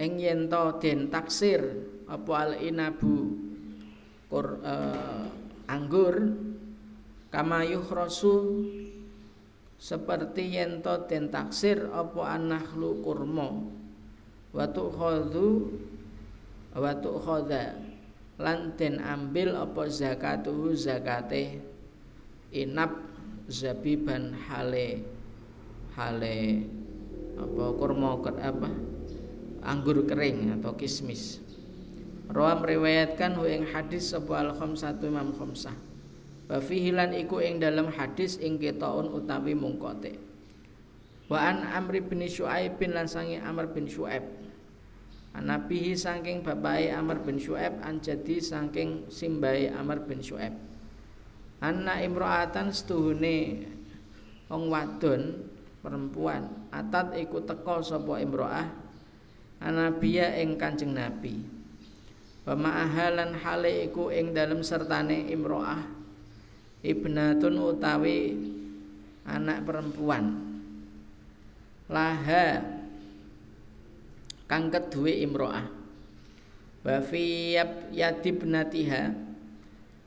ing 0.01 0.17
yen 0.17 0.49
to 0.49 0.81
den 0.81 1.13
taksir 1.13 1.61
apa 2.09 2.33
al 2.33 2.51
inabu 2.57 3.37
kur, 4.33 4.59
uh, 4.65 5.29
anggur? 5.69 6.41
Kama 7.29 7.67
yukhrasu 7.67 8.63
seperti 9.75 10.55
yen 10.55 10.79
to 10.79 11.05
den 11.05 11.29
taksir 11.29 11.91
apa 11.91 12.39
anahlu 12.39 13.03
kurma? 13.03 13.51
Wa 14.55 14.65
tukhadhu 14.71 15.67
wa 16.73 16.91
tukhadha. 16.95 17.75
Lan 18.39 18.75
den 18.75 18.99
ambil 18.99 19.55
apa 19.55 19.87
zakatuhu 19.87 20.75
zakate 20.75 21.59
inap 22.51 23.04
zabiban 23.45 24.33
hale 24.49 25.05
hale 25.93 26.65
apa 27.35 27.65
kurma 27.77 28.17
apa 28.19 28.69
anggur 29.65 30.05
kering 30.05 30.55
atau 30.59 30.77
kismis. 30.77 31.41
Rawa 32.25 32.57
meriwayatkan 32.57 33.37
hu 33.37 33.45
hadis 33.69 34.13
sapa 34.13 34.41
al 34.41 34.57
satu 34.73 35.05
Imam 35.05 35.33
khamsah. 35.37 35.77
Wa 36.45 36.61
fihi 36.61 36.93
lan 36.93 37.13
iku 37.13 37.41
ing 37.41 37.57
dalam 37.57 37.89
hadis 37.89 38.37
ing 38.37 38.61
ketaun 38.61 39.09
utawi 39.13 39.57
mungkote. 39.57 40.17
Wa 41.25 41.41
an 41.41 41.65
Amr 41.65 42.05
bin 42.05 42.21
Syuaib 42.25 42.77
bin 42.77 42.93
lan 42.93 43.09
sangi 43.09 43.41
Amr 43.41 43.73
bin 43.73 43.89
Syuaib. 43.89 44.25
Anabihi 45.35 45.97
saking 45.97 46.45
bapake 46.45 46.93
Amr 46.93 47.19
bin 47.25 47.41
Syuaib 47.41 47.81
an 47.81 47.97
jadi 47.97 48.37
saking 48.37 49.09
simbahe 49.09 49.73
Amr 49.73 50.05
bin 50.05 50.21
Syuaib. 50.21 50.53
Anna 51.65 51.97
imro'atan 51.97 52.69
setuhune 52.69 53.65
wong 54.45 54.69
wadon 54.69 55.49
perempuan 55.81 56.69
atat 56.69 57.17
iku 57.17 57.41
teka 57.41 57.81
sapa 57.81 58.21
imro'ah 58.21 58.69
anabiya 59.57 60.37
ing 60.45 60.61
Kanjeng 60.61 60.93
Nabi. 60.93 61.41
Wa 62.45 62.53
ma'ahalan 62.53 63.41
hale 63.41 63.89
iku 63.89 64.13
ing 64.13 64.37
dalem 64.37 64.61
sertane 64.61 65.25
imro'ah 65.33 65.81
ibnatun 66.85 67.57
utawi 67.57 68.37
anak 69.25 69.65
perempuan. 69.65 70.45
Laha 71.89 72.61
kang 74.45 74.69
keduwe 74.69 75.17
imro'ah. 75.25 75.65
Wa 76.85 77.01
fi 77.01 77.57
yadibnatiha 77.89 79.24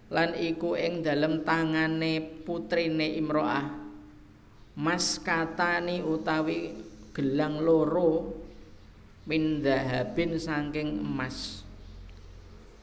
lan 0.08 0.32
iku 0.32 0.72
ing 0.72 1.04
dalem 1.04 1.44
tangane 1.44 2.44
putrine 2.44 3.16
imro'ah. 3.20 3.88
Mas 4.78 5.18
katani 5.20 6.00
utawi 6.00 6.72
gelang 7.12 7.60
loro 7.60 8.30
min 9.28 9.60
dahabin 9.60 10.38
saking 10.38 11.02
emas. 11.02 11.66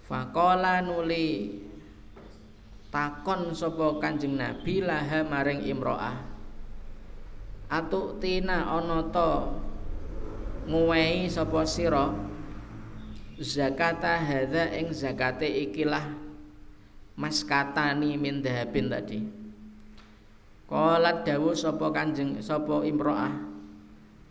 Fakola 0.06 0.86
nuli 0.86 1.58
takon 2.94 3.56
sapa 3.58 3.98
Kanjeng 3.98 4.38
Nabi 4.38 4.86
laha 4.86 5.26
maring 5.26 5.66
imro'ah. 5.66 6.20
Atuk 7.66 8.22
tina 8.22 8.70
ana 8.70 9.02
ta 9.10 9.50
nguwehi 10.70 11.26
sapa 11.26 11.66
sira? 11.66 12.14
Zakata 13.42 14.16
hadza 14.22 14.70
ing 14.78 14.94
zakate 14.94 15.50
ikilah 15.50 16.25
maskatani 17.16 18.20
min 18.20 18.44
dahabin 18.44 18.92
tadi. 18.92 19.20
Kala 20.66 21.22
dawuh 21.22 21.54
sapa 21.56 21.92
Kanjeng 21.94 22.42
sapa 22.42 22.84
imro'ah? 22.84 23.34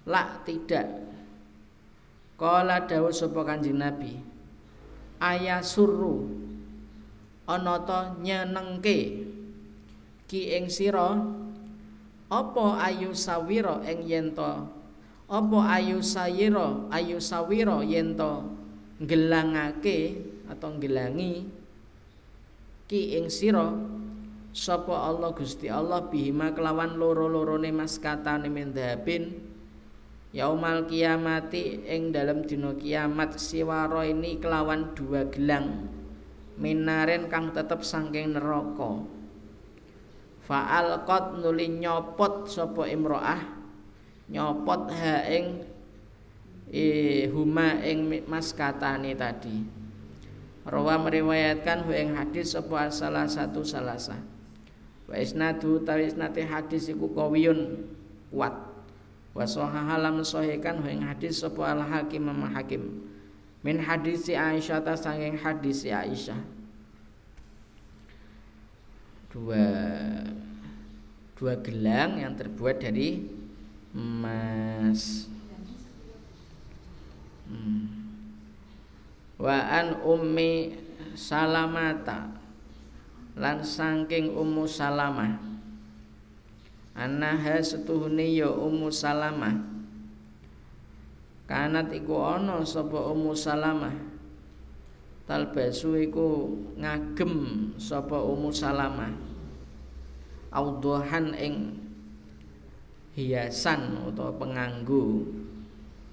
La 0.09 0.41
tidak. 0.45 0.87
Kala 2.37 2.85
dawuh 2.85 3.15
sapa 3.15 3.41
Kanjeng 3.45 3.81
Nabi. 3.81 4.19
Ayasuru 5.23 6.29
ana 7.49 7.81
ta 7.85 8.13
nyenengke? 8.19 9.31
Ki 10.29 10.57
ing 10.57 10.67
sira? 10.69 11.17
Apa 12.33 12.83
ayu 12.91 13.15
sawira 13.15 13.85
ing 13.87 14.11
yen 14.11 14.35
apa 15.25 15.59
ayu 15.81 16.05
sayira 16.05 16.85
ayu 16.93 17.17
sawira 17.17 17.81
yen 17.81 18.13
gelangake 19.01 20.21
atau 20.51 20.77
gelangi 20.77 21.49
ki 22.91 23.19
ing 23.21 23.33
sira 23.33 23.73
sapa 24.55 24.93
Allah 24.93 25.33
Gusti 25.33 25.67
Allah 25.73 26.05
bihima 26.07 26.53
kelawan 26.53 26.97
loro-lorone 27.01 27.73
maskatane 27.75 28.53
mendhabin 28.53 29.55
Yaumal 30.35 30.91
kiamati 30.91 31.87
ing 31.87 32.11
dalam 32.11 32.43
dina 32.43 32.75
kiamat 32.75 33.39
siwaro 33.39 34.03
ini 34.03 34.43
kelawan 34.43 34.91
dua 34.91 35.31
gelang 35.31 35.87
minaren 36.59 37.31
kang 37.31 37.55
tetep 37.55 37.87
sangking 37.87 38.35
neraka. 38.35 39.07
Fa'al 40.43 41.07
qad 41.07 41.39
nuli 41.39 41.71
nyopot 41.79 42.51
sapa 42.51 42.83
imro'ah 42.91 43.47
nyopot 44.27 44.91
ha 44.91 45.23
ing 45.31 45.63
eh, 46.67 47.31
huma 47.31 47.79
ing 47.87 48.27
maskatane 48.27 49.15
tadi 49.15 49.84
Rawa 50.65 50.97
meriwayatkan 50.97 51.85
hu 51.85 51.93
hadis 52.17 52.57
sapa 52.57 52.89
salah 52.89 53.29
satu 53.29 53.61
salasa. 53.61 54.17
Wa 55.05 55.21
isnadu 55.21 55.85
tawis 55.85 56.17
nate 56.17 56.41
hadis 56.41 56.89
iku 56.89 57.13
kawiyun 57.13 57.85
kuat. 58.33 58.57
Wa 59.37 59.45
sahaha 59.45 60.01
lam 60.01 60.25
sahihkan 60.25 60.81
hu 60.81 60.89
hadis 61.05 61.45
sapa 61.45 61.77
al 61.77 61.85
hakim 61.85 62.25
Imam 62.25 62.49
Hakim. 62.49 63.05
Min 63.61 63.77
hadis 63.77 64.25
Aisyah 64.33 64.81
ta 64.81 64.97
saking 64.97 65.37
hadis 65.37 65.85
Aisyah. 65.85 66.41
Dua 69.29 69.65
dua 71.37 71.61
gelang 71.61 72.25
yang 72.25 72.33
terbuat 72.41 72.81
dari 72.81 73.21
emas. 73.93 75.29
Hmm 77.53 78.04
wa 79.39 79.57
an 79.59 79.99
ummi 80.03 80.75
salamata. 81.19 82.31
Lan 83.35 83.67
saking 83.67 84.31
ummu 84.31 84.63
salamah. 84.71 85.43
Anaha 86.95 87.59
setuhune 87.59 88.31
ya 88.31 88.47
ummu 88.47 88.95
salamah. 88.95 89.59
Kanat 91.51 91.91
iku 91.91 92.23
ana 92.23 92.63
sapa 92.63 93.11
ummu 93.11 93.35
salamah. 93.35 93.95
Talbasu 95.27 95.99
iku 95.99 96.55
ngagem 96.79 97.35
sapa 97.75 98.23
ummu 98.23 98.55
salamah. 98.55 99.11
Audhahan 100.55 101.35
ing 101.35 101.75
hiasan 103.19 103.99
utawa 104.07 104.31
penganggo 104.39 105.27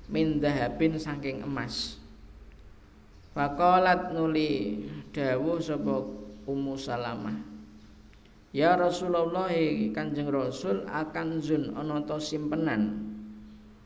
min 0.09 0.41
dahabin 0.41 0.97
saking 0.97 1.45
emas 1.45 2.00
Faqalat 3.31 4.11
nuli 4.11 4.83
dawuh 5.15 5.55
sapa 5.55 6.03
Ummu 6.43 6.75
Salamah. 6.75 7.37
Ya 8.51 8.75
Rasulullah 8.75 9.47
Kanjeng 9.95 10.27
Rasul 10.27 10.83
akan 10.83 11.39
zun 11.39 11.71
ana 11.71 12.03
ta 12.03 12.19
simpenan. 12.19 13.07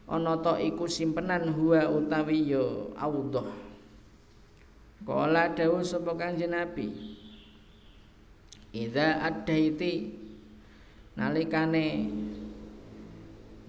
Ana 0.09 0.41
ta 0.41 0.57
iku 0.57 0.89
simpenan 0.89 1.53
huwa 1.53 1.85
utawi 1.93 2.49
ya 2.57 2.65
audhah. 2.97 3.45
Kala 5.05 5.53
dawuh 5.53 5.85
sapa 5.85 6.17
Kanjeng 6.17 6.49
Nabi. 6.49 6.89
Idza 8.73 9.21
addaiti 9.21 10.09
nalikane 11.13 12.09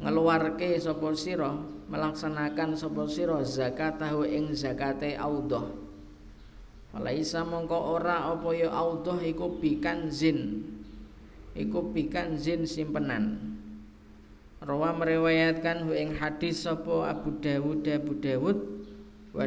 ngeluarke 0.00 0.80
sapa 0.80 1.12
sira 1.12 1.75
melaksanakan 1.86 2.74
sapa 2.74 3.06
sira 3.06 3.38
zakatahu 3.42 4.26
ing 4.26 4.52
zakate 4.52 5.14
audhah 5.14 5.86
falaisa 6.96 7.44
mongko 7.44 7.76
ora 8.00 8.32
apa 8.32 8.48
ya 8.56 8.72
audhah 8.72 9.20
iku 9.20 9.60
bikan 9.60 10.08
zin. 10.08 10.64
Iku 11.52 11.92
bikan 11.92 12.36
zin 12.40 12.64
simpenan. 12.64 13.56
Rawa 14.64 14.96
meriwayatkan 14.96 15.84
hu 15.84 15.92
ing 15.92 16.16
hadis 16.16 16.64
sapa 16.64 17.12
Abu 17.12 17.36
Dawud 17.38 17.84
Abu 17.84 18.16
Dawud 18.16 18.58
wa 19.36 19.44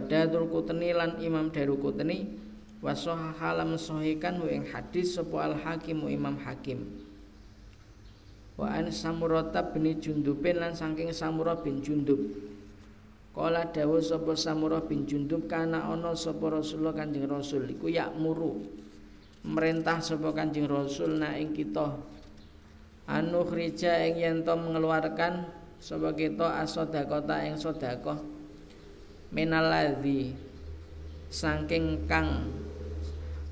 Qutni 0.54 0.94
lan 0.94 1.18
Imam 1.18 1.50
Daruqutni 1.50 2.38
wa 2.80 2.94
sahalam 2.94 3.74
sahikan 3.74 4.38
hu 4.38 4.46
ing 4.46 4.70
hadis 4.70 5.18
sapa 5.18 5.50
Al 5.50 5.58
Hakim 5.58 6.06
Imam 6.06 6.38
Hakim 6.38 6.99
wa 8.60 8.76
an 8.76 8.92
samurata 8.92 9.64
bin 9.72 9.88
jundubin 10.04 10.60
lan 10.60 10.76
saking 10.76 11.16
samura 11.16 11.56
bin 11.56 11.80
jundub. 11.80 12.20
Kala 13.32 13.72
dawuh 13.72 14.04
sapa 14.04 14.36
samurah 14.36 14.84
bin 14.84 15.08
jundub 15.08 15.48
kana 15.48 15.88
ana 15.88 16.12
sapa 16.12 16.60
Rasulullah 16.60 16.92
Kanjeng 16.92 17.24
Rasul 17.24 17.72
iku 17.72 17.88
yakmuru 17.88 18.68
merintah 19.48 20.04
sapa 20.04 20.36
Kanjeng 20.36 20.68
Rasul 20.68 21.16
na 21.24 21.40
ing 21.40 21.56
kita. 21.56 21.96
Anu 23.08 23.48
khrija 23.48 23.96
ing 24.12 24.20
yen 24.20 24.38
to 24.44 24.52
mengeluarkan 24.60 25.48
sapa 25.80 26.12
kita 26.12 26.60
asodakota 26.60 27.40
ing 27.48 27.56
sedekah 27.56 28.20
minaladzi 29.32 30.36
saking 31.32 32.10
kang 32.10 32.50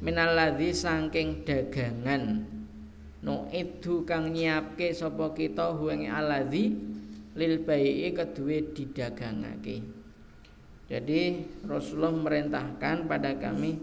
minaladzi 0.04 0.74
saking 0.74 1.48
dagangan 1.48 2.57
no 3.26 3.50
itu 3.50 4.06
kang 4.06 4.30
nyiapke 4.34 4.94
sapa 4.94 5.34
kita 5.34 5.74
huweng 5.74 6.06
aladzi 6.06 6.78
lil 7.38 7.62
bai'i 7.62 8.14
kedue 8.14 8.74
didagangake. 8.74 9.86
Jadi 10.88 11.22
Rasulullah 11.68 12.16
merintahkan 12.16 13.06
pada 13.06 13.36
kami 13.36 13.78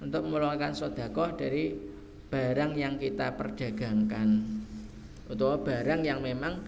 untuk 0.00 0.26
melakukan 0.26 0.72
sodakoh 0.72 1.36
dari 1.36 1.76
barang 2.26 2.72
yang 2.74 2.96
kita 2.98 3.36
perdagangkan. 3.36 4.28
Atau 5.30 5.58
barang 5.60 6.00
yang 6.06 6.24
memang 6.24 6.62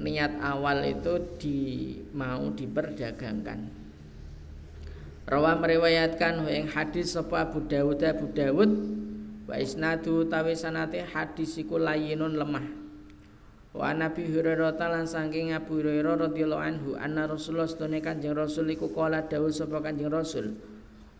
niat 0.00 0.38
awal 0.40 0.86
itu 0.86 1.18
di 1.38 1.58
mau 2.14 2.50
diperdagangkan. 2.54 3.84
Rawa 5.24 5.56
meriwayatkan 5.56 6.44
yang 6.52 6.68
hadis 6.68 7.16
sapa 7.16 7.48
Abu 7.48 7.64
Dawud 7.64 7.96
Abu 8.04 8.28
Dawud 8.36 8.70
wa 9.44 9.56
isnadu 9.60 10.24
tawi 10.28 10.56
sanate 10.56 11.04
hadis 11.04 11.60
iku 11.60 11.76
layinun 11.76 12.36
lemah. 12.36 12.84
Wa 13.74 13.90
nabi 13.90 14.30
hurairah 14.30 14.78
lan 14.78 15.02
saking 15.02 15.50
Abu 15.50 15.82
Hurairah 15.82 16.30
radhiyallahu 16.30 16.62
anhu 16.62 16.90
anna 16.94 17.26
Rasulullah 17.26 17.66
sedone 17.66 17.98
Kanjeng 17.98 18.38
Rasul 18.38 18.70
iku 18.70 18.94
kala 18.94 19.26
dawuh 19.26 19.50
sapa 19.50 19.82
Kanjeng 19.82 20.14
Rasul 20.14 20.54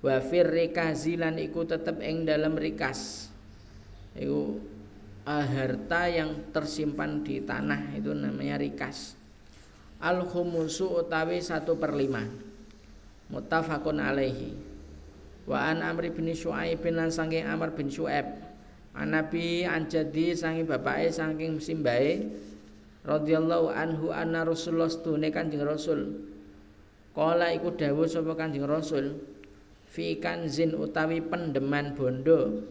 wa 0.05 0.23
fir 0.23 0.47
rikazilan 0.47 1.35
iku 1.43 1.67
tetep 1.67 1.99
ing 1.99 2.23
dalam 2.23 2.55
rikas. 2.55 3.27
Iku 4.15 4.63
uh, 5.27 5.45
harta 5.51 6.07
yang 6.07 6.55
tersimpan 6.55 7.27
di 7.27 7.43
tanah 7.43 7.99
itu 7.99 8.15
namanya 8.15 8.55
rikas. 8.63 9.19
Al 9.99 10.23
khumusu 10.23 10.95
utawi 10.95 11.43
satu 11.43 11.75
per 11.75 11.91
lima. 11.91 12.23
Muttafaqun 13.35 13.99
alaihi 13.99 14.55
wa 15.45 15.59
an 15.61 15.85
Amr 15.85 16.09
bin 16.13 16.33
Syuaib 16.33 16.81
lan 16.89 17.13
saking 17.13 17.45
Amr 17.45 17.73
bin 17.77 17.93
Syuaib. 17.93 18.27
An 18.95 19.11
Nabi 19.11 19.67
an 19.67 19.91
jadi 19.91 20.33
saking 20.33 20.71
bapake 20.71 21.11
saking 21.11 21.59
simbahe 21.59 22.31
radhiyallahu 23.05 23.75
anhu 23.75 24.15
anna 24.15 24.47
Rasulullah 24.47 24.89
stune 24.89 25.29
Kanjeng 25.29 25.67
Rasul. 25.67 26.31
Kala 27.15 27.55
iku 27.55 27.75
dawuh 27.75 28.09
sapa 28.09 28.35
Kanjeng 28.35 28.67
Rasul 28.67 29.19
fi 29.87 30.19
kanzin 30.19 30.75
utawi 30.75 31.23
pendeman 31.23 31.95
bondo. 31.95 32.65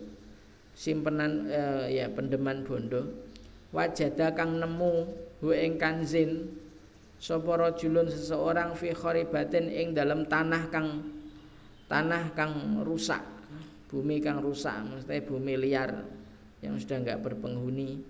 Simpenan 0.74 1.48
eh, 1.48 2.02
ya 2.02 2.10
pendeman 2.10 2.66
bondo. 2.66 3.30
Wajada 3.70 4.34
kang 4.34 4.58
nemu 4.58 5.06
hu 5.40 5.50
ing 5.54 5.78
kanzin 5.78 6.50
sapa 7.22 7.56
rajulun 7.56 8.10
seseorang 8.10 8.76
fi 8.76 8.92
kharibatin 8.92 9.70
ing 9.70 9.96
dalam 9.96 10.26
tanah 10.28 10.68
kang 10.74 11.04
tanah 11.88 12.32
kang 12.34 12.82
rusak 12.84 13.34
bumi 13.94 14.18
kang 14.18 14.42
rusak 14.42 14.74
mesti 14.90 15.22
bumi 15.22 15.54
liar 15.54 16.02
yang 16.66 16.80
sudah 16.80 16.98
enggak 17.04 17.22
berpenghuni. 17.22 18.02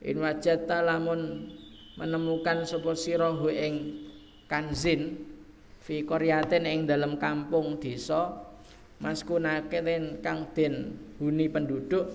In 0.00 0.16
wajata 0.22 0.80
lamun 0.80 1.52
menemukan 1.98 2.62
sapa 2.62 2.94
sira 2.94 3.34
ing 3.50 4.06
kanzin 4.46 5.26
fi 5.82 6.06
qaryatin 6.06 6.64
ing 6.64 6.80
dalam 6.86 7.18
kampung 7.18 7.82
desa 7.82 8.46
maskunaken 9.02 10.22
kang 10.22 10.54
den 10.54 10.94
huni 11.18 11.50
penduduk 11.50 12.06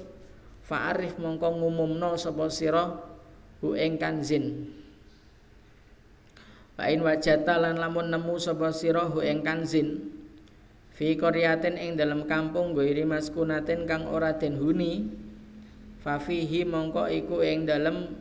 fa'arif 0.64 1.20
mongko 1.20 1.59
ngumumno 1.59 2.16
sapa 2.16 2.47
sira 2.47 3.03
ing 3.61 3.99
kanzin 3.99 4.72
Wa 6.74 6.89
in 6.89 7.05
wajata 7.05 7.61
lan 7.61 7.78
lamun 7.78 8.09
nemu 8.09 8.41
sapa 8.41 8.74
sira 8.74 9.05
ing 9.22 9.45
kanzin 9.45 10.12
fi 10.94 11.18
qaryatin 11.18 11.76
ing 11.76 11.98
dalam 11.98 12.30
kampung 12.30 12.78
ghairi 12.78 13.02
maskunatin 13.06 13.89
kang 13.89 14.06
ora 14.06 14.38
den 14.38 14.62
huni 14.62 15.10
fa 16.06 16.22
fihi 16.22 16.64
mongko 16.70 17.10
iku 17.10 17.41
ing 17.41 17.66
dalam 17.66 18.14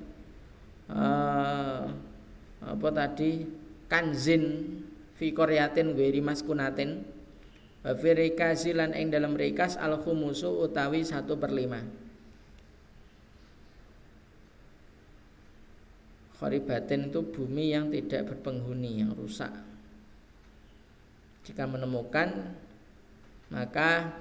uh, 0.89 1.85
apa 2.65 2.89
tadi 2.97 3.45
kanzin 3.93 4.77
fi 5.21 5.37
qaryatin 5.37 5.93
ghairi 5.93 6.25
maskunatin 6.25 7.05
wa 7.85 7.93
fi 7.93 8.09
rikasilan 8.17 8.97
ing 8.97 9.13
dalam 9.13 9.37
rikas 9.37 9.77
al 9.77 10.01
khumusu 10.01 10.49
utawi 10.49 11.05
1 11.05 11.29
per 11.29 11.53
5 11.53 12.03
Kharibatin 16.43 17.07
itu 17.07 17.23
bumi 17.23 17.71
yang 17.71 17.87
tidak 17.87 18.35
berpenghuni, 18.35 18.99
yang 18.99 19.15
rusak. 19.15 19.55
Jika 21.47 21.71
menemukan 21.71 22.59
maka 23.53 24.17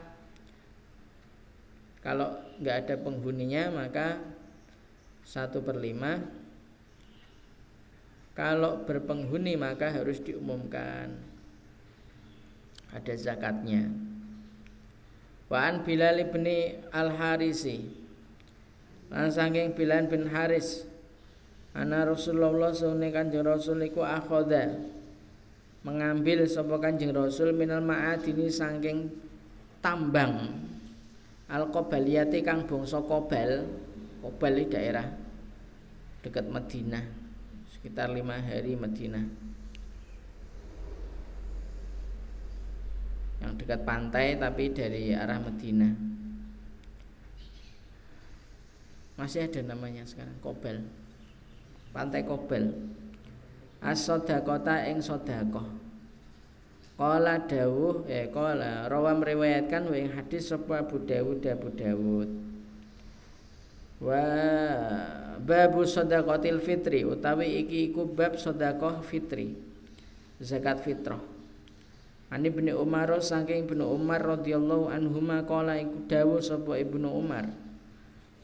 kalau 2.03 2.35
nggak 2.59 2.75
ada 2.85 2.95
penghuninya 2.99 3.71
maka 3.71 4.19
satu 5.23 5.63
per 5.63 5.79
lima 5.79 6.19
kalau 8.35 8.83
berpenghuni 8.83 9.55
maka 9.55 9.89
harus 9.89 10.19
diumumkan 10.19 11.15
ada 12.91 13.13
zakatnya 13.15 13.87
Wa 15.51 15.67
an 15.67 15.83
Bilal 15.83 16.31
bin 16.31 16.47
Al 16.95 17.11
Harisi. 17.11 17.83
Lan 19.11 19.27
saking 19.27 19.75
Bilal 19.75 20.07
bin 20.07 20.31
Haris. 20.31 20.87
Ana 21.75 22.07
Rasulullah 22.07 22.71
sunne 22.71 23.11
Kanjeng 23.11 23.43
Rasul 23.43 23.83
iku 23.83 24.03
akhoda 24.03 24.79
mengambil 25.81 26.45
sapa 26.45 26.77
Kanjeng 26.77 27.13
Rasul 27.13 27.53
minal 27.53 27.81
ma'adini 27.81 28.47
saking 28.49 29.09
tambang. 29.81 30.61
Al 31.51 31.67
qabaliyati 31.67 32.41
kang 32.45 32.63
bangsa 32.69 33.03
Qobal. 33.03 33.65
Qobal 34.21 34.53
di 34.61 34.65
daerah 34.69 35.07
dekat 36.21 36.47
Madinah. 36.47 37.05
Sekitar 37.73 38.13
lima 38.13 38.37
hari 38.39 38.77
Madinah. 38.77 39.25
Yang 43.41 43.53
dekat 43.65 43.81
pantai 43.81 44.37
tapi 44.37 44.69
dari 44.69 45.17
arah 45.17 45.41
Medina 45.41 46.11
masih 49.21 49.45
ada 49.45 49.61
namanya 49.61 50.01
sekarang 50.01 50.33
Kobel 50.41 50.81
pantai 51.93 52.25
Kobel 52.25 52.73
as-sodakota 53.81 54.85
ing 54.87 55.01
sodakoh 55.01 55.81
Kala 57.01 57.41
dawuh 57.49 58.05
eh 58.05 58.29
kala 58.29 58.85
rawa 58.85 59.17
meriwayatkan 59.17 59.89
wa 59.89 59.97
hadis 59.97 60.53
sapa 60.53 60.85
Abu 60.85 61.01
Dawud 61.01 61.41
Abu 61.49 61.73
Dawud. 61.73 62.29
Wa 63.97 64.21
babu 65.41 65.81
sadaqatil 65.81 66.61
fitri 66.61 67.01
utawi 67.01 67.65
iki 67.65 67.89
iku 67.89 68.05
bab 68.05 68.37
sedekah 68.37 69.01
fitri 69.01 69.57
zakat 70.37 70.85
fitrah. 70.85 71.17
Ani 72.29 72.53
bin 72.53 72.69
Umar 72.69 73.09
saking 73.17 73.65
Ibnu 73.65 73.81
Umar 73.81 74.21
radhiyallahu 74.21 74.93
anhuma 74.93 75.41
kala 75.49 75.81
iku 75.81 76.05
dawuh 76.05 76.37
sapa 76.37 76.77
Ibnu 76.77 77.09
Umar 77.09 77.49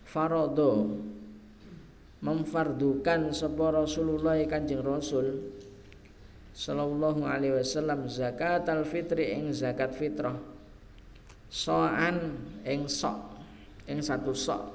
Farado 0.01 0.97
memfardukan 2.21 3.29
sapa 3.29 3.85
Rasulullah 3.85 4.37
Kanjeng 4.49 4.81
Rasul 4.81 5.53
sallallahu 6.57 7.21
alaihi 7.29 7.61
wasallam 7.61 8.09
zakat 8.09 8.65
al 8.65 8.81
fitri 8.81 9.37
ing 9.37 9.53
zakat 9.53 9.93
fitrah. 9.93 10.37
Soan 11.47 12.35
ing 12.65 12.89
sok 12.89 13.37
ing 13.85 14.01
satu 14.01 14.33
sok. 14.33 14.73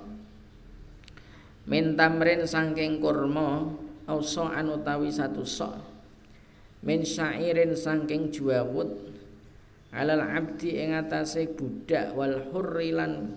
Min 1.67 1.99
tamrin 1.99 2.47
saking 2.47 3.03
kurma 3.03 3.67
au 4.07 4.19
soan 4.23 4.71
utawi 4.71 5.11
satu 5.11 5.43
sok. 5.43 5.75
Min 6.83 7.07
syairin 7.07 7.75
saking 7.75 8.31
juawut 8.35 8.91
alal 9.93 10.25
abdi 10.25 10.81
ing 10.81 10.97
atase 10.97 11.47
budak 11.51 12.17
wal 12.17 12.41
hurri 12.51 12.91
lan 12.97 13.31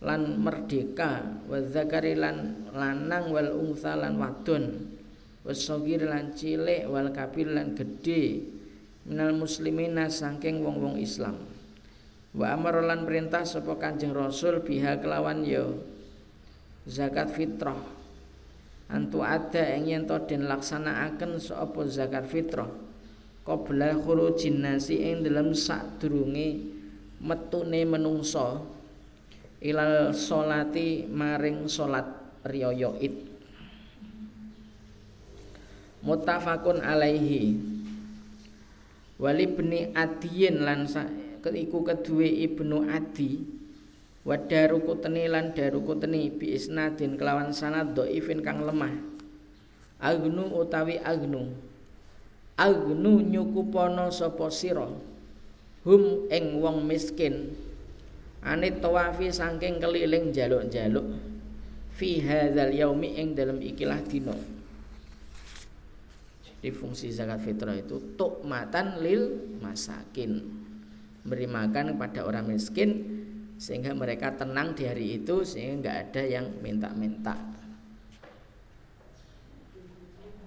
lan 0.00 0.40
merdeka. 0.40 1.44
Wa 1.46 1.60
zakari 1.64 2.16
lan 2.16 2.68
lanang 2.72 3.32
wal 3.32 3.52
unsa 3.56 3.96
lan 3.96 4.16
wadon. 4.16 4.96
Wasogir 5.44 6.04
lan 6.04 6.36
cilik 6.36 6.88
wal 6.88 7.12
kabir 7.12 7.48
lan 7.48 7.76
gedhe. 7.76 8.44
Minal 9.08 9.32
muslimina 9.32 10.12
saking 10.12 10.60
wong-wong 10.60 11.00
Islam. 11.00 11.40
Wa 12.36 12.54
amar 12.54 12.84
lan 12.84 13.08
perintah 13.08 13.42
sapa 13.42 13.74
Kanjeng 13.80 14.14
Rasul 14.14 14.62
biha 14.62 15.00
kelawan 15.00 15.42
yo 15.42 15.82
zakat 16.86 17.32
fitrah. 17.34 17.80
Antu 18.90 19.22
ada 19.22 19.62
ing 19.78 19.86
yen 19.86 20.04
to 20.06 20.18
den 20.26 20.46
laksanakaken 20.46 21.40
sapa 21.42 21.80
zakat 21.90 22.28
fitrah. 22.28 22.70
Qabla 23.40 23.98
khurujin 23.98 24.62
nasi 24.62 25.00
ing 25.00 25.24
dalam 25.26 25.56
sadurunge 25.56 26.60
metune 27.18 27.82
menungso 27.88 28.68
ilal 29.60 30.16
solati 30.16 31.04
maring 31.04 31.68
salat 31.68 32.08
riyaya 32.48 32.96
id. 32.96 33.14
Muttafaqun 36.00 36.80
alaihi. 36.80 37.60
Wali 39.20 39.44
bni 39.52 39.92
adiyin 39.92 40.64
lan 40.64 40.88
iku 41.44 41.84
kedue 41.84 42.24
ibnu 42.24 42.88
adi. 42.88 43.44
Wa 44.24 44.40
darukutni 44.40 45.28
lan 45.28 45.52
darukutni 45.52 46.32
bi 46.32 46.56
isnadin 46.56 47.20
kelawan 47.20 47.52
sanad 47.52 47.92
dhaifin 47.92 48.40
kang 48.40 48.64
lemah. 48.64 48.92
Agnu 50.00 50.56
utawi 50.56 50.96
agnu. 51.04 51.52
Agnu 52.56 53.20
nyukupono 53.20 54.08
sapa 54.08 54.48
sira? 54.48 54.88
Hum 55.84 56.28
ing 56.32 56.60
wong 56.60 56.84
miskin 56.84 57.56
anit 58.40 58.80
tawafi 58.80 59.28
saking 59.28 59.76
keliling 59.76 60.32
jaluk-jaluk 60.32 61.04
fi 61.92 62.24
hadzal 62.24 62.72
yaumi 62.72 63.20
ing 63.20 63.36
dalam 63.36 63.60
ikilah 63.60 64.00
dina. 64.08 64.32
Jadi 66.40 66.76
fungsi 66.76 67.08
zakat 67.12 67.40
fitrah 67.40 67.76
itu 67.76 68.16
tukmatan 68.20 69.00
lil 69.00 69.56
masakin. 69.60 70.44
Beri 71.20 71.44
makan 71.44 71.96
kepada 71.96 72.24
orang 72.24 72.48
miskin 72.48 73.20
sehingga 73.60 73.92
mereka 73.92 74.32
tenang 74.32 74.72
di 74.72 74.88
hari 74.88 75.20
itu 75.20 75.44
sehingga 75.44 75.76
nggak 75.84 75.96
ada 76.08 76.22
yang 76.24 76.46
minta-minta. 76.64 77.36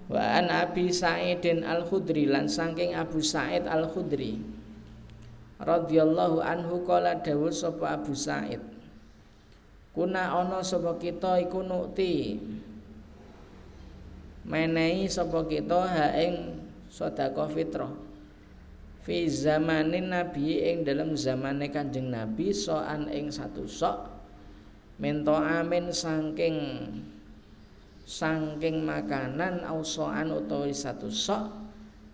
Wa 0.09 0.37
an 0.41 0.49
Abi 0.49 0.93
Sa'idin 0.93 1.65
Al 1.65 1.85
Khudri 1.85 2.29
lan 2.29 2.45
saking 2.49 2.93
Abu 2.93 3.21
Sa'id 3.21 3.65
Al 3.65 3.89
Khudri 3.89 4.37
radhiyallahu 5.63 6.43
anhu 6.43 6.83
kala 6.83 7.23
dawuh 7.23 7.49
sapa 7.49 7.95
Abu 7.95 8.11
Sa'id. 8.11 8.59
Kuna 9.95 10.35
ana 10.35 10.59
sapa 10.59 10.99
kita 10.99 11.39
iku 11.39 11.63
nukti. 11.63 12.37
Menehi 14.43 15.07
sapa 15.07 15.47
kita 15.47 15.87
ha 15.87 16.07
ing 16.19 16.59
sedekah 16.91 17.47
fitrah. 17.47 17.93
Fi 19.03 19.27
zamanin 19.27 20.11
nabi 20.11 20.63
ing 20.63 20.87
dalam 20.87 21.15
zamane 21.15 21.67
kanjeng 21.67 22.07
nabi 22.07 22.55
soan 22.55 23.11
ing 23.11 23.27
satu 23.27 23.67
sok 23.67 24.07
mento 24.95 25.35
amin 25.35 25.91
sangking 25.91 26.87
sangking 28.07 28.79
makanan 28.87 29.59
au 29.67 29.83
soan 29.83 30.31
utawi 30.31 30.71
satu 30.71 31.11
sok 31.11 31.51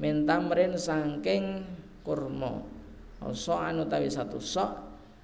mentamrin 0.01 0.73
sangking 0.73 1.61
kurma 2.01 2.78
au 3.23 3.35
soan 3.35 3.83
utawi 3.83 4.07
satu 4.07 4.39
sok 4.39 4.71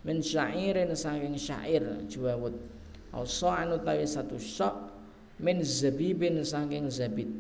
min 0.04 0.20
syairin 0.22 0.92
sangking 0.94 1.36
syair 1.40 1.84
juwawut. 2.12 2.54
Au 3.16 3.24
soan 3.24 3.72
utawi 3.72 4.04
satu 4.04 4.36
sok 4.36 4.76
min 5.40 5.64
zabibin 5.64 6.44
sangking 6.44 6.92
zabit. 6.92 7.32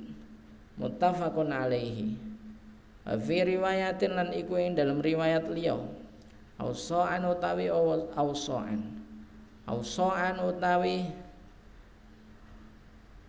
Muttafaqun 0.80 1.51
alaihi. 1.51 2.16
Fi 3.06 3.38
riwayatin 3.45 4.18
lan 4.18 4.34
iku 4.34 4.58
ing 4.58 4.74
dalam 4.74 4.99
riwayat 5.03 5.45
liya. 5.53 5.78
Ausaan 6.56 7.28
utawi 7.28 7.68
ausaan 8.16 8.95
ausaan 9.66 10.38
utawi 10.45 11.10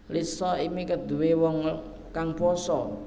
lisa 0.07 0.55
imi 0.63 0.87
kedue 0.87 1.35
wong 1.35 1.67
kang 2.15 2.31
poso 2.39 3.03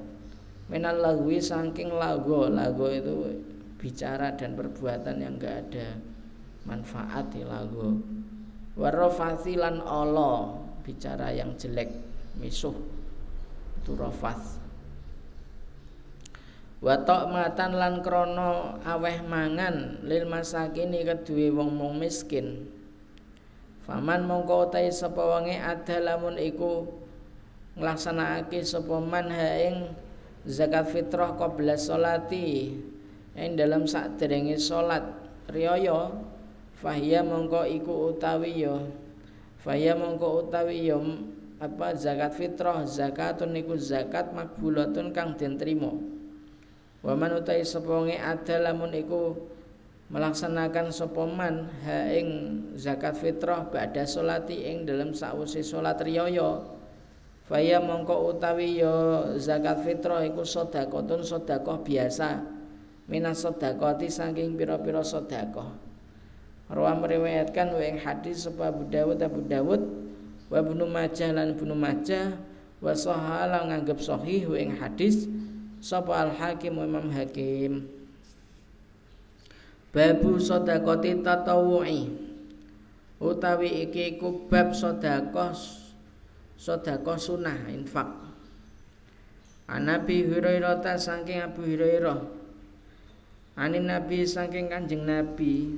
menal 0.68 1.00
lagwi 1.00 1.40
saking 1.40 1.88
lago 1.88 2.52
lago 2.52 2.92
itu 2.92 3.40
bicara 3.80 4.36
dan 4.36 4.52
perbuatan 4.52 5.16
yang 5.24 5.40
enggak 5.40 5.64
ada 5.64 5.88
manfaat 6.68 7.32
lagu. 7.44 8.00
Warofati 8.74 9.54
lan 9.54 9.78
Allah 9.86 10.58
bicara 10.82 11.30
yang 11.30 11.54
jelek 11.54 11.88
misuh 12.36 12.74
itu 13.78 13.94
rofath 13.94 14.64
Watok 16.84 17.32
matan 17.32 17.80
lan 17.80 18.04
krono 18.04 18.76
aweh 18.84 19.24
mangan 19.24 20.04
lil 20.04 20.28
masakini 20.28 21.00
kedue 21.00 21.48
wong 21.48 21.72
mung 21.72 21.96
miskin. 21.96 22.68
Faman 23.88 24.28
mongko 24.28 24.68
utai 24.68 24.92
sapa 24.92 25.16
wonge 25.24 25.56
ada 25.56 25.96
lamun 25.96 26.36
iku 26.36 26.84
nglaksanakake 27.80 28.60
sapa 28.68 29.00
man 29.00 29.32
ha 29.32 29.48
ing 29.64 29.96
zakat 30.44 30.92
fitrah 30.92 31.32
qabla 31.40 31.72
salati. 31.80 32.76
Ing 33.32 33.56
dalam 33.56 33.88
sakderenge 33.88 34.60
salat 34.60 35.08
riyaya 35.48 36.12
Fahya 36.74 37.22
mongko 37.22 37.62
iku 37.70 38.10
utawi 38.10 38.66
ya. 38.66 38.74
Fahya 39.62 39.94
mongko 39.94 40.46
utawi 40.46 40.90
ya 40.90 40.98
apa 41.62 41.94
zakat 41.94 42.34
fitrah. 42.34 42.82
Zakatun 42.82 43.54
niku 43.54 43.78
zakat 43.78 44.34
makbulatun 44.34 45.14
kang 45.14 45.38
den 45.38 45.54
Waman 47.04 47.36
utai 47.36 47.60
seponge 47.62 48.16
ada 48.16 48.64
lamun 48.64 48.96
iku 48.96 49.36
melaksanakan 50.08 50.88
sopoman 50.88 51.68
ha 51.84 52.08
ing 52.08 52.28
zakat 52.80 53.12
fitrah 53.20 53.68
ba'da 53.68 54.08
solati 54.08 54.64
ing 54.64 54.88
dalam 54.88 55.12
sausi 55.12 55.60
solat 55.60 56.00
riyaya. 56.00 56.64
Faya 57.44 57.76
mongko 57.76 58.34
utawi 58.34 58.80
ya 58.80 59.36
zakat 59.36 59.84
fitrah 59.84 60.24
iku 60.24 60.42
sedekahun 60.42 61.22
sedekah 61.22 61.78
biasa. 61.84 62.40
Minas 63.04 63.44
sedekati 63.44 64.08
saking 64.08 64.56
pira-pira 64.56 65.04
sedekah 65.04 65.83
Rawa 66.64 66.96
meriwayatkan 66.96 67.76
wa 67.76 67.82
ing 67.84 68.00
hadis 68.00 68.48
sapa 68.48 68.72
Abu 68.72 68.88
Dawud 68.88 69.20
Abu 69.20 69.44
Dawud 69.44 69.82
wa 70.48 70.56
Ibnu 70.56 70.84
Majah 70.88 71.30
lan 71.36 71.52
Ibnu 71.52 71.76
Majah 71.76 72.40
wa 72.80 72.92
sahala 72.96 73.68
nganggep 73.68 74.00
sahih 74.00 74.48
wa 74.48 74.56
ing 74.56 74.72
hadis 74.80 75.28
sapa 75.84 76.24
Al 76.24 76.32
Hakim 76.32 76.80
Imam 76.80 77.12
Hakim. 77.12 77.84
Babu 79.92 80.40
sedekati 80.40 81.20
tatawu'i 81.20 82.08
utawi 83.20 83.84
iki 83.84 84.16
iku 84.16 84.48
bab 84.48 84.72
sedekah 84.72 85.52
sedekah 86.56 87.18
sunah 87.20 87.68
infak. 87.68 88.08
Anabi 89.68 90.28
Hurairah 90.28 90.80
ta 90.80 90.96
saking 90.96 91.44
Abu 91.44 91.64
Hurairah. 91.64 92.20
Anin 93.54 93.86
Nabi 93.86 94.26
saking 94.26 94.66
Kanjeng 94.66 95.06
Nabi 95.06 95.70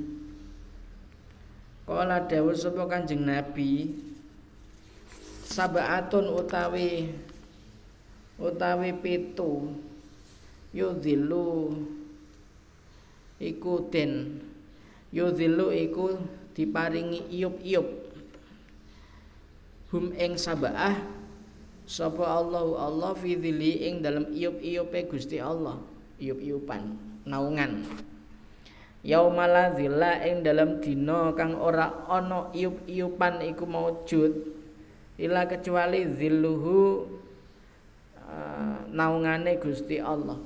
Kala 1.87 2.27
dawuh 2.27 2.51
sapa 2.51 2.83
Kanjeng 2.91 3.23
Nabi? 3.23 3.95
Sabaatun 5.47 6.35
utawi 6.35 7.15
utawi 8.43 8.91
pitu. 8.99 9.71
Yudhilu 10.75 11.79
iku 13.39 13.87
den. 13.87 14.43
Yudhilu 15.15 15.71
iku 15.71 16.19
diparingi 16.59 17.31
iup-iup. 17.31 17.89
Hum 19.95 20.11
ing 20.19 20.35
sabaah 20.35 20.99
sapa 21.87 22.27
Allah 22.27 22.67
Allah 22.83 23.15
fi 23.15 23.39
ing 23.39 24.03
dalam 24.03 24.27
iup-iupe 24.35 25.07
Gusti 25.07 25.39
Allah. 25.39 25.79
Iup-iupan 26.19 26.99
naungan 27.23 27.87
yaumala 29.03 29.75
zilla 29.77 30.23
ing 30.25 30.41
dalam 30.47 30.81
dina 30.81 31.35
kang 31.37 31.59
ora 31.59 32.07
ana 32.09 32.49
iup-iupan 32.55 33.45
iku 33.45 33.65
maujud 33.69 34.33
ila 35.17 35.49
kecuali 35.49 36.05
zilluhu 36.13 37.09
uh, 38.21 38.79
naungane 38.93 39.57
Gusti 39.61 40.01
Allah. 40.01 40.37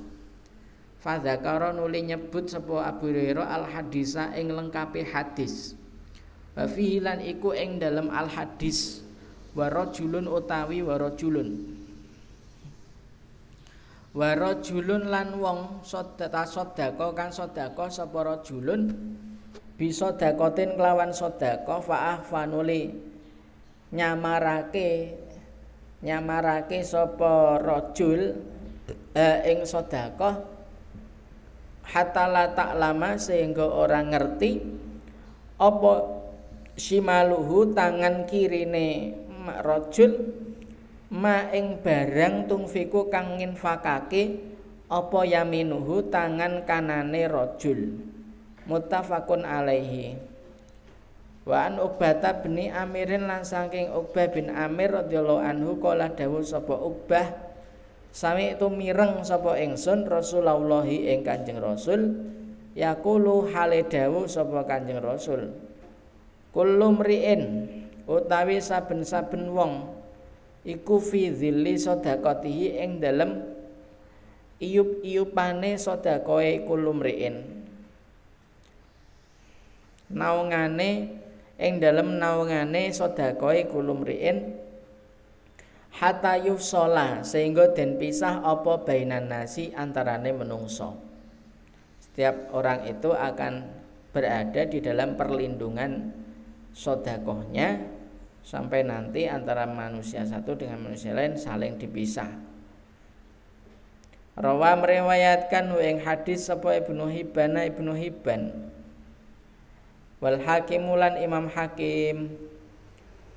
Fadzakara 1.01 1.73
nuli 1.73 2.05
nyebut 2.05 2.53
sapa 2.53 2.85
Abu 2.85 3.09
Hurairah 3.09 3.49
al 3.49 3.65
hadisa 3.73 4.37
ing 4.37 4.53
lengkapi 4.53 5.09
hadis. 5.09 5.73
Wa 6.53 6.69
fihi 6.69 7.01
lan 7.01 7.25
iku 7.25 7.57
ing 7.57 7.81
dalam 7.81 8.13
al 8.13 8.29
hadis. 8.29 9.01
Wa 9.57 9.73
rajulun 9.73 10.29
utawi 10.29 10.85
wa 10.85 11.01
rajulun 11.01 11.70
wa 14.11 14.35
rajulun 14.35 15.07
lan 15.07 15.39
wong 15.39 15.87
sedekah 15.87 16.43
sedekah 16.43 17.11
kan 17.15 17.31
sedekah 17.31 17.87
sapa 17.87 18.19
rajulun 18.27 18.91
bisa 19.79 20.19
dakotin 20.19 20.75
kelawan 20.75 21.15
sedekah 21.15 21.79
faah 21.79 22.19
fanuli 22.27 22.91
nyamarake 23.95 25.15
nyamarake 26.03 26.83
sapa 26.83 27.63
rajul 27.63 28.35
eh, 29.15 29.39
ing 29.47 29.63
sedekah 29.63 30.43
hatta 31.87 32.25
la 32.27 32.51
taklama 32.51 33.15
sehingga 33.15 33.67
orang 33.67 34.11
ngerti 34.11 34.59
apa 35.63 35.95
simaluhu 36.75 37.71
tangan 37.71 38.27
kirine 38.27 39.15
rajul 39.63 40.13
ma 41.11 41.51
ing 41.51 41.83
barang 41.83 42.47
tungfiku 42.47 43.11
kang 43.11 43.43
nginfakake 43.43 44.39
apa 44.91 45.21
yaminuhu 45.27 46.07
tangan 46.11 46.63
kanane 46.67 47.27
rajul? 47.27 47.99
Muttafaqun 48.67 49.43
alaihi. 49.43 50.15
Wa 51.43 51.67
an 51.67 51.83
Uqbah 51.83 52.47
bin 52.47 52.63
Amirin 52.71 53.27
lan 53.27 53.43
saking 53.43 53.91
Uqbah 53.91 54.31
bin 54.31 54.55
Amir 54.55 54.95
radhiyallahu 54.95 55.43
anhu 55.43 55.83
kala 55.83 56.13
dawuh 56.15 56.47
sapa 56.47 56.79
Uqbah 56.79 57.27
sami 58.15 58.55
itu 58.55 58.71
mireng 58.71 59.23
sapa 59.27 59.59
ingsun 59.59 60.07
Rasulullah 60.07 60.87
ing 60.87 61.27
Kanjeng 61.27 61.59
Rasul 61.59 62.23
yaqulu 62.77 63.51
hale 63.51 63.89
dawuh 63.89 64.29
sapa 64.31 64.63
Kanjeng 64.69 65.01
Rasul 65.01 65.51
kullu 66.53 67.01
mriin 67.01 67.67
utawi 68.05 68.61
saben-saben 68.61 69.51
wong 69.51 70.00
iku 70.67 71.01
fi 71.01 71.33
dzilli 71.33 71.81
sedekatihi 71.81 72.81
ing 72.81 73.01
dalem 73.01 73.41
iyup-iyupane 74.61 75.81
sedekahe 75.81 76.69
kulumriin 76.69 77.65
naungane 80.11 81.17
ing 81.57 81.73
dalem 81.81 82.21
naungane 82.21 82.93
sedekahe 82.93 83.71
kulumriin 83.71 84.59
hatta 85.95 86.39
yufsala 86.41 87.21
sehingga 87.27 87.73
den 87.77 87.99
pisah 87.99 88.41
apa 88.41 88.83
bainan 88.87 89.29
nasi 89.29 89.75
antarane 89.75 90.31
menungso. 90.33 90.97
Setiap 92.01 92.51
orang 92.57 92.89
itu 92.89 93.13
akan 93.13 93.69
berada 94.11 94.67
di 94.67 94.83
dalam 94.83 95.15
perlindungan 95.15 96.11
sodakohnya 96.75 98.00
sampai 98.41 98.83
nanti 98.83 99.29
antara 99.29 99.69
manusia 99.69 100.25
satu 100.25 100.57
dengan 100.57 100.89
manusia 100.89 101.13
lain 101.13 101.37
saling 101.37 101.77
dipisah. 101.77 102.29
Rawa 104.41 104.73
meriwayatkan 104.81 105.69
ing 105.85 106.01
hadis 106.01 106.49
sapa 106.49 106.73
Ibnu 106.81 107.13
Hibban 107.13 107.61
Ibnu 107.61 107.93
Hibban. 107.93 108.73
Wal 110.21 110.41
Hakimulan 110.41 111.21
Imam 111.21 111.49
Hakim. 111.53 112.33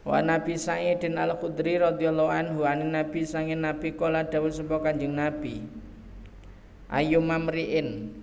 Wa 0.03 0.19
Nabi 0.19 0.59
Sa'idin 0.59 1.15
Al 1.15 1.39
Khudri 1.39 1.79
radhiyallahu 1.79 2.27
anhu 2.27 2.67
an 2.67 2.83
Nabi 2.91 3.23
sangin 3.23 3.63
Nabi 3.63 3.95
kala 3.95 4.27
dawuh 4.27 4.51
sapa 4.51 4.79
Kanjeng 4.79 5.15
Nabi. 5.15 5.63
Ayu 6.91 7.19
mamriin 7.23 8.22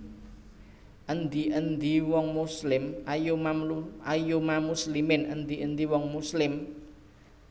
endi-endi 1.11 1.99
wong 1.99 2.31
muslim? 2.31 3.03
Ayu 3.03 3.35
mamlu 3.35 3.91
ayu 4.07 4.39
muslimin. 4.39 5.27
Endi-endi 5.27 5.83
wong 5.83 6.07
muslim? 6.07 6.71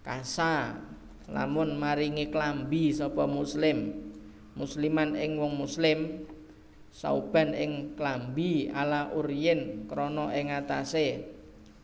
Kasa. 0.01 0.81
Lamun 1.29 1.77
maringi 1.77 2.33
klambi 2.33 2.91
sapa 2.91 3.29
muslim? 3.29 3.93
Musliman 4.57 5.15
ing 5.15 5.37
wong 5.37 5.55
muslim 5.61 6.27
sauban 6.91 7.55
ing 7.55 7.95
klambi 7.95 8.67
ala 8.73 9.15
uryen 9.15 9.87
krana 9.87 10.35
ing 10.35 10.51
atase. 10.51 11.29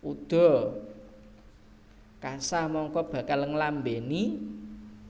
Uda. 0.03 0.75
Kasa 2.19 2.67
mongko 2.67 3.13
bakal 3.13 3.47
nglambeni 3.47 4.41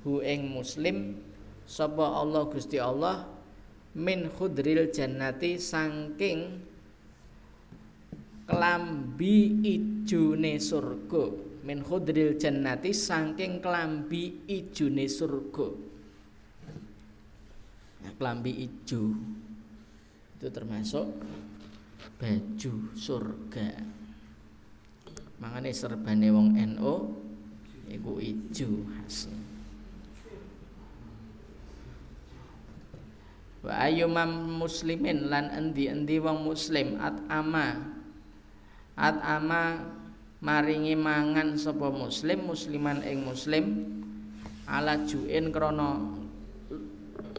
hu 0.04 0.20
ing 0.20 0.52
muslim 0.52 1.16
sapa 1.64 2.02
Allah 2.02 2.44
Gusti 2.50 2.76
Allah 2.76 3.35
min 3.96 4.28
khudril 4.28 4.92
jannati 4.92 5.56
saking 5.56 6.60
klambi 8.44 9.64
ijune 9.64 10.60
surga. 10.60 11.24
Min 11.64 11.80
khudril 11.80 12.36
jannati 12.36 12.92
saking 12.92 13.64
klambi 13.64 14.44
ijune 14.46 15.08
surga. 15.08 15.68
Nah, 18.04 18.12
klambi 18.20 18.52
ijo. 18.68 19.16
Itu 20.36 20.46
termasuk 20.52 21.08
baju 22.20 22.72
surga. 22.92 23.68
Mangane 25.40 25.72
serbane 25.72 26.28
wong 26.28 26.52
NU 26.52 26.94
iku 27.88 28.20
ijo 28.20 28.68
khas 28.92 29.32
wa 33.66 33.74
ayyumam 33.82 34.62
muslimin 34.62 35.26
lan 35.26 35.50
endi-endi 35.50 36.22
wong 36.22 36.46
muslim 36.46 36.94
at 37.02 37.18
ama. 37.26 37.82
At 38.94 39.18
ama 39.26 39.82
maringi 40.38 40.94
mangan 40.94 41.58
sapa 41.58 41.90
muslim 41.90 42.46
musliman 42.46 43.02
ing 43.02 43.26
muslim 43.26 43.64
ala 44.70 45.02
juin 45.02 45.50
krana 45.50 45.98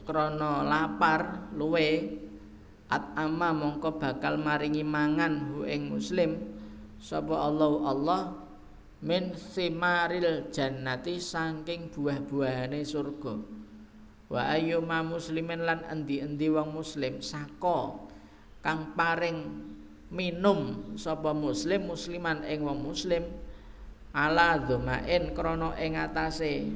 krana 0.03 0.67
lapar 0.67 1.47
luwe. 1.55 2.19
At 2.91 3.15
ama 3.15 3.51
mongko 3.55 3.99
bakal 3.99 4.39
maringi 4.39 4.83
mangan 4.83 5.47
hu 5.51 5.63
ing 5.63 5.91
muslim 5.91 6.39
sapa 6.99 7.35
Allah 7.35 7.71
Allah 7.83 8.21
min 9.03 9.35
simaril 9.35 10.47
jannati 10.51 11.19
saking 11.19 11.91
buah-buahane 11.91 12.81
surga 12.87 13.56
wa 14.27 14.41
ayyuma 14.51 15.03
muslimin 15.07 15.63
lan 15.63 15.87
endi-endi 15.87 16.51
wong 16.51 16.75
muslim 16.75 17.23
sako 17.23 18.11
kang 18.59 18.91
paring 18.91 19.39
minum 20.11 20.91
sapa 20.99 21.31
muslim 21.31 21.87
musliman 21.87 22.43
ing 22.43 22.63
wong 22.63 22.83
muslim 22.83 23.23
ala 24.11 24.59
dhumain 24.59 25.31
krana 25.31 25.75
ing 25.79 25.95
atase 25.95 26.67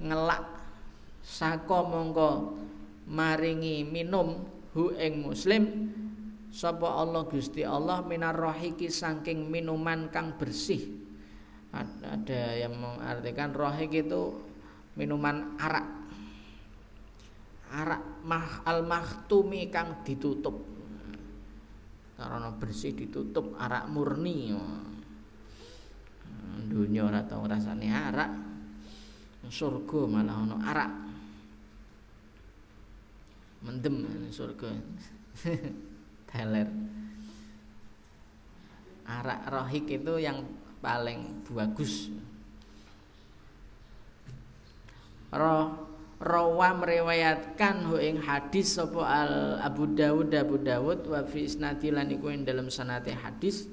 ngelak 0.00 0.44
sako 1.20 1.78
mongko 1.88 2.30
maringi 3.08 3.84
minum 3.84 4.44
hu 4.72 4.96
ing 4.96 5.24
muslim 5.24 5.92
sapa 6.56 6.88
Allah 6.88 7.28
Gusti 7.28 7.60
Allah 7.68 8.00
minar 8.00 8.32
rohiki 8.32 8.88
saking 8.88 9.52
minuman 9.52 10.08
kang 10.08 10.40
bersih. 10.40 11.04
Ada 11.76 12.56
yang 12.56 12.80
mengartikan 12.80 13.52
rohik 13.52 13.92
itu 13.92 14.40
minuman 14.96 15.60
arak 15.60 16.05
arak 17.76 18.24
mah 18.24 18.64
al 18.64 18.80
mahtumi 18.88 19.68
kang 19.68 20.00
ditutup. 20.00 20.56
Karena 22.16 22.48
bersih 22.56 22.96
ditutup 22.96 23.52
arak 23.60 23.84
murni. 23.92 24.56
Dunia 26.66 27.04
ora 27.04 27.20
tau 27.28 27.44
rasane 27.44 27.92
arak. 27.92 28.30
Surga 29.46 30.00
malah 30.08 30.36
ono 30.42 30.56
arak. 30.64 30.92
Mendem 33.68 34.26
surga. 34.32 34.72
Teler. 36.32 36.68
Arak 39.06 39.40
rohik 39.52 39.86
itu 39.86 40.18
yang 40.18 40.42
paling 40.82 41.46
bagus. 41.52 42.10
Roh 45.30 45.85
rawa 46.16 46.72
meriwayatkan 46.80 47.92
hu 47.92 48.00
ing 48.00 48.24
hadis 48.24 48.80
sapa 48.80 49.04
al 49.04 49.34
Abu 49.60 49.92
Dawud 49.92 50.32
Abu 50.32 50.56
Dawud 50.56 51.04
wa 51.08 51.20
fi 51.28 51.44
isnadi 51.44 51.92
lan 51.92 52.08
iku 52.08 52.32
ing 52.32 52.48
dalam 52.48 52.72
sanate 52.72 53.12
hadis 53.12 53.68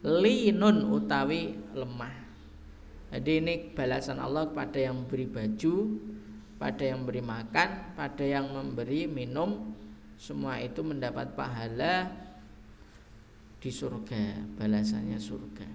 linun 0.00 0.88
utawi 0.88 1.56
lemah 1.76 2.24
jadi 3.12 3.44
ini 3.44 3.54
balasan 3.76 4.18
Allah 4.18 4.48
kepada 4.48 4.80
yang 4.80 5.04
memberi 5.04 5.28
baju 5.28 5.74
pada 6.64 6.82
yang 6.86 7.04
memberi 7.04 7.22
makan, 7.22 7.68
pada 7.92 8.24
yang 8.24 8.46
memberi 8.48 9.04
minum, 9.10 9.74
semua 10.16 10.56
itu 10.62 10.80
mendapat 10.80 11.34
pahala 11.34 12.08
di 13.58 13.68
surga, 13.68 14.56
balasannya 14.56 15.20
surga. 15.20 15.68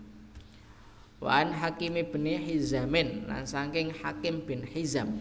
Wa 1.19 1.43
an 1.43 1.51
Hakim 1.51 1.99
bin 1.99 2.25
Hizamin 2.25 3.27
lan 3.27 3.43
saking 3.43 3.91
Hakim 4.01 4.41
bin 4.47 4.63
Hizam 4.63 5.19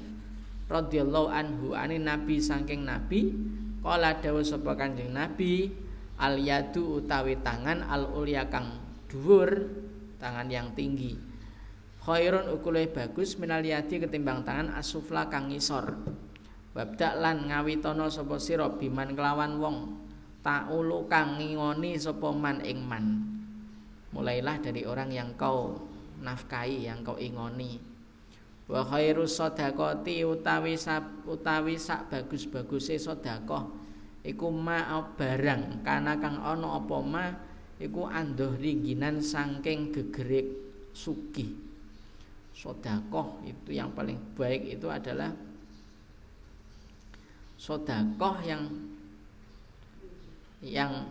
radhiyallahu 0.69 1.29
anhu 1.33 1.73
ani 1.73 1.99
nabi 1.99 2.39
saking 2.39 2.85
nabi. 2.85 3.35
Kala 3.79 4.21
dawuh 4.21 4.45
sapa 4.45 4.77
Kanjeng 4.77 5.17
Nabi 5.17 5.73
al 6.21 6.37
yadu 6.37 7.01
utawi 7.01 7.41
tangan 7.41 7.87
al 7.89 8.11
ulya 8.11 8.51
kang 8.53 8.77
dhuwur 9.09 9.49
tangan 10.21 10.51
yang 10.53 10.77
tinggi. 10.77 11.17
Khairun 12.05 12.53
ukule 12.53 12.85
bagus 12.91 13.41
minal 13.41 13.65
yadi 13.65 14.03
ketimbang 14.03 14.45
tangan 14.45 14.77
asufla 14.77 15.33
kang 15.33 15.49
ngisor. 15.49 15.95
Wabdak 16.77 17.17
lan 17.17 17.49
ngawitono 17.49 18.13
sapa 18.13 18.37
sira 18.37 18.69
biman 18.69 19.17
kelawan 19.17 19.57
wong 19.57 19.77
taulu 20.45 21.09
kang 21.09 21.41
ngingoni 21.41 21.97
sapa 21.97 22.29
man 22.35 22.61
ing 22.61 22.85
man. 22.85 23.25
Mulailah 24.13 24.61
dari 24.61 24.85
orang 24.85 25.09
yang 25.15 25.33
kau 25.39 25.81
nafkahi 26.21 26.85
yang 26.85 27.01
kau 27.07 27.17
ingoni 27.17 27.98
wa 28.69 28.85
khairu 28.85 29.25
sadaqati 29.25 30.29
utawi 30.29 30.77
sab, 30.77 31.25
utawi 31.25 31.81
sak 31.81 32.13
bagus-baguse 32.13 33.01
sedekah. 33.01 33.65
Iku 34.23 34.53
ma 34.53 34.85
barang 35.17 35.81
kana 35.81 36.21
kang 36.21 36.37
ana 36.39 36.77
apa 36.77 36.97
ma 37.01 37.27
iku 37.81 38.05
andoh 38.05 38.53
ringginan 38.61 39.25
saking 39.25 39.89
gegerik 39.89 40.47
sugih 40.93 41.69
sodakoh 42.59 43.39
itu 43.47 43.71
yang 43.79 43.95
paling 43.95 44.19
baik 44.35 44.67
itu 44.67 44.91
adalah 44.91 45.31
sodakoh 47.55 48.43
yang 48.43 48.67
yang 50.59 51.07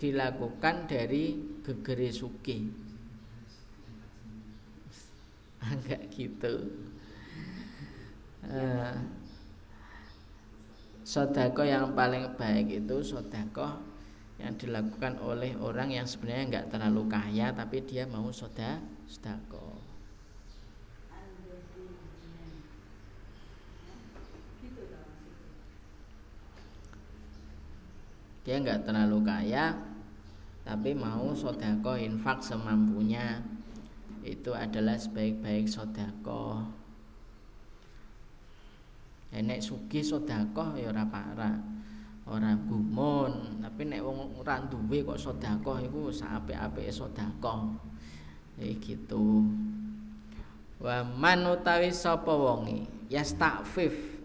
dilakukan 0.00 0.88
dari 0.88 1.36
gegere 1.60 2.08
suki. 2.08 2.72
Enggak 5.68 6.08
gitu 6.16 6.54
uh, 8.52 8.96
sodako 11.04 11.64
yang 11.64 11.92
paling 11.96 12.36
baik 12.36 12.84
itu 12.84 12.96
sodako 13.00 13.80
yang 14.38 14.54
dilakukan 14.54 15.18
oleh 15.18 15.56
orang 15.58 15.90
yang 15.90 16.06
sebenarnya 16.06 16.44
enggak 16.46 16.68
terlalu 16.70 17.10
kaya 17.10 17.50
tapi 17.50 17.82
dia 17.82 18.06
mau 18.06 18.30
soda 18.30 18.78
sodako. 19.10 19.80
Dia 28.46 28.64
nggak 28.64 28.88
terlalu 28.88 29.18
kaya 29.26 29.76
tapi 30.64 30.92
mau 30.96 31.34
sodako 31.34 31.98
infak 31.98 32.40
semampunya. 32.40 33.42
Itu 34.22 34.52
adalah 34.52 35.00
sebaik-baik 35.00 35.66
sodako 35.66 36.77
enek 39.28 39.60
sugi 39.60 40.00
sodako 40.00 40.76
ya 40.80 40.88
ora 40.88 41.04
parah 41.04 41.56
ora 42.28 42.52
gumun. 42.56 43.60
Tapi 43.64 43.88
nek 43.88 44.00
wong 44.04 44.40
ora 44.40 44.60
duwe 44.64 45.04
kok 45.04 45.20
sodako 45.20 45.80
iku 45.80 46.12
saapik-apike 46.12 46.92
sodako 46.92 47.76
ya 48.60 48.68
gitu. 48.76 49.44
Wa 50.78 51.02
man 51.02 51.42
utawi 51.48 51.90
sapa 51.90 52.30
wonge? 52.30 52.86
Yastakfif 53.08 54.20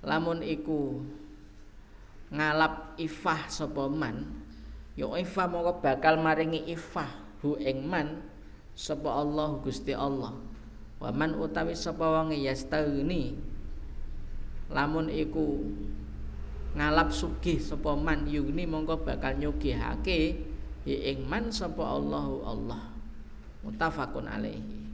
lamun 0.00 0.40
iku 0.40 1.02
ngalap 2.30 2.96
ifah 2.96 3.50
sapa 3.50 3.90
man 3.90 4.24
ya 4.94 5.10
ifah 5.18 5.50
mongko 5.50 5.82
bakal 5.82 6.16
maringi 6.16 6.70
ifah 6.70 7.10
hu 7.42 7.58
ing 7.58 7.84
man 7.84 8.22
sapa 8.78 9.10
Allah 9.10 9.58
Gusti 9.60 9.92
Allah. 9.92 10.32
Wa 11.00 11.10
man 11.12 11.36
utawi 11.36 11.76
sapa 11.76 12.04
wong 12.04 12.32
yastaghni 12.32 13.49
lamun 14.70 15.10
iku 15.10 15.60
ngalap 16.78 17.10
sugih 17.10 17.58
sapa 17.58 17.92
man 17.98 18.26
yugni 18.30 18.64
mongko 18.64 19.02
bakal 19.02 19.34
nyugihake 19.34 20.38
ing 20.86 21.18
man 21.26 21.50
sapa 21.50 21.82
Allahu 21.82 22.46
Allah 22.46 22.82
mutafakun 23.66 24.30
alaihi 24.30 24.86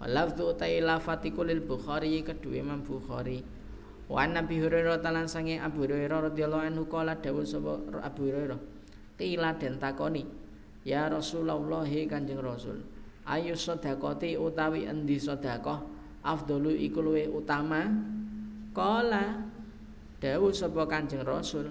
walafdu 0.00 0.56
utai 0.56 0.80
lafatiku 0.80 1.44
lil 1.44 1.60
Bukhari 1.60 2.24
kedua 2.24 2.56
Imam 2.58 2.80
Bukhari 2.80 3.60
Wa 4.10 4.26
Nabi 4.26 4.58
Hurairah 4.58 4.98
talan 4.98 5.30
sange 5.30 5.62
Abu 5.62 5.86
Hurairah 5.86 6.34
radhiyallahu 6.34 6.66
anhu 6.66 6.82
kala 6.90 7.14
dawuh 7.22 7.46
sapa 7.46 7.78
Abu 8.02 8.26
Hurairah. 8.26 8.58
Qila 9.14 9.54
den 9.54 9.78
takoni 9.78 10.26
ya 10.82 11.06
Rasulullah 11.06 11.86
Kanjeng 11.86 12.42
Rasul 12.42 12.82
ayu 13.28 13.52
sedekati 13.54 14.34
utawi 14.34 14.88
endi 14.88 15.20
sedekah 15.20 15.84
afdalu 16.24 16.72
iku 16.88 17.04
utama 17.36 17.84
kala 18.70 19.50
dawuh 20.20 20.52
sapa 20.54 20.86
Kanjeng 20.86 21.26
Rasul 21.26 21.70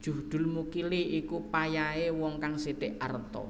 juhdul 0.00 0.48
mukili 0.48 1.20
iku 1.20 1.52
payahe 1.52 2.08
wong 2.08 2.40
kang 2.40 2.56
sithik 2.56 2.96
arta. 2.98 3.44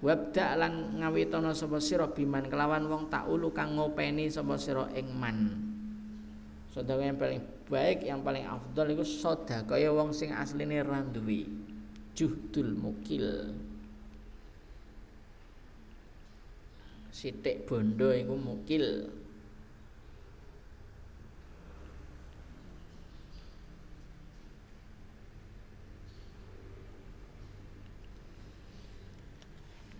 Wabda 0.00 0.60
lan 0.60 1.00
ngawitana 1.00 1.56
sapa 1.56 1.80
sira 1.80 2.08
biman 2.08 2.48
kelawan 2.52 2.84
wong 2.88 3.08
tak 3.08 3.28
ulu 3.28 3.52
kang 3.52 3.76
ngopeni 3.76 4.28
sapa 4.28 4.56
sira 4.60 4.88
ing 4.96 5.08
man. 5.12 5.38
Yang 6.76 7.16
paling 7.16 7.42
baik 7.72 8.04
yang 8.04 8.20
paling 8.20 8.44
afdal 8.44 8.92
iku 8.92 9.00
sedekah 9.00 9.80
wong 9.96 10.12
sing 10.12 10.28
asline 10.36 10.84
ra 10.84 11.00
duwe. 11.00 11.48
Juhdul 12.12 12.76
mukil. 12.76 13.56
Sithik 17.12 17.64
bondo 17.64 18.12
iku 18.12 18.36
mukil 18.36 19.08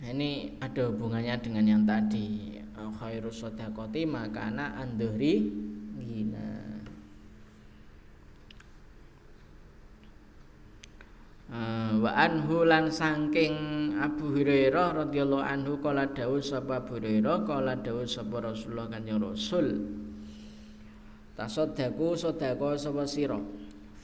ini 0.07 0.55
ada 0.63 0.87
hubungannya 0.91 1.35
dengan 1.43 1.65
yang 1.67 1.83
tadi. 1.83 2.57
Khairus 2.77 3.45
sodakoti 3.45 4.09
makana 4.09 4.73
andhuri 4.81 5.53
gina 6.01 6.49
uh, 11.53 11.93
wa 12.01 12.11
anhu 12.17 12.65
lan 12.65 12.89
saking 12.89 13.55
Abu 14.01 14.33
Hurairah 14.33 14.97
radhiyallahu 15.05 15.45
anhu 15.45 15.81
kala 15.85 16.09
dawuh 16.09 16.41
sapa 16.41 16.85
Abu 16.85 17.01
Hurairah 17.01 17.45
kala 17.45 17.81
dawuh 17.81 18.09
sapa 18.09 18.41
Rasulullah 18.41 18.89
Kanjeng 18.89 19.21
Rasul. 19.21 19.67
Tasaddaku 21.37 22.17
sedekah 22.17 22.81
sapa 22.81 23.05
sira 23.05 23.37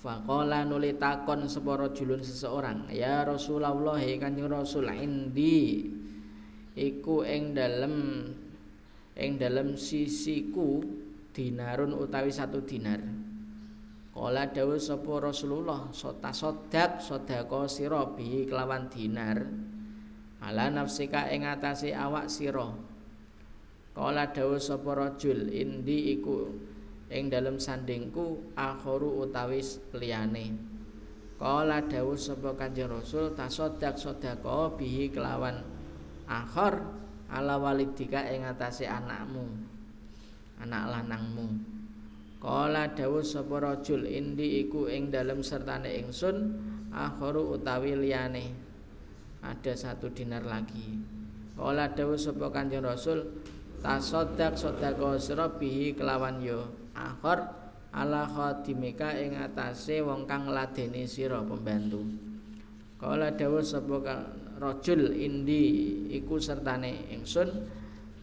Faqala 0.02 0.66
nuli 0.66 0.98
takon 0.98 1.46
sapa 1.46 1.78
rajulun 1.78 2.26
seseorang, 2.26 2.90
"Ya 2.90 3.22
Rasulullah, 3.22 4.02
Kanjeng 4.02 4.50
Rasul, 4.50 4.90
indi 4.90 5.86
iku 6.74 7.22
ing 7.22 7.54
dalem 7.54 8.26
ing 9.14 9.30
dalem 9.38 9.78
sisiku 9.78 10.82
dinarun 11.30 11.94
utawi 11.94 12.34
satu 12.34 12.66
dinar." 12.66 12.98
Kala 14.10 14.50
dawuh 14.50 14.82
sapa 14.82 15.22
Rasulullah, 15.22 15.94
"Sota 15.94 16.34
sodak 16.34 16.98
sedekah 16.98 17.70
sira 17.70 18.02
bi 18.02 18.42
kelawan 18.50 18.90
dinar." 18.90 19.38
Ala 20.42 20.66
nafsika 20.66 21.30
ing 21.30 21.46
atase 21.46 21.94
awak 21.94 22.26
sira. 22.26 22.74
Kala 23.94 24.34
dawuh 24.34 24.58
sapa 24.58 24.98
rajul, 24.98 25.46
"Indi 25.46 26.18
iku 26.18 26.50
ing 27.12 27.28
dalem 27.28 27.60
sandingku 27.60 28.56
akhoru 28.56 29.22
utawi 29.22 29.60
liyane. 29.92 30.56
Kala 31.36 31.84
dawuh 31.84 32.16
sapa 32.16 32.54
kanjeng 32.56 32.88
rasul 32.88 33.34
tasodak 33.36 33.98
sedekah 33.98 34.72
bihi 34.78 35.10
kelawan 35.10 35.60
akhor 36.24 36.80
ala 37.28 37.58
walidika 37.58 38.24
ing 38.30 38.46
atase 38.46 38.88
anakmu 38.88 39.44
anak 40.62 40.84
lanangmu. 40.88 41.46
Kala 42.40 42.94
dawuh 42.94 43.22
sapa 43.26 43.58
rajul 43.58 44.06
indi 44.06 44.62
iku 44.66 44.86
ing 44.86 45.10
dalem 45.10 45.44
sertane 45.44 45.98
ingsun 46.00 46.56
akhoru 46.94 47.58
utawi 47.58 47.94
liyane. 47.98 48.54
Ada 49.42 49.74
satu 49.74 50.14
dinar 50.14 50.46
lagi. 50.46 51.02
Kala 51.58 51.90
dawuh 51.90 52.16
sapa 52.16 52.54
kanjeng 52.54 52.86
rasul 52.86 53.42
tasodak 53.82 54.54
sedekah 54.54 55.18
sira 55.18 55.50
bihi 55.50 55.98
kelawan 55.98 56.38
yo 56.38 56.81
akhir 56.96 57.38
ala 57.92 58.24
khadimika 58.24 59.12
ing 59.20 59.36
atase 59.36 60.00
wong 60.00 60.24
kang 60.24 60.48
ladeni 60.48 61.04
sira 61.04 61.44
pembantu. 61.44 62.04
Kala 62.96 63.34
dawuh 63.34 63.60
sapa 63.60 63.98
rajul 64.62 65.10
indi 65.12 65.64
iku 66.14 66.38
sertane 66.38 67.10
ingsun 67.12 67.50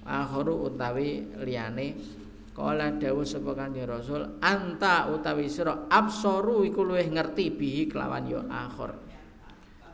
akhiru 0.07 0.65
utawi 0.71 1.21
liyane. 1.43 1.99
Kala 2.55 2.97
dawuh 2.97 3.27
sapa 3.27 3.53
kanjeng 3.53 3.85
rasul 3.85 4.39
anta 4.41 5.11
utawi 5.11 5.45
sira 5.51 5.85
absaru 5.91 6.65
iku 6.65 6.81
luwih 6.83 7.07
ngerti 7.07 7.53
bihi 7.53 7.87
kelawan 7.87 8.25
yo 8.27 8.43
akhir 8.49 9.09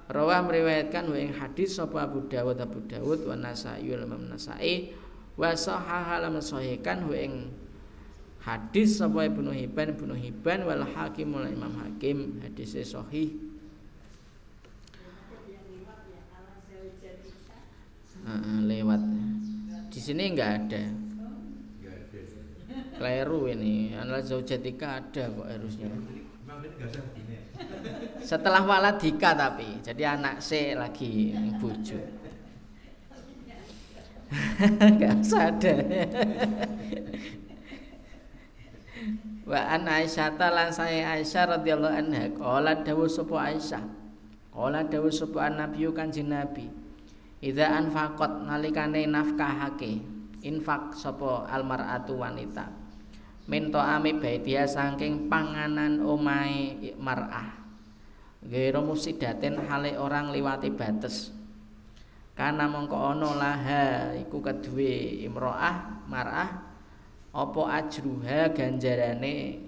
Rawa 0.05 0.45
meriwayatkan 0.45 1.09
wa 1.09 1.17
hadis 1.17 1.81
sapa 1.81 2.05
Abu 2.05 2.29
Dawud 2.29 2.61
Abu 2.61 2.77
Dawud 2.85 3.25
wa 3.25 3.33
Nasa'i 3.33 3.89
wa 3.89 4.05
Nasa'i 4.05 4.93
wa 5.33 5.49
sahaha 5.57 6.21
lam 6.21 6.37
sahihkan 6.37 7.09
hadis 8.45 9.01
sapa 9.01 9.25
Ibnu 9.25 9.49
Hibban? 9.49 9.97
Ibnu 9.97 10.13
Hibban 10.13 10.69
wal 10.69 10.85
Hakim 10.85 11.33
wal 11.33 11.49
Imam 11.49 11.73
Hakim. 11.81 12.39
Hadis 12.45 12.77
sahih. 12.85 13.33
Uh, 18.25 18.61
lewat. 18.65 19.01
Di 19.89 19.99
sini 20.01 20.33
enggak 20.33 20.51
ada. 20.65 20.83
Keliru 22.95 23.51
ini. 23.51 23.91
Anal 23.97 24.23
zaujatika 24.23 25.03
ada 25.03 25.29
kok 25.29 25.47
harusnya. 25.49 25.89
Setelah 28.23 28.63
waladika 28.65 29.35
tapi. 29.37 29.83
Jadi 29.83 30.03
anak 30.05 30.41
C 30.41 30.73
lagi 30.73 31.35
bujuk. 31.59 32.25
Enggak 34.81 35.21
sadar 35.21 35.85
Wa 39.45 39.61
an 39.77 39.85
Aisyah 39.85 40.33
lan 40.41 40.73
saya 40.73 41.13
Aisyah 41.13 41.61
radhiyallahu 41.61 41.93
anha 41.93 42.33
qala 42.33 42.81
dawuh 42.81 43.05
sapa 43.05 43.53
Aisyah. 43.53 43.85
Qala 44.49 44.81
dawuh 44.89 45.13
sapa 45.13 45.53
Nabi 45.53 45.85
Kanjeng 45.93 46.33
Nabi. 46.33 46.65
Idza 47.45 47.69
anfaqat 47.77 48.49
nalikane 48.49 49.05
nafkahake 49.05 50.01
infak 50.41 50.97
sapa 50.97 51.45
almar'atu 51.45 52.17
wanita. 52.17 52.73
Minto 53.45 53.77
ami 53.77 54.17
baitia 54.17 54.65
saking 54.65 55.29
panganan 55.29 56.01
omahe 56.01 56.97
mar'ah. 56.97 57.61
Gairo 58.41 58.81
musidaten 58.81 59.61
hale 59.69 59.93
orang 59.93 60.33
liwati 60.33 60.73
bates. 60.73 61.29
Karena 62.33 62.65
mongko 62.65 62.97
ono 63.13 63.37
laha 63.37 64.17
iku 64.17 64.41
kedue 64.41 65.21
imro'ah 65.21 66.09
mar'ah 66.09 66.64
apa 67.35 67.61
ajruha 67.83 68.55
ganjarane? 68.55 69.59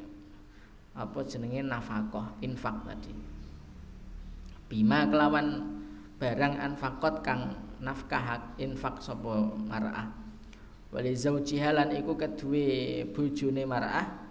Apa 0.96 1.20
jenenge 1.28 1.62
nafkah 1.62 2.34
infak 2.40 2.88
tadi? 2.88 3.14
Bima 4.72 5.06
kelawan 5.06 5.78
barang 6.18 6.58
anfakot 6.58 7.22
kang 7.22 7.54
nafkah 7.84 8.56
infak 8.58 9.04
sapa 9.04 9.54
mar'ah? 9.68 10.10
Wali 10.90 11.12
zaujiha 11.14 11.76
lan 11.76 11.92
iku 11.94 12.16
kedue 12.16 13.04
bojone 13.12 13.68
mar'ah. 13.68 14.26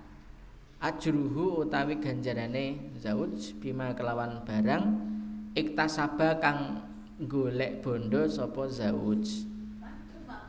Ajruhu 0.76 1.64
utawi 1.64 2.00
ganjarane 2.00 2.96
zauj 3.00 3.56
bima 3.60 3.96
kelawan 3.96 4.44
barang 4.44 4.84
iktasaba 5.56 6.36
kang 6.36 6.84
golek 7.16 7.80
bondo 7.80 8.28
sapa 8.28 8.68
zauj 8.68 9.55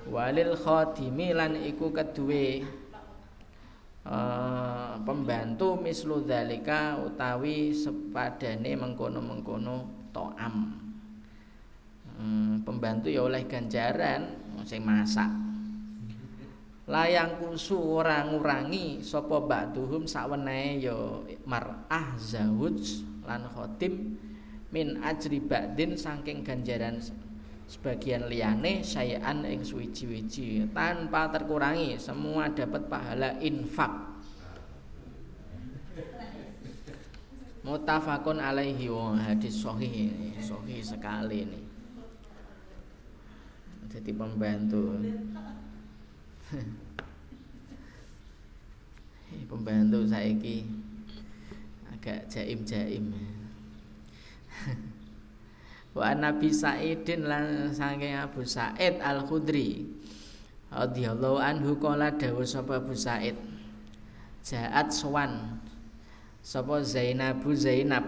walil 0.08 0.56
khadimi 0.56 1.36
lan 1.36 1.60
iku 1.60 1.92
kedue 1.92 2.64
uh, 4.08 4.96
pembantu 5.04 5.76
mislu 5.76 6.24
dzalika 6.24 7.00
utawi 7.04 7.76
sepadane 7.76 8.72
mengkono-mengkono 8.80 10.10
to'am. 10.16 10.56
Hmm, 12.18 12.66
pembantu 12.66 13.14
ya 13.14 13.22
oleh 13.30 13.46
ganjaran 13.46 14.34
sing 14.66 14.82
masak. 14.82 15.30
Layang 16.88 17.38
kusu 17.44 17.76
ora 17.78 18.24
ngurangi 18.24 19.04
sapa 19.04 19.44
ba'duhum 19.44 20.08
sawenehe 20.08 20.88
ya 20.88 20.96
mar'ah 21.44 22.16
zawuj 22.16 23.04
lan 23.28 23.44
khotim 23.52 24.16
min 24.72 24.96
ajri 25.04 25.44
ba'din 25.44 26.00
saking 26.00 26.48
ganjaran 26.48 27.04
sebagian 27.68 28.31
liyane 28.31 28.80
sayan 28.80 29.44
ing 29.44 29.60
suwiji-wiji 29.60 30.72
tanpa 30.72 31.27
terkurangi 31.27 31.99
semua 31.99 32.48
dapat 32.48 32.88
pahala 32.88 33.35
infak. 33.44 33.91
Mutafakun 37.68 38.39
alaihi 38.39 38.88
wa 38.88 39.19
hadis 39.19 39.60
sahih 39.60 40.15
sahih 40.39 40.80
sekali 40.80 41.44
ini. 41.44 41.61
Jadi 43.91 44.15
pembantu. 44.15 44.95
Pembantu 49.52 50.07
saiki. 50.07 50.64
Agak 51.91 52.31
jaim-jaim 52.31 53.11
wa 55.98 56.14
Nabi 56.14 56.53
Sa'idin 56.53 57.26
lan 57.26 57.74
saking 57.74 58.14
Abu 58.14 58.45
Sa'id 58.45 59.02
Al 59.02 59.26
Khudri 59.26 59.82
radhiyallahu 60.69 61.41
anhu 61.41 61.82
kala 61.82 62.14
dawuh 62.14 62.45
sapa 62.45 62.78
Abu 62.78 62.94
Sa'id. 62.94 63.34
Jaat 64.45 64.94
sowan 64.94 65.57
sapa 66.45 66.86
Zainabu 66.86 67.52
Zainab. 67.57 68.06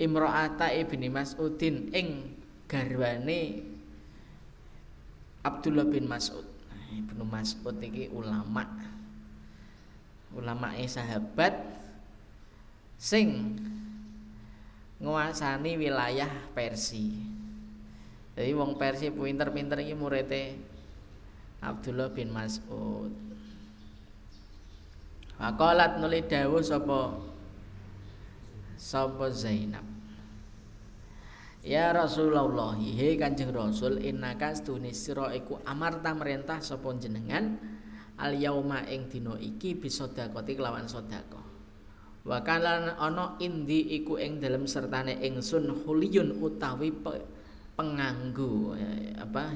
Imro'ata 0.00 0.74
ibni 0.74 1.06
Mas'udin 1.12 1.92
ing 1.94 2.34
garwane 2.66 3.62
Abdullah 5.44 5.86
bin 5.86 6.08
Mas'ud. 6.08 6.48
Ibnu 6.90 7.22
Mas'ud 7.28 7.76
iki 7.84 8.10
ulama. 8.10 8.64
Ulama 10.34 10.74
sahabat 10.88 11.54
sing 12.98 13.54
nguasani 15.02 15.78
wilayah 15.78 16.30
Persia. 16.54 17.22
Jadi 18.34 18.50
wong 18.50 18.74
Persia 18.74 19.14
pinter-pinter 19.14 19.78
iki 19.78 19.94
muridé 19.94 20.58
Abdullah 21.62 22.10
bin 22.10 22.34
Mas'ud. 22.34 23.14
Faqalat 25.38 25.98
nuli 25.98 26.22
dawuh 26.26 26.62
sapa 26.62 27.18
sapa 28.78 29.26
Zainab. 29.30 29.86
Ya 31.64 31.96
Rasulullah, 31.96 32.76
he 32.76 33.16
Kanjeng 33.16 33.48
Rasul, 33.48 33.96
innaka 34.04 34.52
stune 34.52 34.92
sira 34.92 35.32
iku 35.32 35.56
amarta 35.64 36.12
merintah 36.12 36.60
sapa 36.60 36.92
jenengan 37.00 37.56
al 38.20 38.36
yauma 38.36 38.84
ing 38.84 39.08
dina 39.08 39.32
iki 39.40 39.72
bisa 39.72 40.12
kelawan 40.12 40.84
sedekah. 40.84 41.43
Wakalan 42.24 42.96
ana 42.96 43.36
indi 43.36 44.00
iku 44.00 44.16
ing 44.16 44.40
dalem 44.40 44.64
sertane 44.64 45.20
ingsun 45.20 45.84
huliyun 45.84 46.40
utawi 46.40 46.88
pe, 46.88 47.20
penganggu 47.76 48.72
eh, 48.80 49.12
apa 49.20 49.52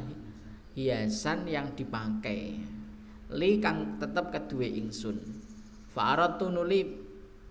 hiasan 0.77 1.49
yang 1.49 1.73
dipakai. 1.73 2.61
Li 3.33 3.51
kang 3.57 3.97
tetep 3.97 4.29
kedue 4.29 4.69
ingsun. 4.69 5.17
Faratu 5.89 6.53
nuli 6.53 6.85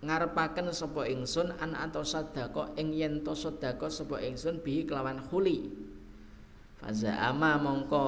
ngarepaken 0.06 0.69
sapa 0.69 1.10
ingsun 1.10 1.49
an 1.57 1.73
atau 1.73 2.06
sadako 2.06 2.77
ing 2.77 2.94
yen 2.94 3.26
to 3.26 3.34
sedekah 3.34 3.89
sapa 3.89 4.22
ingsun 4.22 4.61
bihi 4.61 4.85
kelawan 4.85 5.18
huli. 5.34 5.65
Faza 6.77 7.18
ama 7.18 7.57
mongko 7.57 8.06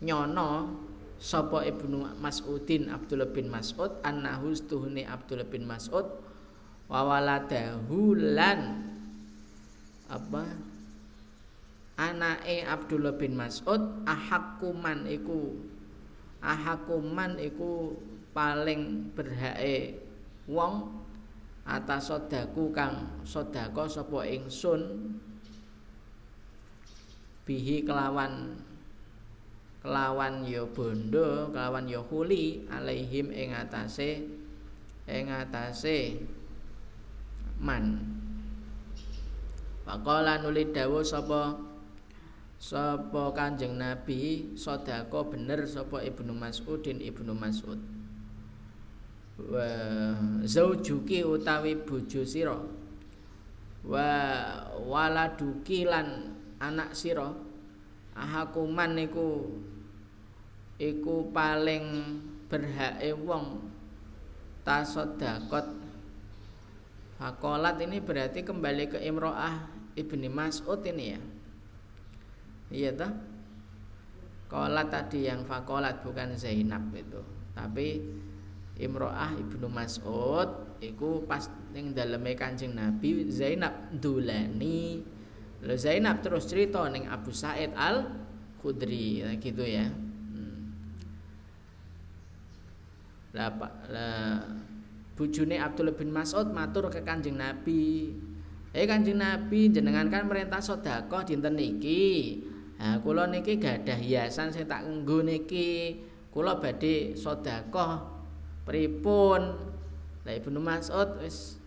nyono 0.00 0.80
sapa 1.22 1.62
Ibnu 1.62 2.02
Mas'udin 2.18 2.90
Abdullah 2.90 3.30
bin 3.30 3.46
Mas'ud 3.46 4.02
annahu 4.02 4.50
stuhune 4.58 5.06
Abdullah 5.06 5.46
bin 5.46 5.62
Mas'ud 5.62 6.02
wa 6.90 7.00
waladahu 7.06 8.18
lan 8.18 8.90
apa? 10.10 10.44
Anake 11.94 12.66
Abdullah 12.66 13.14
bin 13.14 13.38
Mas'ud 13.38 14.02
ahakuman 14.02 15.06
iku 15.06 15.54
ahakuman 16.42 17.38
iku 17.38 17.94
paling 18.34 19.14
berhake 19.14 20.02
wong 20.50 20.90
atas 21.62 22.10
sodaku 22.10 22.74
kang 22.74 23.22
sodako 23.22 23.86
sapa 23.86 24.26
ingsun 24.26 25.14
bihi 27.46 27.86
kelawan 27.86 28.58
kelawan 29.82 30.46
ya 30.46 30.62
bondo 30.62 31.50
kelawan 31.50 31.90
ya 31.90 31.98
huli 31.98 32.62
alaihim 32.70 33.34
ing 33.34 33.50
atase 33.50 34.30
ing 35.10 35.26
atase 35.26 36.22
man. 37.58 37.98
Faqala 39.82 40.38
nuli 40.38 40.70
dawuh 40.70 41.02
sapa 41.02 41.58
sapa 42.62 43.34
Kanjeng 43.34 43.74
Nabi 43.74 44.54
sedekah 44.54 45.26
bener 45.26 45.66
sapa 45.66 45.98
Ibnu 45.98 46.30
Mas'udin 46.30 47.02
Ibnu 47.02 47.34
Mas'ud. 47.34 47.82
Wa 49.42 49.66
zaujuki 50.46 51.26
utawi 51.26 51.82
bojo 51.82 52.22
sira. 52.22 52.54
Wa 53.82 54.06
waladuki 54.78 55.82
lan 55.82 56.38
anak 56.62 56.94
sira. 56.94 57.34
Ahakuman 58.14 58.94
niku 58.94 59.50
iku 60.82 61.30
paling 61.30 62.18
berhake 62.50 63.14
wong 63.14 63.62
tasodakot. 64.66 65.78
Fakolat 67.22 67.78
ini 67.78 68.02
berarti 68.02 68.42
kembali 68.42 68.90
ke 68.90 68.98
Imro'ah 68.98 69.70
ibni 69.94 70.26
Mas'ud 70.26 70.82
ini 70.82 71.04
ya? 71.14 71.20
Iya 72.72 72.90
toh? 72.98 73.12
Kolat 74.50 74.90
tadi 74.90 75.30
yang 75.30 75.46
fakolat 75.46 76.02
bukan 76.02 76.34
Zainab 76.34 76.90
itu. 76.90 77.22
Tapi 77.54 78.02
Imro'ah 78.82 79.38
ibnu 79.38 79.70
Mas'ud 79.70 80.82
iku 80.82 81.22
pas 81.30 81.46
ning 81.70 81.94
daleme 81.94 82.34
Kanjeng 82.34 82.74
Nabi 82.74 83.30
Zainab 83.30 83.94
dulani 83.94 84.98
Lalu 85.62 85.78
Zainab 85.78 86.26
terus 86.26 86.50
cerita 86.50 86.82
ning 86.90 87.06
Abu 87.06 87.30
Said 87.30 87.70
Al 87.78 88.10
Khudri 88.58 89.22
gitu 89.38 89.62
ya 89.62 89.86
lah 93.32 93.52
bujune 95.16 95.56
Abdullah 95.56 95.96
bin 95.96 96.12
Mas'ud 96.12 96.52
matur 96.52 96.92
ke 96.92 97.00
Kanjeng 97.00 97.40
Nabi 97.40 98.12
Eh 98.72 98.88
Kanjeng 98.88 99.20
Nabi 99.20 99.68
jenengan 99.68 100.08
kan 100.08 100.24
merintah 100.24 100.64
sedekah 100.64 101.28
dinten 101.28 101.60
niki. 101.60 102.40
Ha 102.80 103.04
kula 103.04 103.28
niki 103.28 103.60
gadah 103.60 104.00
hiasan 104.00 104.48
sing 104.48 104.64
tak 104.64 104.88
nggo 104.88 105.20
niki. 105.20 106.00
Kula 106.32 106.56
badhe 106.56 107.12
sedekah 107.12 108.00
pripun? 108.64 109.42
Lah 110.24 110.32
Ibnu 110.32 110.56
Mas'ud 110.56 111.20
wis 111.20 111.60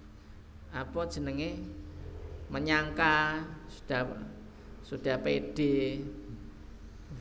apa 0.73 1.05
jenenge 1.05 1.61
menyangka 2.49 3.45
sudah 3.69 4.01
sudah 4.81 5.21
pede 5.21 6.01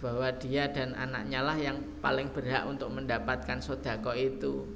bahwa 0.05 0.29
dia 0.37 0.69
dan 0.69 0.93
anaknya 0.93 1.41
lah 1.41 1.57
yang 1.57 1.81
paling 2.05 2.29
berhak 2.29 2.69
untuk 2.69 2.93
mendapatkan 2.93 3.65
sodako 3.65 4.13
itu. 4.13 4.69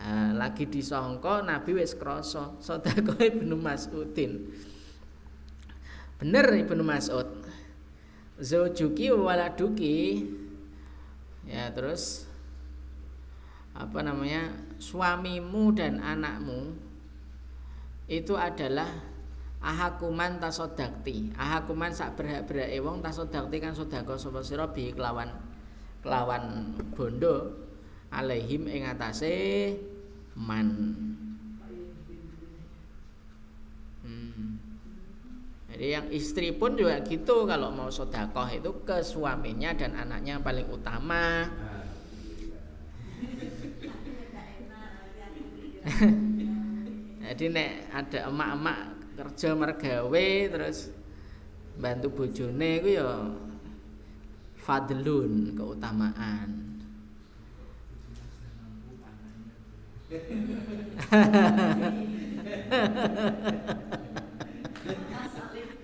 Nah, 0.00 0.32
lagi 0.32 0.64
disongko 0.64 1.44
Nabi 1.44 1.76
wis 1.76 1.92
kroso 1.92 2.56
sodako 2.64 3.20
Ibnu 3.36 3.52
Mas'udin. 3.52 4.48
Bener 6.16 6.48
Ibnu 6.64 6.80
Mas'ud. 6.80 7.28
Zojuki 8.40 9.12
waladuki. 9.12 10.24
Ya 11.44 11.68
terus 11.76 12.24
apa 13.76 14.00
namanya 14.00 14.56
suamimu 14.80 15.76
dan 15.76 16.00
anakmu 16.00 16.72
itu 18.08 18.32
adalah 18.32 18.88
ahakuman 19.66 20.38
tasodakti 20.38 21.34
ahakuman 21.34 21.90
sak 21.90 22.14
berhak-berhak 22.14 22.70
wong 22.78 23.02
tasodakti 23.02 23.58
kan 23.58 23.74
sodako 23.74 24.14
sapa 24.14 24.38
sira 24.46 24.70
bi 24.70 24.94
kelawan 24.94 25.26
kelawan 26.06 26.70
bondo 26.94 27.66
alaihim 28.14 28.70
ing 28.70 28.86
atase 28.86 29.74
man. 30.38 30.68
Hmm. 34.06 34.62
jadi 35.66 35.98
yang 35.98 36.06
istri 36.14 36.54
pun 36.54 36.78
juga 36.78 37.02
gitu 37.02 37.42
kalau 37.42 37.74
mau 37.74 37.90
sodakoh 37.90 38.46
itu 38.46 38.70
ke 38.86 39.02
suaminya 39.02 39.74
dan 39.74 39.98
anaknya 39.98 40.38
yang 40.38 40.44
paling 40.46 40.70
utama. 40.70 41.50
Jadi 47.26 47.44
nek 47.50 47.90
ada 47.90 48.30
emak-emak 48.30 48.95
kerja 49.16 49.56
mergawe 49.56 50.28
terus 50.52 50.92
bantu 51.80 52.12
bojone 52.12 52.70
iku 52.80 52.88
ya 53.00 53.10
fadlun 54.60 55.56
keutamaan. 55.56 56.76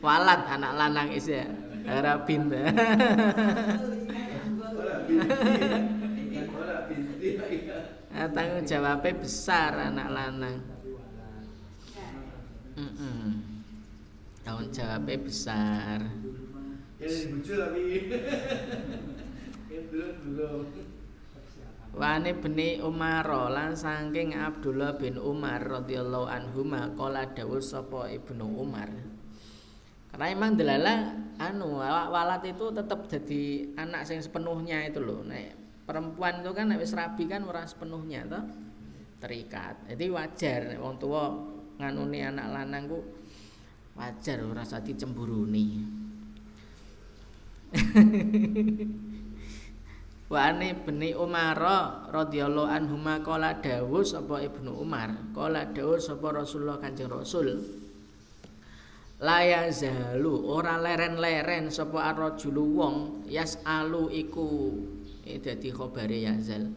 Walat 0.03 0.41
anak 0.47 0.73
lanang 0.79 1.09
isi 1.15 1.41
ya 1.41 1.47
harapin 1.87 2.47
tanggung 8.33 8.63
jawabnya 8.63 9.19
besar 9.19 9.75
anak 9.75 10.09
lanang 10.11 10.72
Mm 12.73 12.90
-mm. 12.97 13.27
Tahun 14.43 14.66
jawabnya 14.73 15.16
besar. 15.23 15.99
Ya 17.03 17.09
tapi 17.43 18.09
belum 19.93 20.15
belum. 20.24 20.65
Wani 21.93 22.32
beni 22.32 22.81
Umar 22.81 23.28
lan 23.53 23.77
saking 23.77 24.32
Abdullah 24.32 24.97
bin 24.97 25.20
Umar 25.20 25.61
radhiyallahu 25.61 26.24
anhu 26.24 26.65
maqala 26.65 27.28
dawuh 27.36 27.61
sapa 27.61 28.09
Ibnu 28.09 28.57
Umar. 28.57 28.89
Karena 30.09 30.27
emang 30.32 30.57
delala 30.57 31.12
anu 31.36 31.77
walat 31.85 32.44
itu 32.49 32.73
tetap 32.73 33.09
jadi 33.12 33.77
anak 33.77 34.09
sing 34.09 34.24
sepenuhnya 34.24 34.89
itu 34.89 35.05
loh. 35.05 35.20
Nek 35.20 35.85
perempuan 35.85 36.40
itu 36.40 36.53
kan 36.57 36.73
wis 36.81 36.97
rabi 36.97 37.28
kan 37.28 37.44
ora 37.44 37.69
sepenuhnya 37.69 38.24
toh 38.24 38.44
terikat. 39.20 39.85
Jadi 39.93 40.09
wajar 40.09 40.61
wong 40.81 40.97
tua 40.97 41.28
nganuni 41.83 42.23
anak 42.23 42.47
lanang 42.55 42.87
ku 42.87 43.03
wajar 43.99 44.39
ora 44.47 44.63
usah 44.63 44.79
dicemburuni. 44.79 45.83
Wa 50.33 50.49
ani 50.49 50.73
beni 50.73 51.13
Umar 51.13 51.61
radhiyallahu 52.09 52.71
anhu 52.71 52.97
qala 53.21 53.61
dawuh 53.61 54.01
sapa 54.01 54.41
Ibnu 54.41 54.73
Umar 54.81 55.13
qala 55.37 55.69
dawuh 55.77 56.01
sapa 56.01 56.33
Rasulullah 56.33 56.81
Kanjeng 56.81 57.13
Rasul 57.13 57.61
Laya 59.23 59.71
zalu 59.71 60.35
ora 60.51 60.81
leren-leren 60.81 61.69
sapa 61.71 62.11
arrajulu 62.11 62.65
wong 62.81 62.97
yasalu 63.31 64.09
iku 64.11 64.75
iki 65.23 65.39
dadi 65.39 65.71
khabare 65.71 66.27
yazal 66.27 66.75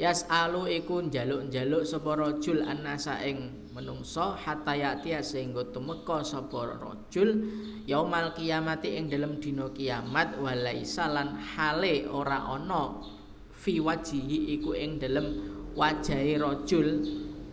yasalu 0.00 0.72
iku 0.80 1.04
njaluk-njaluk 1.04 1.84
sapa 1.84 2.16
rajul 2.16 2.64
annasa 2.64 3.20
ing 3.28 3.61
menungso 3.72 4.36
hatta 4.36 4.76
yati 4.76 5.16
sehingga 5.24 5.64
tumeka 5.72 6.20
sapa 6.20 6.76
rajul 6.76 7.48
yaumal 7.88 8.36
kiamati 8.36 9.00
ing 9.00 9.08
dalam 9.08 9.40
dina 9.40 9.72
kiamat 9.72 10.36
walaisa 10.36 11.08
lan 11.08 11.40
hale 11.40 12.04
ora 12.04 12.52
ana 12.52 13.00
fi 13.48 13.80
wajihi 13.80 14.60
iku 14.60 14.76
ing 14.76 15.00
dalam 15.00 15.26
wajahe 15.72 16.36
rajul 16.36 17.00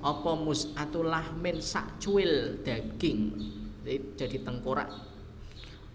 apa 0.04 0.32
mus'atul 0.36 1.08
lahmin 1.08 1.64
sak 1.64 2.04
daging. 2.64 3.22
Jadi 3.90 4.38
tengkorak. 4.44 4.92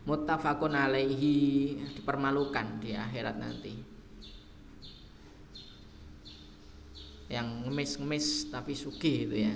Muttafaqun 0.05 0.77
alaihi 0.77 1.79
dipermalukan 1.97 2.81
di 2.81 2.93
akhirat 2.93 3.37
nanti. 3.41 3.73
Yang 7.33 7.49
ngemis-ngemis 7.65 8.27
tapi 8.53 8.77
sugih 8.77 9.17
itu 9.25 9.37
ya 9.49 9.55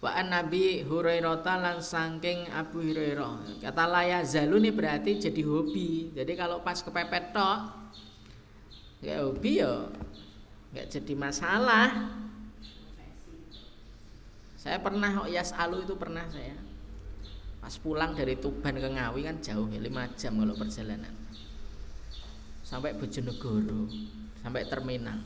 Wa 0.00 0.16
an 0.16 0.32
Nabi 0.32 0.80
Hurairah 0.80 1.44
lan 1.44 1.84
saking 1.84 2.48
Abu 2.56 2.80
Hurairah. 2.80 3.60
Kata 3.60 3.84
laya 3.84 4.24
zalu 4.24 4.56
ini 4.56 4.72
berarti 4.72 5.20
jadi 5.20 5.44
hobi. 5.44 6.16
Jadi 6.16 6.32
kalau 6.40 6.64
pas 6.64 6.80
kepepet 6.80 7.36
tok 7.36 7.58
ya 9.04 9.20
hobi 9.20 9.60
ya 9.60 9.92
nggak 10.72 10.88
jadi 10.88 11.12
masalah. 11.12 12.16
Saya 14.56 14.80
pernah 14.80 15.28
Yas 15.28 15.52
Alu 15.52 15.84
itu 15.84 15.92
pernah 16.00 16.24
saya. 16.32 16.56
Pas 17.60 17.76
pulang 17.76 18.16
dari 18.16 18.40
Tuban 18.40 18.80
ke 18.80 18.88
Ngawi 18.88 19.20
kan 19.24 19.36
jauh 19.44 19.68
ya 19.68 19.80
5 19.84 20.16
jam 20.16 20.32
kalau 20.40 20.56
perjalanan. 20.56 21.12
Sampai 22.64 22.96
Bojonegoro, 22.96 23.88
sampai 24.40 24.64
terminal. 24.64 25.20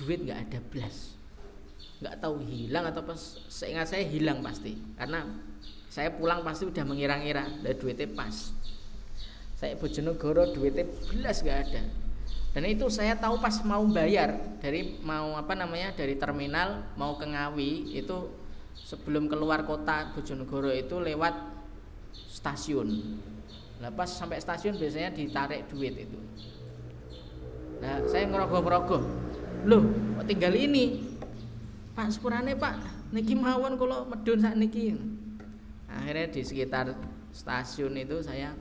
Duit 0.00 0.24
nggak 0.24 0.48
ada 0.48 0.60
belas 0.72 1.15
nggak 1.96 2.20
tahu 2.20 2.44
hilang 2.44 2.84
atau 2.92 3.00
pas 3.04 3.20
seingat 3.48 3.88
saya 3.88 4.04
hilang 4.04 4.44
pasti. 4.44 4.76
Karena 4.96 5.24
saya 5.88 6.12
pulang 6.12 6.44
pasti 6.44 6.68
udah 6.68 6.84
mengira-ngira 6.84 7.64
dari 7.64 7.76
duitnya 7.76 8.08
pas. 8.12 8.52
Saya 9.56 9.80
Bojonegoro 9.80 10.52
duitnya 10.52 10.84
belas 11.08 11.40
nggak 11.40 11.58
ada. 11.68 11.82
Dan 12.52 12.64
itu 12.68 12.88
saya 12.88 13.16
tahu 13.16 13.40
pas 13.40 13.60
mau 13.64 13.84
bayar 13.88 14.36
dari 14.60 15.00
mau 15.04 15.36
apa 15.36 15.52
namanya 15.52 15.92
dari 15.92 16.16
terminal 16.16 16.84
mau 16.96 17.16
ke 17.16 17.28
Ngawi 17.28 17.96
itu 17.96 18.32
sebelum 18.76 19.28
keluar 19.28 19.64
kota 19.64 20.12
Bojonegoro 20.12 20.72
itu 20.72 21.00
lewat 21.00 21.32
stasiun. 22.12 23.20
Nah 23.80 23.92
pas 23.92 24.08
sampai 24.08 24.40
stasiun 24.40 24.76
biasanya 24.76 25.12
ditarik 25.12 25.68
duit 25.72 25.96
itu. 25.96 26.20
Nah 27.80 28.04
saya 28.08 28.28
ngerogoh-ngerogoh. 28.28 29.04
Loh 29.64 29.84
tinggal 30.24 30.52
ini 30.56 31.05
Pak 31.96 32.12
sepurane 32.12 32.52
Pak. 32.52 32.76
Niki 33.16 33.32
mawon 33.32 33.80
kalau 33.80 34.04
medun 34.04 34.44
saat 34.44 34.60
niki 34.60 34.92
akhirnya 35.86 36.28
di 36.28 36.42
sekitar 36.44 36.92
stasiun 37.32 37.96
itu 37.96 38.20
saya 38.20 38.52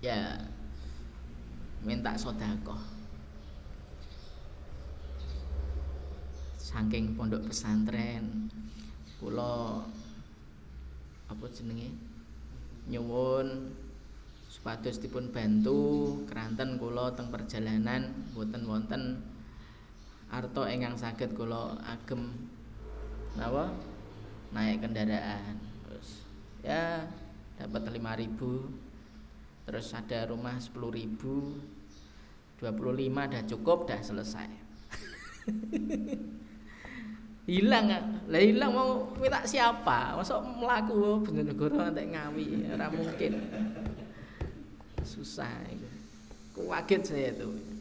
ya 0.00 0.40
minta 1.84 2.16
sodako 2.16 2.78
saking 6.56 7.12
pondok 7.18 7.50
pesantren 7.50 8.48
kulo 9.18 9.84
apa 11.28 11.44
jenenge? 11.52 11.92
Nyuwun 12.88 13.68
supados 14.48 14.96
dipun 14.96 15.28
bantu. 15.28 16.16
Keranten 16.24 16.80
kulo 16.80 17.12
teng 17.12 17.28
perjalanan 17.28 18.32
boten 18.32 18.64
wonten 18.64 19.20
arto 20.28 20.68
ingkang 20.68 20.96
saged 20.96 21.32
kula 21.32 21.80
agem 21.84 22.28
napa 23.36 23.72
naik 24.52 24.84
kendaraan. 24.84 25.56
Terus 25.88 26.08
ya 26.60 27.08
dapat 27.56 27.88
5000 27.88 29.68
terus 29.68 29.92
ada 29.92 30.32
rumah 30.32 30.56
10000 30.56 31.16
25 32.58 33.32
dah 33.32 33.42
cukup 33.46 33.86
dah 33.86 34.00
selesai. 34.02 34.50
Hilang 37.48 37.88
lah 38.28 38.40
hilang 38.44 38.76
mau 38.76 39.08
minta 39.16 39.40
siapa? 39.48 40.12
Masuk 40.20 40.36
melaku 40.60 41.24
bener 41.24 41.48
negoro 41.48 41.80
nanti 41.80 42.04
ngawi 42.04 42.68
ora 42.76 42.92
mungkin. 42.92 43.40
Susah 45.00 45.48
itu. 45.72 45.88
Kaget 46.58 47.02
saya 47.08 47.32
tuh 47.40 47.77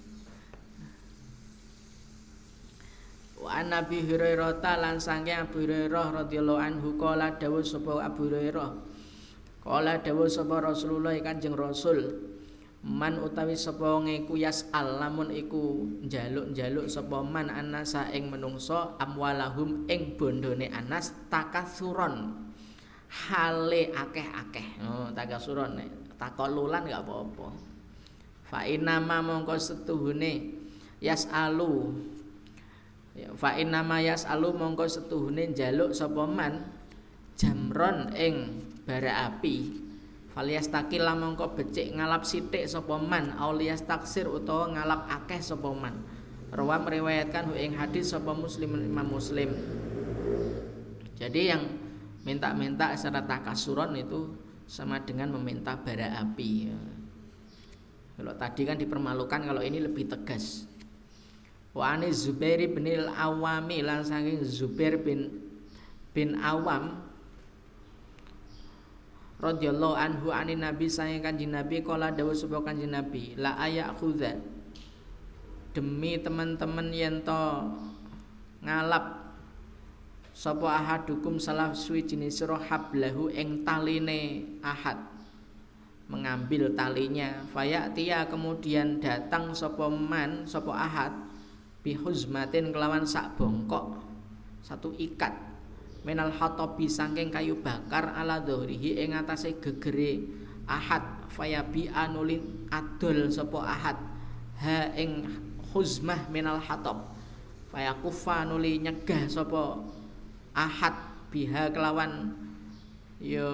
Wa 3.38 3.62
Nabi 3.62 4.02
Hurairah 4.02 4.58
lan 4.82 4.98
sange 4.98 5.30
Abu 5.30 5.62
Hurairah 5.62 6.26
radhiyallahu 6.26 6.58
anhu 6.58 6.98
kala 6.98 7.38
dawuh 7.38 7.62
sapa 7.62 8.02
Abu 8.02 8.26
Hurairah. 8.26 8.72
Kala 9.62 10.02
dawuh 10.02 10.26
sapa 10.26 10.58
Rasulullah 10.58 11.14
Kanjeng 11.22 11.54
Rasul. 11.54 12.34
Man 12.82 13.22
utawi 13.22 13.54
sapa 13.54 14.00
ngeku 14.02 14.42
yas'al 14.42 14.98
lamun 14.98 15.30
iku 15.30 15.86
njaluk-njaluk 16.08 16.90
sapa 16.90 17.22
man 17.22 17.54
anasa 17.54 18.10
ing 18.10 18.34
menungso 18.34 18.98
amwalahum 18.98 19.86
ing 19.86 20.18
bondone 20.18 20.74
Anas 20.74 21.14
takasuron. 21.30 22.48
Hale 23.08 23.94
akeh-akeh. 23.94 24.82
Oh, 24.82 25.14
takasuron 25.14 25.78
takolulan 26.18 26.90
gak 26.90 27.06
apa-apa. 27.06 27.48
Fa 28.50 28.66
inna 28.66 28.98
ma 28.98 29.22
mongko 29.22 29.60
setuhune 29.62 30.58
yas'alu 31.04 31.94
ya 33.18 33.34
fa 33.34 33.58
inna 33.58 33.82
yasalu 33.98 34.54
mongko 34.54 34.86
setuhune 34.86 35.58
njaluk 35.58 35.98
sapa 35.98 36.30
man 36.30 36.70
jamron 37.34 38.14
ing 38.14 38.62
bara 38.86 39.34
api 39.34 39.88
falias 40.38 40.70
takila 40.70 41.18
mongko 41.18 41.58
becik 41.58 41.98
ngalap 41.98 42.22
sithik 42.22 42.70
sapa 42.70 43.02
man 43.02 43.34
aulias 43.42 43.82
taksir 43.90 44.30
utawa 44.30 44.70
ngalap 44.70 45.10
akeh 45.10 45.42
sapa 45.42 45.66
man. 45.74 45.98
Rawa 46.54 46.80
meriwayatkan 46.80 47.50
hu 47.50 47.54
ing 47.58 47.74
hadis 47.74 48.14
sapa 48.14 48.38
muslim 48.38 48.78
imam 48.78 49.10
muslim. 49.10 49.50
Jadi 51.18 51.42
yang 51.50 51.66
minta-minta 52.22 52.94
secara 52.94 53.26
takasuron 53.26 53.98
itu 53.98 54.30
sama 54.70 55.02
dengan 55.02 55.34
meminta 55.34 55.74
bara 55.74 56.22
api. 56.22 56.70
Kalau 58.14 58.34
tadi 58.38 58.62
kan 58.62 58.78
dipermalukan 58.78 59.42
kalau 59.42 59.66
ini 59.66 59.82
lebih 59.82 60.06
tegas 60.06 60.67
Wa 61.78 61.94
ani 61.94 62.10
Zubair 62.10 62.58
bin 62.74 62.90
Al-Awami 62.90 63.86
lan 63.86 64.02
saking 64.02 64.42
Zubair 64.42 64.98
bin 64.98 65.30
bin 66.10 66.34
Awam 66.42 67.06
radhiyallahu 69.38 69.94
anhu 69.94 70.34
ani 70.34 70.58
nabi 70.58 70.90
saking 70.90 71.22
kanjeng 71.22 71.54
nabi 71.54 71.86
kala 71.86 72.10
dawuh 72.10 72.34
sapa 72.34 72.66
kanjeng 72.66 72.90
nabi 72.90 73.38
la 73.38 73.54
ayakhudha 73.62 74.42
demi 75.78 76.18
teman-teman 76.18 76.90
yen 76.90 77.22
to 77.22 77.46
ngalap 78.66 79.38
sapa 80.34 80.82
ahadukum 80.82 81.38
salah 81.38 81.78
suwijine 81.78 82.34
sira 82.34 82.58
hablahu 82.58 83.30
ing 83.30 83.62
taline 83.62 84.50
ahad 84.66 84.98
mengambil 86.10 86.74
talinya. 86.74 87.46
Fayatia 87.54 88.26
kemudian 88.26 88.98
datang 88.98 89.54
sapa 89.54 89.86
man 89.94 90.50
sapa 90.50 90.74
ahad 90.74 91.27
bihuzmatin 91.88 92.76
kelawan 92.76 93.08
sak 93.08 93.40
bongkok 93.40 93.96
satu 94.60 94.92
ikat. 95.00 95.32
Menal 96.04 96.36
hatobi 96.36 96.92
sangking 96.92 97.32
kayu 97.32 97.64
bakar 97.64 98.12
ala 98.12 98.44
dohrihi 98.44 99.00
ing 99.00 99.16
atase 99.16 99.56
gegere 99.64 100.28
ahad. 100.68 101.32
Fayabi 101.32 101.88
anulin 101.88 102.68
adol 102.68 103.32
sopo 103.32 103.64
ahad. 103.64 103.96
Ha 104.60 104.92
ing 105.00 105.32
khuzmah 105.72 106.28
minal 106.28 106.60
hatab 106.60 107.16
fayakufa 107.72 108.44
nuli 108.44 108.84
nyegah 108.84 109.32
sapa 109.32 109.80
ahad. 110.52 110.96
Biha 111.32 111.72
kelawan 111.72 112.36
ya 113.24 113.48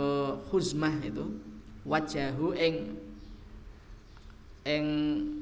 khuzmah 0.49 1.05
itu. 1.05 1.37
Wajahu 1.85 2.57
ing 2.57 2.97
ing 4.63 4.85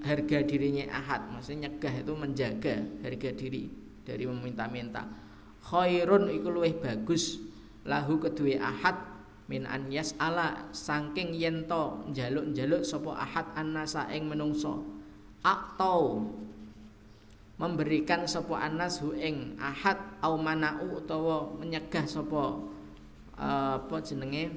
harga 0.02 0.42
dirinya 0.42 0.90
ahad 0.90 1.30
maksudnya 1.30 1.70
nyegah 1.70 1.94
itu 2.02 2.14
menjaga 2.18 2.76
harga 3.06 3.30
diri 3.38 3.64
dari 4.02 4.26
meminta-minta. 4.26 5.06
Khairun 5.62 6.34
iku 6.34 6.50
luwih 6.50 6.74
bagus 6.82 7.38
lahu 7.86 8.18
kedue 8.18 8.58
ahad 8.58 8.98
min 9.46 9.70
an 9.70 9.94
ala 10.18 10.74
saking 10.74 11.38
yen 11.38 11.70
to 11.70 12.02
njaluk-njaluk 12.10 12.82
sapa 12.82 13.14
ahad 13.14 13.46
annasa 13.54 14.10
ing 14.10 14.26
menungso. 14.26 14.82
Atau 15.42 16.30
memberikan 17.62 18.26
sapa 18.26 18.58
anas 18.58 19.02
hu 19.06 19.14
ing 19.14 19.54
ahad 19.62 19.98
au 20.26 20.38
manau 20.42 20.98
utawa 20.98 21.54
menyegah 21.62 22.10
sapa 22.10 22.58
uh, 23.38 23.78
apa 23.78 23.96
jenenge? 24.02 24.50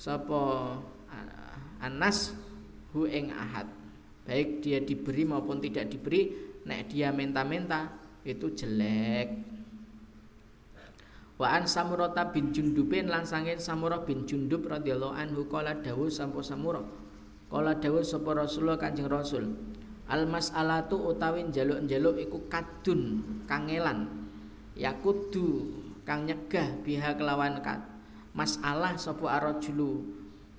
Sapa 0.00 0.40
uh, 0.80 1.84
anas 1.84 2.32
hu 2.96 3.04
ing 3.04 3.28
ahad 3.28 3.79
baik 4.30 4.62
dia 4.62 4.78
diberi 4.78 5.26
maupun 5.26 5.58
tidak 5.58 5.90
diberi 5.90 6.30
nek 6.62 6.86
dia 6.86 7.10
minta-minta 7.10 7.90
itu 8.22 8.54
jelek 8.54 9.58
Wa 11.40 11.56
an 11.56 11.64
Samurata 11.64 12.28
bin 12.36 12.52
Jundubin 12.52 13.08
lan 13.08 13.24
sangin 13.24 13.56
bin 14.04 14.28
Jundub 14.28 14.68
radhiyallahu 14.68 15.16
anhu 15.16 15.48
kala 15.48 15.72
dawuh 15.80 16.12
sampo 16.12 16.44
Samurah. 16.44 16.84
Kala 17.48 17.80
dawuh 17.80 18.04
sapa 18.04 18.36
Rasulullah 18.36 18.76
Kanjeng 18.76 19.08
Rasul. 19.08 19.48
Al 20.12 20.28
mas'alatu 20.28 21.00
utawi 21.00 21.48
njaluk-njaluk 21.48 22.20
iku 22.20 22.44
kadun 22.52 23.24
kangelan. 23.48 24.28
Yakudu 24.76 25.72
kang 26.04 26.28
nyegah 26.28 26.76
biha 26.84 27.16
kelawan 27.16 27.56
kat. 27.64 27.80
Masalah 28.36 29.00
sapa 29.00 29.40
arajulu 29.40 30.04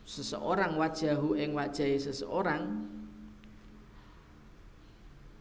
seseorang 0.02 0.82
wajahu 0.82 1.38
ing 1.38 1.54
wajahi 1.54 2.02
seseorang 2.02 2.90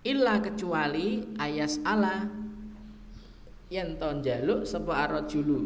illa 0.07 0.41
kecuali 0.41 1.25
ayas 1.37 1.81
Allah 1.85 2.29
yen 3.69 4.01
to 4.01 4.11
njaluk 4.21 4.65
sapa 4.65 5.07
arajulu 5.07 5.61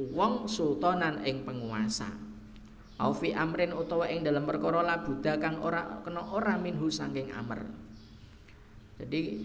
wong 0.00 0.48
sultanan 0.48 1.22
ing 1.28 1.44
penguasa. 1.44 2.08
Au 3.00 3.16
fi 3.16 3.32
amrin 3.32 3.72
utawa 3.72 4.08
ing 4.12 4.20
dalam 4.20 4.44
perkara 4.44 4.84
labuda 4.84 5.40
kang 5.40 5.64
ora 5.64 6.04
kena 6.04 6.20
ora 6.20 6.60
minhu 6.60 6.92
saking 6.92 7.32
amr 7.32 7.64
jadi 9.00 9.40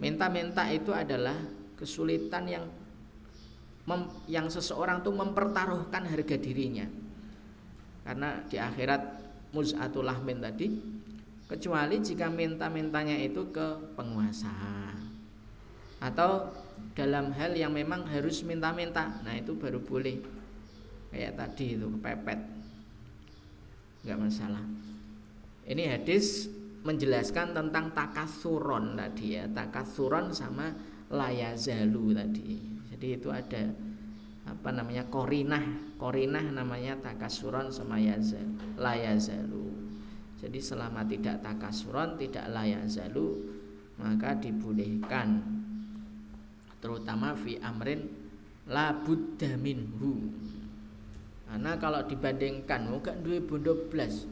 minta-minta 0.00 0.64
itu 0.72 0.88
adalah 0.96 1.36
kesulitan 1.76 2.48
yang 2.48 2.64
mem, 3.84 4.08
yang 4.24 4.48
seseorang 4.48 5.04
tuh 5.04 5.12
mempertaruhkan 5.12 6.08
harga 6.08 6.36
dirinya. 6.40 6.88
Karena 8.02 8.40
di 8.48 8.56
akhirat 8.56 9.02
muz'atul 9.52 10.08
lahmin 10.08 10.40
tadi 10.40 10.72
kecuali 11.52 12.00
jika 12.00 12.32
minta-mintanya 12.32 13.20
itu 13.20 13.52
ke 13.52 13.92
penguasa. 13.92 14.48
Atau 16.00 16.48
dalam 16.96 17.28
hal 17.36 17.52
yang 17.52 17.76
memang 17.76 18.08
harus 18.08 18.40
minta-minta. 18.40 19.20
Nah 19.20 19.36
itu 19.36 19.52
baru 19.52 19.84
boleh. 19.84 20.16
Kayak 21.12 21.36
tadi 21.36 21.76
itu 21.76 21.92
kepepet. 21.92 22.40
Nggak 24.08 24.18
masalah. 24.18 24.64
Ini 25.68 25.92
hadis 25.92 26.48
menjelaskan 26.82 27.52
tentang 27.52 27.92
takasuron 27.92 28.96
tadi 28.96 29.36
ya. 29.36 29.44
Takasuron 29.52 30.32
sama 30.32 30.72
layazalu 31.12 32.16
tadi. 32.16 32.58
Jadi 32.96 33.06
itu 33.20 33.28
ada 33.28 33.68
apa 34.48 34.68
namanya 34.72 35.04
korinah. 35.12 35.94
Korinah 36.00 36.48
namanya 36.48 36.98
takasuron 36.98 37.68
sama 37.68 38.00
yazal 38.00 38.42
layazalu 38.74 39.81
jadi 40.42 40.58
selama 40.58 41.06
tidak 41.06 41.38
takasuron 41.38 42.18
tidak 42.18 42.50
layazalu 42.50 43.46
maka 44.02 44.34
dibolehkan. 44.42 45.38
Terutama 46.82 47.38
fi 47.38 47.62
amrin 47.62 48.10
la 48.66 48.90
buddha 48.90 49.54
minhu. 49.54 50.34
Karena 51.46 51.78
kalau 51.78 52.02
dibandingkan 52.02 52.90
oh 52.90 52.98
gak 52.98 53.22
duwe 53.22 53.38
bondo 53.38 53.86
blas. 53.86 54.26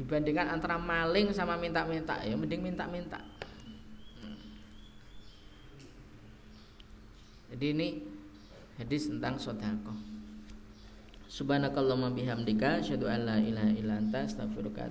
Dibandingkan 0.00 0.48
antara 0.48 0.80
maling 0.80 1.28
sama 1.36 1.60
minta-minta 1.60 2.24
ya 2.24 2.32
mending 2.32 2.64
minta-minta. 2.64 3.20
Jadi 7.52 7.66
ini 7.76 7.88
hadis 8.80 9.12
tentang 9.12 9.36
sodako 9.36 10.07
Subhanakallahumma 11.28 12.16
bihamdika 12.16 12.80
asyhadu 12.80 13.04
an 13.04 13.28
la 13.28 13.36
ilaha 13.36 13.68
illa 13.76 14.00
anta 14.00 14.24
astaghfiruka. 14.24 14.88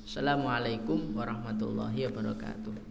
Assalamualaikum 0.00 1.12
warahmatullahi 1.12 2.08
wabarakatuh. 2.08 2.85